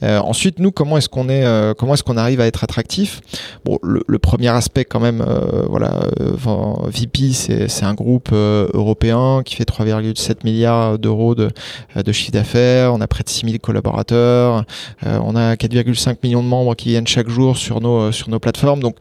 concernés. 0.00 0.18
ensuite, 0.18 0.58
nous, 0.58 0.70
comment 0.70 0.98
est-ce 0.98 1.08
qu'on 1.08 1.28
est, 1.28 1.44
comment 1.76 1.94
est-ce 1.94 2.02
qu'on 2.02 2.16
arrive 2.16 2.40
à 2.40 2.46
être 2.46 2.64
attractif 2.64 3.20
Bon, 3.64 3.78
le, 3.82 4.18
premier 4.18 4.48
aspect 4.48 4.84
quand 4.84 5.00
même, 5.00 5.24
voilà, 5.68 6.00
VP, 6.18 7.32
c'est 7.32 7.84
un 7.84 7.94
groupe 7.94 8.30
européen 8.32 9.42
qui 9.44 9.56
fait 9.56 9.68
3,7 9.68 10.44
milliards 10.44 10.98
d'euros 10.98 11.34
de, 11.34 11.50
de 11.96 12.12
chiffre 12.12 12.32
d'affaires. 12.32 12.92
On 12.94 13.00
a 13.00 13.06
près 13.06 13.22
de 13.24 13.28
6000 13.28 13.60
collaborateurs. 13.60 14.64
on 15.04 15.36
a 15.36 15.54
4,5 15.54 16.16
millions 16.22 16.42
de 16.42 16.48
membres 16.48 16.74
qui 16.74 16.90
viennent 16.90 17.06
chaque 17.06 17.28
jour 17.28 17.56
sur 17.56 17.80
nos 17.80 18.12
sur 18.12 18.30
nos 18.30 18.38
plateformes. 18.38 18.80
Donc 18.80 18.96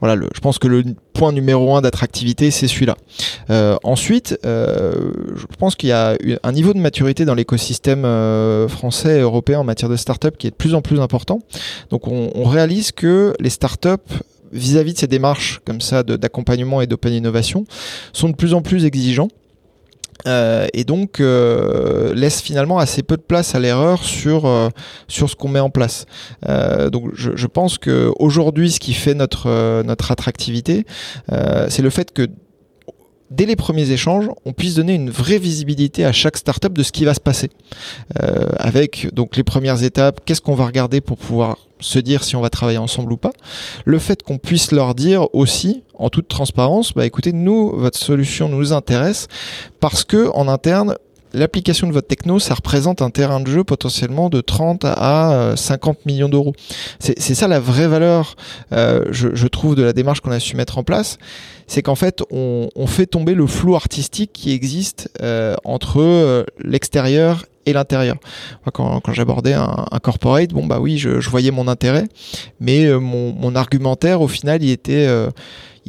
voilà, 0.00 0.20
je 0.34 0.40
pense 0.40 0.58
que 0.58 0.66
le 0.66 0.82
point 1.12 1.32
numéro 1.32 1.76
un 1.76 1.82
d'attractivité, 1.82 2.50
c'est 2.50 2.68
celui-là. 2.68 2.96
Euh, 3.50 3.76
ensuite, 3.82 4.38
euh, 4.46 5.12
je 5.36 5.44
pense 5.58 5.76
qu'il 5.76 5.90
y 5.90 5.92
a 5.92 6.16
un 6.42 6.52
niveau 6.52 6.72
de 6.72 6.78
maturité 6.78 7.24
dans 7.24 7.34
l'écosystème 7.34 8.04
euh, 8.04 8.68
français 8.68 9.18
et 9.18 9.20
européen 9.20 9.60
en 9.60 9.64
matière 9.64 9.90
de 9.90 9.96
start-up 9.96 10.36
qui 10.38 10.46
est 10.46 10.50
de 10.50 10.56
plus 10.56 10.74
en 10.74 10.80
plus 10.80 11.00
important. 11.00 11.40
Donc 11.90 12.08
on, 12.08 12.30
on 12.34 12.44
réalise 12.44 12.92
que 12.92 13.34
les 13.40 13.50
start-up 13.50 14.00
vis-à-vis 14.52 14.94
de 14.94 14.98
ces 14.98 15.06
démarches 15.06 15.60
comme 15.64 15.80
ça 15.80 16.02
d'accompagnement 16.02 16.80
et 16.80 16.86
d'open 16.86 17.12
innovation 17.12 17.66
sont 18.12 18.28
de 18.28 18.34
plus 18.34 18.54
en 18.54 18.62
plus 18.62 18.84
exigeants 18.84 19.28
euh, 20.26 20.66
et 20.72 20.84
donc 20.84 21.20
euh, 21.20 22.14
laisse 22.14 22.40
finalement 22.40 22.78
assez 22.78 23.02
peu 23.02 23.16
de 23.16 23.22
place 23.22 23.54
à 23.54 23.60
l'erreur 23.60 24.04
sur 24.04 24.46
euh, 24.46 24.68
sur 25.08 25.30
ce 25.30 25.36
qu'on 25.36 25.48
met 25.48 25.60
en 25.60 25.70
place. 25.70 26.06
donc 26.92 27.10
je, 27.14 27.32
je 27.34 27.46
pense 27.46 27.78
que 27.78 28.10
aujourd'hui, 28.18 28.70
ce 28.70 28.80
qui 28.80 28.94
fait 28.94 29.14
notre 29.14 29.82
notre 29.82 30.10
attractivité, 30.10 30.86
c'est 31.68 31.82
le 31.82 31.90
fait 31.90 32.12
que 32.12 32.28
dès 33.30 33.46
les 33.46 33.56
premiers 33.56 33.90
échanges, 33.90 34.28
on 34.44 34.52
puisse 34.52 34.74
donner 34.74 34.94
une 34.94 35.10
vraie 35.10 35.38
visibilité 35.38 36.04
à 36.04 36.12
chaque 36.12 36.36
startup 36.36 36.72
de 36.72 36.82
ce 36.82 36.92
qui 36.92 37.04
va 37.04 37.14
se 37.14 37.20
passer. 37.20 37.50
Euh, 38.22 38.46
avec 38.58 39.08
donc 39.14 39.36
les 39.36 39.44
premières 39.44 39.82
étapes, 39.82 40.20
qu'est-ce 40.24 40.40
qu'on 40.40 40.54
va 40.54 40.66
regarder 40.66 41.00
pour 41.00 41.16
pouvoir 41.16 41.56
se 41.80 41.98
dire 41.98 42.24
si 42.24 42.36
on 42.36 42.40
va 42.40 42.50
travailler 42.50 42.78
ensemble 42.78 43.12
ou 43.12 43.16
pas. 43.16 43.32
Le 43.84 43.98
fait 43.98 44.22
qu'on 44.22 44.38
puisse 44.38 44.70
leur 44.72 44.94
dire 44.94 45.34
aussi, 45.34 45.82
en 45.94 46.10
toute 46.10 46.28
transparence, 46.28 46.92
bah 46.92 47.06
écoutez, 47.06 47.32
nous, 47.32 47.70
votre 47.74 47.98
solution 47.98 48.48
nous 48.48 48.72
intéresse 48.72 49.28
parce 49.80 50.04
que 50.04 50.30
en 50.34 50.48
interne, 50.48 50.96
l'application 51.32 51.86
de 51.86 51.92
votre 51.92 52.08
techno, 52.08 52.38
ça 52.38 52.54
représente 52.54 53.02
un 53.02 53.10
terrain 53.10 53.40
de 53.40 53.46
jeu 53.46 53.64
potentiellement 53.64 54.28
de 54.28 54.40
30 54.40 54.84
à 54.84 55.54
50 55.56 55.96
euh, 55.96 56.00
millions 56.06 56.28
d'euros. 56.28 56.54
C'est 56.98 57.34
ça 57.34 57.48
la 57.48 57.60
vraie 57.60 57.88
valeur, 57.88 58.36
euh, 58.72 59.04
je, 59.10 59.28
je, 59.34 59.46
trouve, 59.46 59.74
de 59.74 59.82
la 59.82 59.92
démarche 59.92 60.20
qu'on 60.20 60.30
a 60.30 60.40
su 60.40 60.56
mettre 60.56 60.78
en 60.78 60.82
place. 60.82 61.18
C'est 61.66 61.82
qu'en 61.82 61.94
fait, 61.94 62.22
on, 62.32 62.68
on, 62.74 62.86
fait 62.88 63.06
tomber 63.06 63.34
le 63.34 63.46
flou 63.46 63.76
artistique 63.76 64.32
qui 64.32 64.52
existe 64.52 65.08
euh, 65.22 65.54
entre 65.64 66.00
euh, 66.00 66.44
l'extérieur 66.58 67.46
et 67.64 67.72
l'intérieur. 67.72 68.16
Quand, 68.72 69.00
quand 69.00 69.12
j'abordais 69.12 69.52
un, 69.52 69.86
un, 69.90 69.98
corporate, 70.00 70.50
bon 70.50 70.66
bah 70.66 70.80
oui, 70.80 70.98
je, 70.98 71.20
je 71.20 71.30
voyais 71.30 71.52
mon 71.52 71.68
intérêt, 71.68 72.08
mais 72.58 72.86
euh, 72.86 72.98
mon, 72.98 73.32
mon, 73.32 73.54
argumentaire, 73.54 74.20
au 74.20 74.28
final, 74.28 74.62
il 74.64 74.70
était 74.70 75.06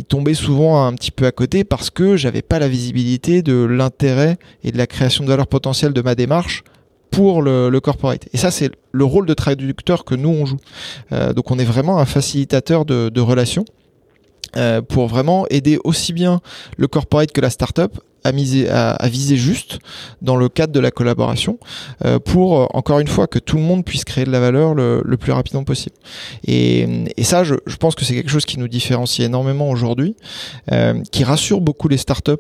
il 0.02 0.06
tombait 0.06 0.34
souvent 0.34 0.84
un 0.84 0.94
petit 0.94 1.12
peu 1.12 1.28
à 1.28 1.32
côté 1.32 1.64
parce 1.64 1.92
que 1.92 2.18
j'avais 2.18 2.42
pas 2.42 2.58
la 2.58 2.68
visibilité 2.68 3.44
de 3.44 3.54
l'intérêt 3.54 4.40
et 4.64 4.72
de 4.72 4.78
la 4.80 4.88
création 4.88 5.24
de 5.24 5.30
valeur 5.30 5.46
potentielle 5.46 5.94
de 5.94 6.02
ma 6.02 6.16
démarche 6.16 6.64
pour 7.12 7.44
le, 7.44 7.78
corporate. 7.80 8.28
Et 8.34 8.38
ça, 8.38 8.50
c'est 8.50 8.72
le 8.92 9.06
rôle 9.06 9.28
de 9.28 9.36
traducteur 9.36 10.04
que 10.04 10.16
nous, 10.16 10.30
on 10.30 10.48
joue. 10.48 10.58
Euh, 11.12 11.34
donc 11.34 11.52
on 11.52 11.60
est 11.60 11.66
vraiment 11.66 12.00
un 12.00 12.06
facilitateur 12.06 12.84
de, 12.84 13.10
de 13.10 13.22
relations. 13.22 13.64
Euh, 14.58 14.82
pour 14.82 15.08
vraiment 15.08 15.46
aider 15.50 15.80
aussi 15.86 16.12
bien 16.12 16.42
le 16.78 16.88
corporate 16.88 17.32
que 17.32 17.40
la 17.40 17.50
startup 17.50 18.02
à, 18.24 18.32
miser, 18.32 18.70
à, 18.70 18.92
à, 18.92 19.08
viser 19.08 19.36
juste 19.36 19.80
dans 20.22 20.36
le 20.36 20.50
cadre 20.50 20.74
de 20.74 20.80
la 20.80 20.92
collaboration 20.92 21.60
euh, 22.06 22.20
pour, 22.20 22.60
euh, 22.60 22.66
encore 22.74 23.00
une 23.00 23.08
fois, 23.08 23.28
que 23.28 23.40
tout 23.40 23.58
le 23.58 23.64
monde 23.64 23.86
puisse 23.86 24.04
créer 24.04 24.26
de 24.26 24.32
la 24.32 24.40
valeur 24.40 24.74
le, 24.74 25.02
le 25.04 25.18
plus 25.18 25.32
rapidement 25.32 25.64
possible. 25.64 25.96
Et, 26.46 27.06
et 27.18 27.24
ça, 27.24 27.44
je, 27.44 27.56
je, 27.66 27.76
pense 27.78 27.96
que 27.96 28.06
c'est 28.06 28.14
quelque 28.14 28.32
chose 28.32 28.46
qui 28.46 28.60
nous 28.60 28.68
différencie 28.68 29.26
énormément 29.26 29.70
aujourd'hui, 29.70 30.16
euh, 30.72 31.02
qui 31.12 31.24
rassure 31.24 31.62
beaucoup 31.62 31.88
les 31.88 31.98
startups 31.98 32.32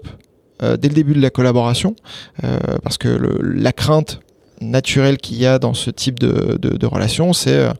euh, 0.63 0.77
dès 0.77 0.89
le 0.89 0.93
début 0.93 1.13
de 1.13 1.21
la 1.21 1.31
collaboration, 1.31 1.95
euh, 2.43 2.57
parce 2.83 2.97
que 2.97 3.07
le, 3.07 3.39
la 3.41 3.73
crainte 3.73 4.19
naturel 4.61 5.17
qu'il 5.17 5.37
y 5.37 5.45
a 5.45 5.59
dans 5.59 5.73
ce 5.73 5.89
type 5.89 6.19
de, 6.19 6.85
relation, 6.85 7.33
c'est 7.33 7.55
euh, 7.55 7.71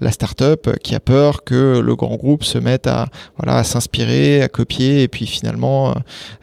la 0.00 0.10
start-up 0.12 0.78
qui 0.82 0.94
a 0.94 1.00
peur 1.00 1.44
que 1.44 1.80
le 1.80 1.96
grand 1.96 2.16
groupe 2.16 2.44
se 2.44 2.58
mette 2.58 2.86
à 2.86 3.08
voilà 3.36 3.58
à 3.58 3.64
s'inspirer, 3.64 4.42
à 4.42 4.48
copier 4.48 5.02
et 5.02 5.08
puis 5.08 5.26
finalement 5.26 5.90
euh, 5.90 5.94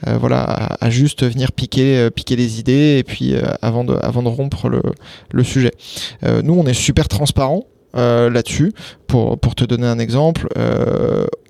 euh 0.07 0.17
voilà 0.17 0.43
à, 0.81 0.89
juste 0.89 1.23
venir 1.23 1.51
piquer 1.51 1.97
euh, 1.97 2.09
piquer 2.09 2.35
les 2.35 2.59
idées 2.59 2.97
et 2.99 3.03
puis 3.03 3.35
avant 3.61 3.83
de 3.83 3.95
avant 4.01 4.23
de 4.23 4.29
rompre 4.29 4.69
le, 4.69 4.81
le 5.31 5.43
sujet. 5.43 5.71
nous 6.43 6.53
on 6.53 6.65
est 6.65 6.73
super 6.73 7.07
transparent 7.07 7.65
là-dessus. 7.93 8.73
Pour, 9.07 9.39
pour 9.39 9.55
te 9.55 9.63
donner 9.63 9.87
un 9.87 9.97
exemple, 9.97 10.47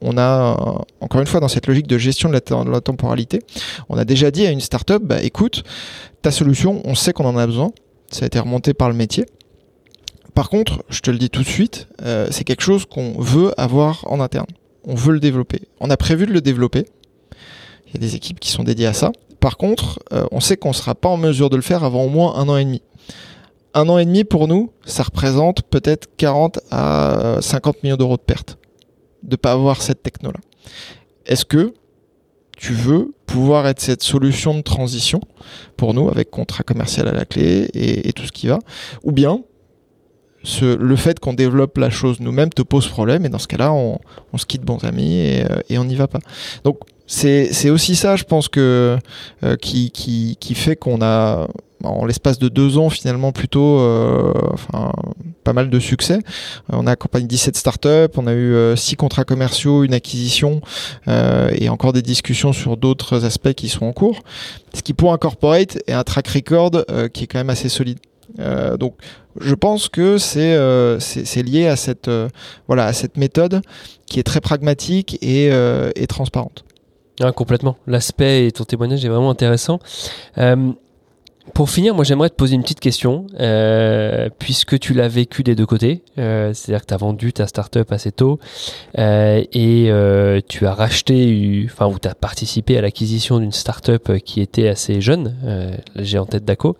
on 0.02 0.18
a, 0.18 0.56
encore 1.02 1.20
une 1.20 1.28
fois, 1.28 1.42
dans 1.42 1.50
cette 1.50 1.68
logique 1.68 1.88
de 1.88 1.98
gestion 1.98 2.30
de 2.30 2.36
la, 2.36 2.40
de 2.40 2.70
la 2.70 2.80
temporalité, 2.80 3.42
on 3.90 3.98
a 3.98 4.06
déjà 4.06 4.32
dit 4.32 4.48
à 4.48 4.52
une 4.52 4.62
startup, 4.62 5.04
bah, 5.04 5.22
écoute, 5.22 5.64
ta 6.22 6.32
solution, 6.32 6.82
on 6.86 6.96
sait 6.96 7.12
qu'on 7.12 7.26
en 7.26 7.36
a 7.36 7.46
besoin, 7.46 7.72
ça 8.12 8.24
a 8.24 8.28
été 8.28 8.40
remonté 8.40 8.74
par 8.74 8.90
le 8.90 8.96
métier. 8.96 9.26
Par 10.34 10.50
contre, 10.50 10.84
je 10.90 11.00
te 11.02 11.10
le 11.10 11.18
dis 11.18 11.30
tout 11.30 11.42
de 11.42 11.48
suite, 11.48 11.88
euh, 12.04 12.28
c'est 12.30 12.44
quelque 12.44 12.62
chose 12.62 12.86
qu'on 12.86 13.14
veut 13.20 13.60
avoir 13.60 14.06
en 14.08 14.20
interne. 14.20 14.48
On 14.84 14.96
veut 14.96 15.14
le 15.14 15.20
développer. 15.20 15.62
On 15.80 15.90
a 15.90 15.98
prévu 15.98 16.26
de 16.28 16.32
le 16.32 16.42
développer. 16.42 16.86
Il 17.88 17.94
y 17.94 17.98
a 17.98 18.00
des 18.00 18.16
équipes 18.16 18.40
qui 18.40 18.52
sont 18.52 18.64
dédiées 18.64 18.86
à 18.86 18.94
ça. 18.94 19.12
Par 19.40 19.58
contre, 19.58 20.00
euh, 20.14 20.26
on 20.32 20.40
sait 20.40 20.58
qu'on 20.58 20.70
ne 20.70 20.74
sera 20.74 20.96
pas 20.96 21.10
en 21.10 21.18
mesure 21.18 21.50
de 21.50 21.56
le 21.56 21.62
faire 21.62 21.84
avant 21.84 22.04
au 22.04 22.10
moins 22.10 22.36
un 22.36 22.48
an 22.50 22.58
et 22.58 22.66
demi. 22.66 22.82
Un 23.74 23.90
an 23.90 23.98
et 23.98 24.06
demi 24.06 24.24
pour 24.24 24.48
nous, 24.48 24.72
ça 24.86 25.04
représente 25.04 25.64
peut-être 25.64 26.08
40 26.18 26.60
à 26.72 27.38
50 27.42 27.84
millions 27.84 27.98
d'euros 27.98 28.18
de 28.18 28.22
pertes 28.22 28.58
de 29.24 29.36
pas 29.36 29.52
avoir 29.52 29.82
cette 29.82 30.04
techno-là. 30.04 30.40
Est-ce 31.26 31.46
que 31.46 31.74
tu 32.58 32.74
veux 32.74 33.14
pouvoir 33.26 33.68
être 33.68 33.80
cette 33.80 34.02
solution 34.02 34.56
de 34.56 34.62
transition 34.62 35.22
pour 35.78 35.94
nous 35.94 36.10
avec 36.10 36.30
contrat 36.32 36.64
commercial 36.64 37.08
à 37.08 37.12
la 37.12 37.26
clé 37.26 37.70
et, 37.74 38.12
tout 38.14 38.26
ce 38.26 38.32
qui 38.32 38.48
va, 38.48 38.60
ou 39.04 39.12
bien 39.12 39.42
ce, 40.44 40.76
le 40.76 40.96
fait 40.96 41.20
qu'on 41.20 41.34
développe 41.34 41.78
la 41.78 41.90
chose 41.90 42.20
nous-mêmes 42.20 42.50
te 42.50 42.62
pose 42.62 42.88
problème 42.88 43.26
et 43.26 43.30
dans 43.30 43.40
ce 43.40 43.48
cas-là 43.48 43.72
on, 43.74 44.00
se 44.38 44.46
quitte 44.46 44.64
bons 44.64 44.84
amis 44.84 45.16
et, 45.16 45.44
euh, 45.44 45.60
et 45.70 45.78
on 45.78 45.86
n'y 45.86 45.96
va 45.96 46.08
pas. 46.08 46.20
Donc 46.64 46.80
c'est 47.06 47.70
aussi 47.70 47.96
ça, 47.96 48.16
je 48.16 48.24
pense 48.24 48.50
euh, 48.58 48.98
qui 49.62 50.38
fait 50.56 50.76
qu'on 50.76 51.02
a 51.02 51.48
en 51.84 52.06
l'espace 52.06 52.40
de 52.40 52.50
deux 52.50 52.78
ans 52.78 52.90
finalement 52.90 53.32
plutôt 53.32 53.80
euh, 53.80 54.34
enfin, 54.54 54.92
pas 55.48 55.54
mal 55.54 55.70
de 55.70 55.80
succès. 55.80 56.16
Euh, 56.16 56.74
on 56.74 56.88
a 56.88 56.92
accompagné 56.92 57.26
17 57.26 57.56
startups, 57.56 58.18
on 58.18 58.28
a 58.28 58.34
eu 58.34 58.54
euh, 58.54 58.76
six 58.76 58.98
contrats 58.98 59.24
commerciaux, 59.24 59.86
une 59.86 59.94
acquisition 59.94 60.60
euh, 61.08 61.50
et 61.56 61.70
encore 61.70 61.94
des 61.94 62.02
discussions 62.02 62.52
sur 62.52 62.76
d'autres 62.76 63.24
aspects 63.24 63.54
qui 63.54 63.70
sont 63.70 63.86
en 63.86 63.94
cours. 63.94 64.24
Ce 64.74 64.82
qui 64.82 64.94
pour 64.94 65.14
un 65.14 65.18
corporate 65.18 65.78
est 65.88 65.94
un 65.94 66.04
track 66.04 66.28
record 66.28 66.72
qui 67.14 67.24
est 67.24 67.28
quand 67.28 67.40
même 67.40 67.50
assez 67.50 67.70
solide. 67.70 68.00
Donc 68.80 68.96
je 69.40 69.56
pense 69.56 69.88
que 69.88 70.18
c'est 70.18 70.56
c'est 71.00 71.42
lié 71.42 71.68
à 71.68 71.76
cette 71.76 72.12
voilà 72.68 72.86
à 72.86 72.94
cette 72.94 73.18
méthode 73.18 73.62
qui 74.06 74.20
est 74.20 74.24
très 74.24 74.42
pragmatique 74.42 75.18
et, 75.24 75.48
et 75.48 76.08
transparente. 76.08 76.64
Ah, 77.22 77.32
complètement. 77.32 77.78
L'aspect 77.88 78.46
et 78.46 78.52
ton 78.52 78.66
témoignage 78.66 79.04
est 79.04 79.10
vraiment 79.10 79.32
intéressant. 79.32 79.80
Pour 81.54 81.70
finir, 81.70 81.96
moi 81.96 82.04
j'aimerais 82.04 82.30
te 82.30 82.36
poser 82.36 82.56
une 82.56 82.62
petite 82.62 82.80
question, 82.80 83.26
euh, 83.40 84.30
puisque 84.38 84.78
tu 84.80 84.94
l'as 84.94 85.08
vécu 85.08 85.44
des 85.44 85.56
deux 85.56 85.66
côtés, 85.66 86.04
euh, 86.18 86.54
c'est-à-dire 86.54 86.82
que 86.82 86.88
tu 86.88 86.94
as 86.94 86.98
vendu 86.98 87.34
ta 87.34 87.48
startup 87.48 87.92
assez 87.92 88.12
tôt 88.12 88.40
euh, 88.98 89.44
et 89.54 90.42
tu 90.48 90.68
as 90.68 90.74
racheté, 90.74 91.66
enfin 91.66 91.88
ou 91.88 91.98
tu 92.00 92.08
as 92.08 92.16
participé 92.16 92.78
à 92.78 92.82
l'acquisition 92.82 93.40
d'une 93.40 93.52
startup 93.52 94.18
qui 94.20 94.42
était 94.42 94.68
assez 94.68 95.02
jeune, 95.02 95.36
j'ai 95.96 96.20
en 96.20 96.26
tête 96.26 96.46
Daco. 96.46 96.78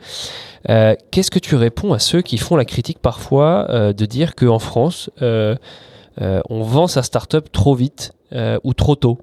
Qu'est-ce 0.68 1.32
que 1.32 1.40
tu 1.40 1.56
réponds 1.56 1.94
à 1.94 2.00
ceux 2.00 2.22
qui 2.22 2.38
font 2.38 2.56
la 2.56 2.66
critique 2.66 3.00
parfois 3.00 3.94
de 3.94 4.06
dire 4.06 4.36
qu'en 4.36 4.60
France, 4.60 5.10
on 5.22 6.62
vend 6.62 6.88
sa 6.88 7.04
startup 7.04 7.52
trop 7.52 7.74
vite 7.74 8.14
ou 8.64 8.74
trop 8.74 8.96
tôt? 8.96 9.20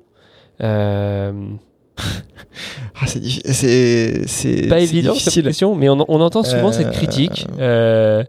Ah, 3.01 3.07
c'est 3.07 4.27
c'est 4.27 4.69
pas 4.69 4.81
évident 4.81 5.15
cette 5.15 5.45
question, 5.45 5.75
mais 5.75 5.89
on, 5.89 6.05
on 6.09 6.21
entend 6.21 6.43
souvent 6.43 6.69
euh, 6.69 6.73
cette 6.73 6.93
critique. 6.93 7.47
Euh, 7.59 8.25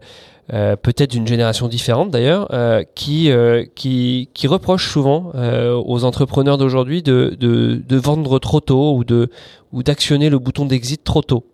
euh, 0.52 0.76
peut-être 0.76 1.10
d'une 1.10 1.26
génération 1.26 1.66
différente 1.66 2.12
d'ailleurs, 2.12 2.54
euh, 2.54 2.84
qui, 2.94 3.30
euh, 3.30 3.64
qui, 3.74 4.28
qui 4.32 4.46
reproche 4.46 4.88
souvent 4.88 5.32
euh, 5.34 5.74
aux 5.74 6.04
entrepreneurs 6.04 6.56
d'aujourd'hui 6.56 7.02
de, 7.02 7.36
de, 7.40 7.82
de, 7.84 7.96
vendre 7.96 8.38
trop 8.38 8.60
tôt 8.60 8.94
ou 8.94 9.02
de 9.02 9.28
ou 9.72 9.82
d'actionner 9.82 10.30
le 10.30 10.38
bouton 10.38 10.64
d'exit 10.64 11.02
trop 11.02 11.22
tôt. 11.22 11.44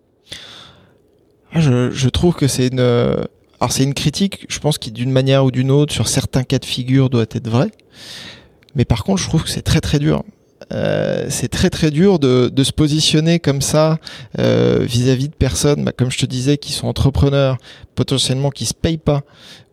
Ah, 1.53 1.59
je, 1.59 1.89
je 1.89 2.09
trouve 2.09 2.35
que 2.35 2.47
c'est 2.47 2.67
une 2.67 2.79
alors 2.79 3.71
c'est 3.71 3.83
une 3.83 3.95
critique, 3.95 4.45
je 4.47 4.59
pense 4.59 4.77
qui 4.77 4.91
d'une 4.91 5.11
manière 5.11 5.43
ou 5.43 5.49
d'une 5.49 5.71
autre 5.71 5.91
sur 5.91 6.07
certains 6.07 6.43
cas 6.43 6.59
de 6.59 6.65
figure 6.65 7.09
doit 7.09 7.23
être 7.23 7.47
vrai, 7.47 7.71
mais 8.75 8.85
par 8.85 9.03
contre 9.03 9.23
je 9.23 9.27
trouve 9.27 9.43
que 9.43 9.49
c'est 9.49 9.63
très 9.63 9.81
très 9.81 9.97
dur. 9.97 10.23
Euh, 10.71 11.25
c'est 11.29 11.49
très 11.49 11.69
très 11.69 11.91
dur 11.91 12.19
de, 12.19 12.51
se 12.63 12.71
positionner 12.71 13.39
comme 13.39 13.61
ça 13.61 13.99
euh, 14.39 14.79
vis-à-vis 14.81 15.27
de 15.27 15.33
personnes, 15.33 15.83
bah, 15.83 15.91
comme 15.95 16.11
je 16.11 16.17
te 16.17 16.25
disais, 16.25 16.57
qui 16.57 16.71
sont 16.71 16.87
entrepreneurs, 16.87 17.57
potentiellement 17.95 18.49
qui 18.49 18.65
se 18.65 18.73
payent 18.73 18.97
pas 18.97 19.21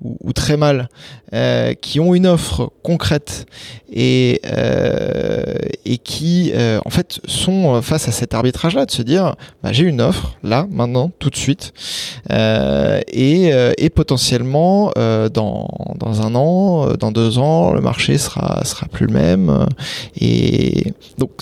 ou, 0.03 0.33
très 0.33 0.57
mal, 0.57 0.89
euh, 1.35 1.75
qui 1.75 2.01
ont 2.01 2.15
une 2.15 2.27
offre 2.27 2.73
concrète 2.83 3.45
et, 3.93 4.41
euh, 4.47 5.55
et 5.85 5.99
qui 5.99 6.53
en 6.85 6.91
fait 6.91 7.21
sont 7.27 7.83
face 7.83 8.09
à 8.09 8.13
cet 8.13 8.33
arbitrage-là 8.33 8.87
de 8.87 8.91
se 8.91 9.03
dire 9.03 9.35
bah, 9.63 9.73
j'ai 9.73 9.85
une 9.85 10.01
offre 10.01 10.39
là 10.43 10.67
maintenant 10.71 11.11
tout 11.19 11.29
de 11.29 11.37
suite 11.37 11.75
et, 12.31 13.51
et 13.79 13.91
potentiellement 13.91 14.93
dans, 14.97 15.69
dans 15.97 16.23
un 16.23 16.35
an, 16.35 16.95
dans 16.95 17.13
deux 17.13 17.39
ans, 17.39 17.73
le 17.73 17.81
marché 17.81 18.17
sera 18.17 18.65
sera 18.65 18.87
plus 18.87 19.07
le 19.07 19.13
même 19.13 19.67
et 20.19 20.95
donc 21.19 21.33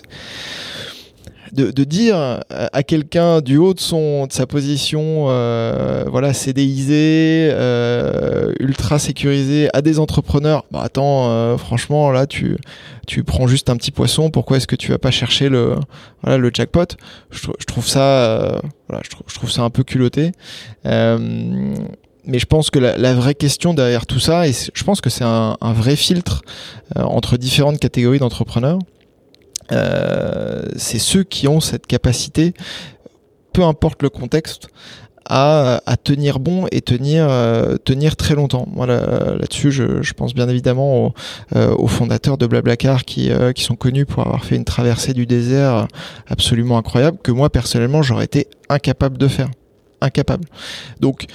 de, 1.53 1.85
dire 1.85 2.43
à 2.49 2.83
quelqu'un 2.83 3.41
du 3.41 3.57
haut 3.57 3.75
de 3.75 3.81
son 3.81 4.27
de 4.27 4.33
sa 4.33 4.47
position 4.47 5.27
euh, 5.29 6.05
voilà 6.09 6.33
CDIsé 6.33 7.49
euh, 7.53 8.53
ultra 8.61 8.99
sécurisé 8.99 9.69
à 9.73 9.83
des 9.83 9.99
entrepreneurs 9.99 10.65
bah 10.71 10.81
attends 10.83 11.31
euh, 11.31 11.57
franchement 11.57 12.11
là 12.11 12.27
tu 12.27 12.57
tu 13.07 13.25
prends 13.25 13.47
juste 13.47 13.71
un 13.71 13.77
petit 13.77 13.91
poisson 13.91 14.31
pourquoi 14.31 14.59
est-ce 14.59 14.67
que 14.67 14.77
tu 14.77 14.91
vas 14.91 14.99
pas 14.99 15.11
chercher 15.11 15.49
le 15.49 15.77
voilà 16.23 16.39
le 16.39 16.51
jackpot? 16.53 16.87
Je, 17.31 17.49
trouve 17.67 17.87
ça 17.87 18.61
voilà 18.89 19.03
je, 19.05 19.35
trouve 19.35 19.51
ça 19.51 19.63
un 19.63 19.71
peu 19.71 19.85
culotté. 19.85 20.33
Mais 22.31 22.39
je 22.39 22.45
pense 22.45 22.69
que 22.69 22.79
la, 22.79 23.15
vraie 23.15 23.35
question 23.35 23.73
derrière 23.73 24.05
tout 24.05 24.21
ça, 24.21 24.47
et 24.47 24.53
je 24.53 24.85
pense 24.85 25.01
que 25.01 25.09
c'est 25.09 25.25
un, 25.25 25.57
vrai 25.63 25.97
filtre 25.97 26.43
entre 26.95 27.39
différentes 27.39 27.79
catégories 27.79 28.19
d'entrepreneurs, 28.19 28.79
euh, 28.79 28.98
c'est 29.71 30.99
ceux 30.99 31.25
qui 31.25 31.49
ont 31.49 31.61
cette 31.61 31.87
capacité, 31.87 32.55
peu 33.53 33.63
importe 33.63 34.03
le 34.03 34.11
contexte, 34.11 34.69
à, 35.29 35.97
tenir 36.03 36.39
bon 36.39 36.67
et 36.73 36.81
tenir 36.81 37.27
euh, 37.29 37.77
tenir 37.77 38.17
très 38.17 38.35
longtemps. 38.35 38.67
Voilà, 38.75 39.01
là-dessus, 39.39 39.71
je, 39.71 40.13
pense 40.15 40.35
bien 40.35 40.49
évidemment 40.49 41.13
euh, 41.55 41.75
aux, 41.75 41.87
fondateurs 41.87 42.39
de 42.39 42.47
Blablacar 42.47 43.05
qui 43.05 43.31
qui 43.55 43.63
sont 43.63 43.77
connus 43.77 44.07
pour 44.07 44.25
avoir 44.25 44.45
fait 44.45 44.57
une 44.57 44.65
traversée 44.65 45.13
du 45.13 45.27
désert 45.27 45.87
absolument 46.29 46.79
incroyable 46.79 47.19
que 47.23 47.31
moi 47.31 47.51
personnellement 47.51 48.03
j'aurais 48.03 48.25
été 48.25 48.49
incapable 48.69 49.19
de 49.19 49.29
faire, 49.29 49.49
incapable. 50.01 50.45
Donc 51.01 51.27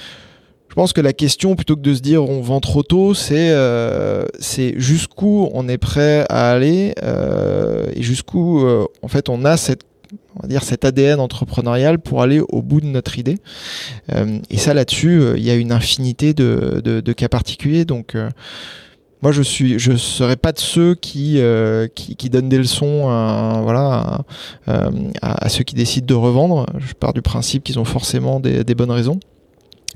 je 0.74 0.76
pense 0.76 0.92
que 0.92 1.00
la 1.00 1.12
question, 1.12 1.54
plutôt 1.54 1.76
que 1.76 1.82
de 1.82 1.94
se 1.94 2.00
dire 2.00 2.24
on 2.24 2.40
vend 2.40 2.58
trop 2.58 2.82
tôt, 2.82 3.14
c'est 3.14 3.50
euh, 3.52 4.24
jusqu'où 4.40 5.48
on 5.54 5.68
est 5.68 5.78
prêt 5.78 6.26
à 6.28 6.50
aller 6.50 6.96
euh, 7.04 7.86
et 7.94 8.02
jusqu'où 8.02 8.58
euh, 8.58 8.84
en 9.00 9.06
fait 9.06 9.28
on 9.28 9.44
a 9.44 9.56
cet 9.56 9.84
ADN 10.82 11.20
entrepreneurial 11.20 12.00
pour 12.00 12.22
aller 12.22 12.40
au 12.40 12.60
bout 12.60 12.80
de 12.80 12.86
notre 12.86 13.20
idée. 13.20 13.38
et 14.50 14.56
ça 14.56 14.74
là-dessus, 14.74 15.22
il 15.36 15.44
y 15.44 15.50
a 15.52 15.54
une 15.54 15.70
infinité 15.70 16.34
de, 16.34 17.12
cas 17.12 17.28
particuliers. 17.28 17.84
Donc 17.84 18.16
moi 19.22 19.30
je 19.30 19.42
suis 19.42 19.78
serais 19.78 20.34
pas 20.34 20.50
de 20.50 20.58
ceux 20.58 20.96
qui 20.96 21.38
donnent 22.30 22.48
des 22.48 22.58
leçons 22.58 23.06
à, 24.66 25.48
ceux 25.48 25.62
qui 25.62 25.76
décident 25.76 26.06
de 26.06 26.14
revendre 26.14 26.66
je 26.80 26.94
pars 26.94 27.12
du 27.12 27.22
principe 27.22 27.62
qu'ils 27.62 27.78
ont 27.78 27.84
forcément 27.84 28.40
des 28.40 28.74
bonnes 28.74 28.90
raisons 28.90 29.20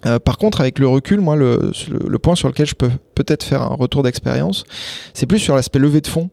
euh, 0.06 0.18
par 0.18 0.38
contre, 0.38 0.60
avec 0.60 0.78
le 0.78 0.88
recul, 0.88 1.20
moi, 1.20 1.36
le, 1.36 1.72
point 2.22 2.34
sur 2.34 2.48
lequel 2.48 2.66
je 2.66 2.74
peux 2.74 2.90
peut-être 3.14 3.42
faire 3.42 3.62
un 3.62 3.74
retour 3.74 4.02
d'expérience, 4.02 4.64
c'est 5.14 5.26
plus 5.26 5.38
sur 5.38 5.56
l'aspect 5.56 5.78
levée 5.78 6.00
de 6.00 6.06
fonds, 6.06 6.30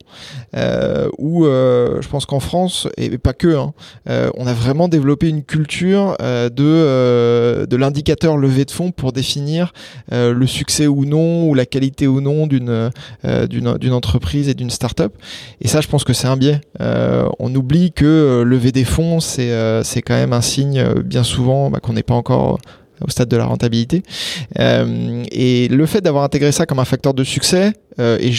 euh, 0.56 1.10
où 1.18 1.46
euh, 1.46 2.02
je 2.02 2.08
pense 2.08 2.26
qu'en 2.26 2.40
France, 2.40 2.88
et 2.98 3.18
pas 3.18 3.34
que, 3.34 3.56
hein, 3.56 3.74
on 4.36 4.48
a 4.48 4.54
vraiment 4.54 4.88
développé 4.88 5.30
une 5.30 5.44
culture 5.44 6.16
de, 6.20 7.76
l'indicateur 7.76 8.38
levée 8.38 8.66
de 8.66 8.72
fonds 8.72 8.92
pour 8.92 9.12
définir 9.12 9.74
le 10.12 10.48
succès 10.48 10.88
ou 10.88 11.06
non, 11.06 11.48
ou 11.48 11.54
la 11.54 11.66
qualité 11.66 12.08
ou 12.08 12.22
non 12.22 12.48
d'une 12.48 12.92
entreprise 13.94 14.50
et 14.50 14.54
d'une 14.54 14.70
start-up. 14.70 15.14
Et 15.62 15.68
ça, 15.68 15.82
je 15.82 15.88
pense 15.88 16.04
que 16.04 16.14
c'est 16.14 16.28
un 16.28 16.38
biais. 16.38 16.62
on 16.80 17.54
oublie 17.56 17.92
que 17.92 18.44
lever 18.46 18.72
des 18.72 18.86
fonds, 18.86 19.20
c'est 19.20 19.54
c'est 19.84 20.02
quand 20.02 20.16
même 20.16 20.34
un 20.34 20.42
signe 20.42 20.84
bien 21.04 21.24
souvent 21.24 21.70
bah, 21.70 21.80
qu'on 21.80 21.94
n'est 21.94 22.04
pas 22.04 22.14
encore 22.14 22.60
au 23.02 23.10
stade 23.10 23.30
de 23.30 23.38
la 23.38 23.46
rentabilité. 23.46 24.04
Euh, 24.60 25.24
et 25.32 25.68
le 25.68 25.86
fait 25.86 26.02
d'avoir 26.02 26.24
intégré 26.24 26.52
ça 26.52 26.66
comme 26.66 26.80
un 26.80 26.86
facteur 26.86 27.14
de 27.14 27.24
succès, 27.24 27.74
euh, 28.00 28.18
et 28.20 28.32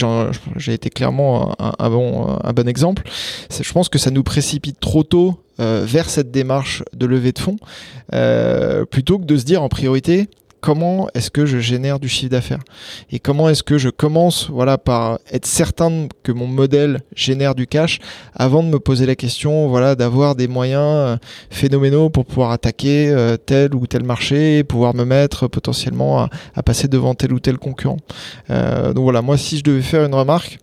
j'ai 0.57 0.73
été 0.73 0.91
clairement 0.91 1.55
un, 1.59 1.91
bon, 1.91 2.39
exemple, 2.67 3.03
je 3.51 3.73
pense 3.73 3.89
que 3.89 3.99
ça 3.99 4.11
nous 4.11 4.23
précipite 4.23 4.81
trop 4.81 5.03
tôt 5.03 5.41
euh, 5.61 5.85
vers 5.87 6.11
cette 6.11 6.31
démarche 6.31 6.83
de 6.93 7.07
levée 7.07 7.33
de 7.33 7.39
fonds, 7.39 7.57
plutôt 8.91 9.19
que 9.19 9.25
de 9.25 9.37
se 9.37 9.45
dire 9.45 9.63
en 9.63 9.69
priorité, 9.69 10.29
comment 10.61 11.09
est-ce 11.15 11.31
que 11.31 11.47
je 11.47 11.59
génère 11.59 11.99
du 12.01 12.09
chiffre 12.09 12.31
d'affaires 12.31 12.63
et 13.11 13.19
comment 13.19 13.49
est-ce 13.49 13.63
que 13.63 13.79
je 13.79 13.89
commence 13.89 14.49
voilà 14.51 14.79
par 14.79 15.19
être 15.31 15.47
certain 15.47 16.09
que 16.23 16.33
mon 16.33 16.47
modèle 16.47 17.01
génère 17.15 17.55
du 17.55 17.67
cash 17.67 17.99
avant 18.35 18.63
de 18.63 18.69
me 18.69 18.79
poser 18.79 19.07
la 19.07 19.15
question 19.15 19.69
voilà 19.69 19.95
d'avoir 19.95 20.35
des 20.35 20.49
moyens 20.49 20.83
euh, 20.83 21.17
phénoménaux 21.51 22.11
pour 22.11 22.25
pouvoir 22.25 22.51
attaquer 22.51 23.09
euh, 23.09 23.37
tel 23.37 23.75
ou 23.75 23.87
tel 23.87 24.05
marché 24.05 24.59
et 24.59 24.65
pouvoir 24.65 24.95
me 24.95 25.05
mettre 25.05 25.49
potentiellement 25.49 26.29
à, 26.55 26.63
passer 26.63 26.89
devant 26.89 27.15
tel 27.15 27.33
ou 27.33 27.41
tel 27.41 27.59
concurrent. 27.59 27.99
Euh, 28.51 28.93
donc 28.93 29.05
voilà 29.05 29.23
moi 29.23 29.37
si 29.37 29.59
je 29.59 29.65
devais 29.65 29.83
faire 29.83 30.05
une 30.05 30.15
remarque 30.15 30.59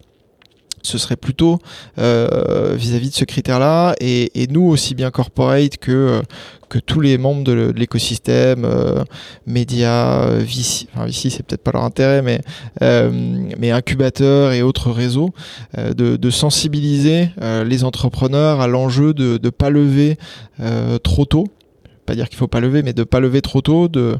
ce 0.83 0.97
serait 0.97 1.15
plutôt 1.15 1.59
euh, 1.97 2.75
vis-à-vis 2.77 3.09
de 3.09 3.15
ce 3.15 3.25
critère-là 3.25 3.95
et, 3.99 4.29
nous 4.49 4.67
aussi 4.67 4.93
bien 4.93 5.09
corporate 5.09 5.77
que 5.77 6.21
que 6.69 6.79
tous 6.79 7.01
les 7.01 7.19
membres 7.19 7.43
de 7.43 7.71
l'écosystème, 7.75 8.65
euh, 8.65 9.03
médias, 9.45 10.27
VC, 10.39 10.87
enfin 10.95 11.05
c'est 11.11 11.43
peut-être 11.43 11.61
pas 11.61 11.71
leur 11.71 11.83
intérêt, 11.83 12.21
mais 12.21 12.41
euh, 12.81 13.11
mais 13.59 13.71
incubateurs 13.71 14.51
et 14.51 14.63
autres 14.63 14.91
réseaux, 14.91 15.33
de, 15.77 16.17
de, 16.17 16.29
sensibiliser 16.29 17.29
les 17.65 17.83
entrepreneurs 17.83 18.59
à 18.59 18.67
l'enjeu 18.67 19.13
de 19.13 19.39
ne 19.41 19.49
pas 19.49 19.69
lever 19.69 20.17
trop 21.03 21.25
tôt 21.25 21.47
pas 22.03 22.15
dire 22.15 22.29
qu'il 22.29 22.37
faut 22.37 22.47
pas 22.47 22.59
lever, 22.59 22.83
mais 22.83 22.93
de 22.93 23.03
pas 23.03 23.19
lever 23.19 23.41
trop 23.41 23.61
tôt, 23.61 23.87
de 23.87 24.17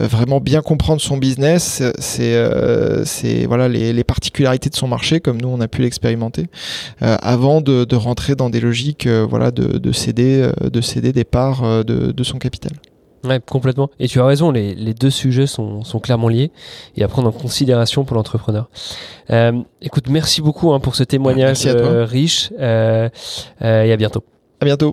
euh, 0.00 0.06
vraiment 0.06 0.40
bien 0.40 0.62
comprendre 0.62 1.00
son 1.00 1.16
business, 1.16 1.82
c'est 1.98 2.34
euh, 2.34 3.04
c'est 3.04 3.46
voilà 3.46 3.68
les, 3.68 3.92
les, 3.92 4.04
particularités 4.04 4.70
de 4.70 4.76
son 4.76 4.88
marché 4.88 5.20
comme 5.20 5.40
nous 5.40 5.48
on 5.48 5.60
a 5.60 5.68
pu 5.68 5.82
l'expérimenter, 5.82 6.46
euh, 7.02 7.16
avant 7.22 7.60
de, 7.60 7.84
de, 7.84 7.96
rentrer 7.96 8.34
dans 8.34 8.50
des 8.50 8.60
logiques 8.60 9.06
voilà 9.06 9.50
de, 9.50 9.78
de, 9.78 9.92
céder 9.92 10.50
de 10.60 10.80
céder 10.80 11.12
des 11.12 11.24
parts 11.24 11.84
de, 11.84 12.12
de 12.12 12.24
son 12.24 12.38
capital. 12.38 12.72
Ouais, 13.24 13.40
complètement. 13.40 13.88
Et 14.00 14.08
tu 14.08 14.20
as 14.20 14.24
raison, 14.24 14.50
les, 14.50 14.74
les 14.74 14.94
deux 14.94 15.10
sujets 15.10 15.46
sont, 15.46 15.84
sont, 15.84 16.00
clairement 16.00 16.28
liés 16.28 16.50
et 16.96 17.04
à 17.04 17.08
prendre 17.08 17.28
en 17.28 17.32
considération 17.32 18.04
pour 18.04 18.16
l'entrepreneur. 18.16 18.68
Euh, 19.30 19.60
écoute, 19.80 20.08
merci 20.08 20.42
beaucoup 20.42 20.72
hein, 20.72 20.80
pour 20.80 20.96
ce 20.96 21.04
témoignage 21.04 21.64
riche 21.66 22.52
euh, 22.58 23.08
et 23.60 23.92
à 23.92 23.96
bientôt. 23.96 24.24
À 24.60 24.64
bientôt. 24.64 24.92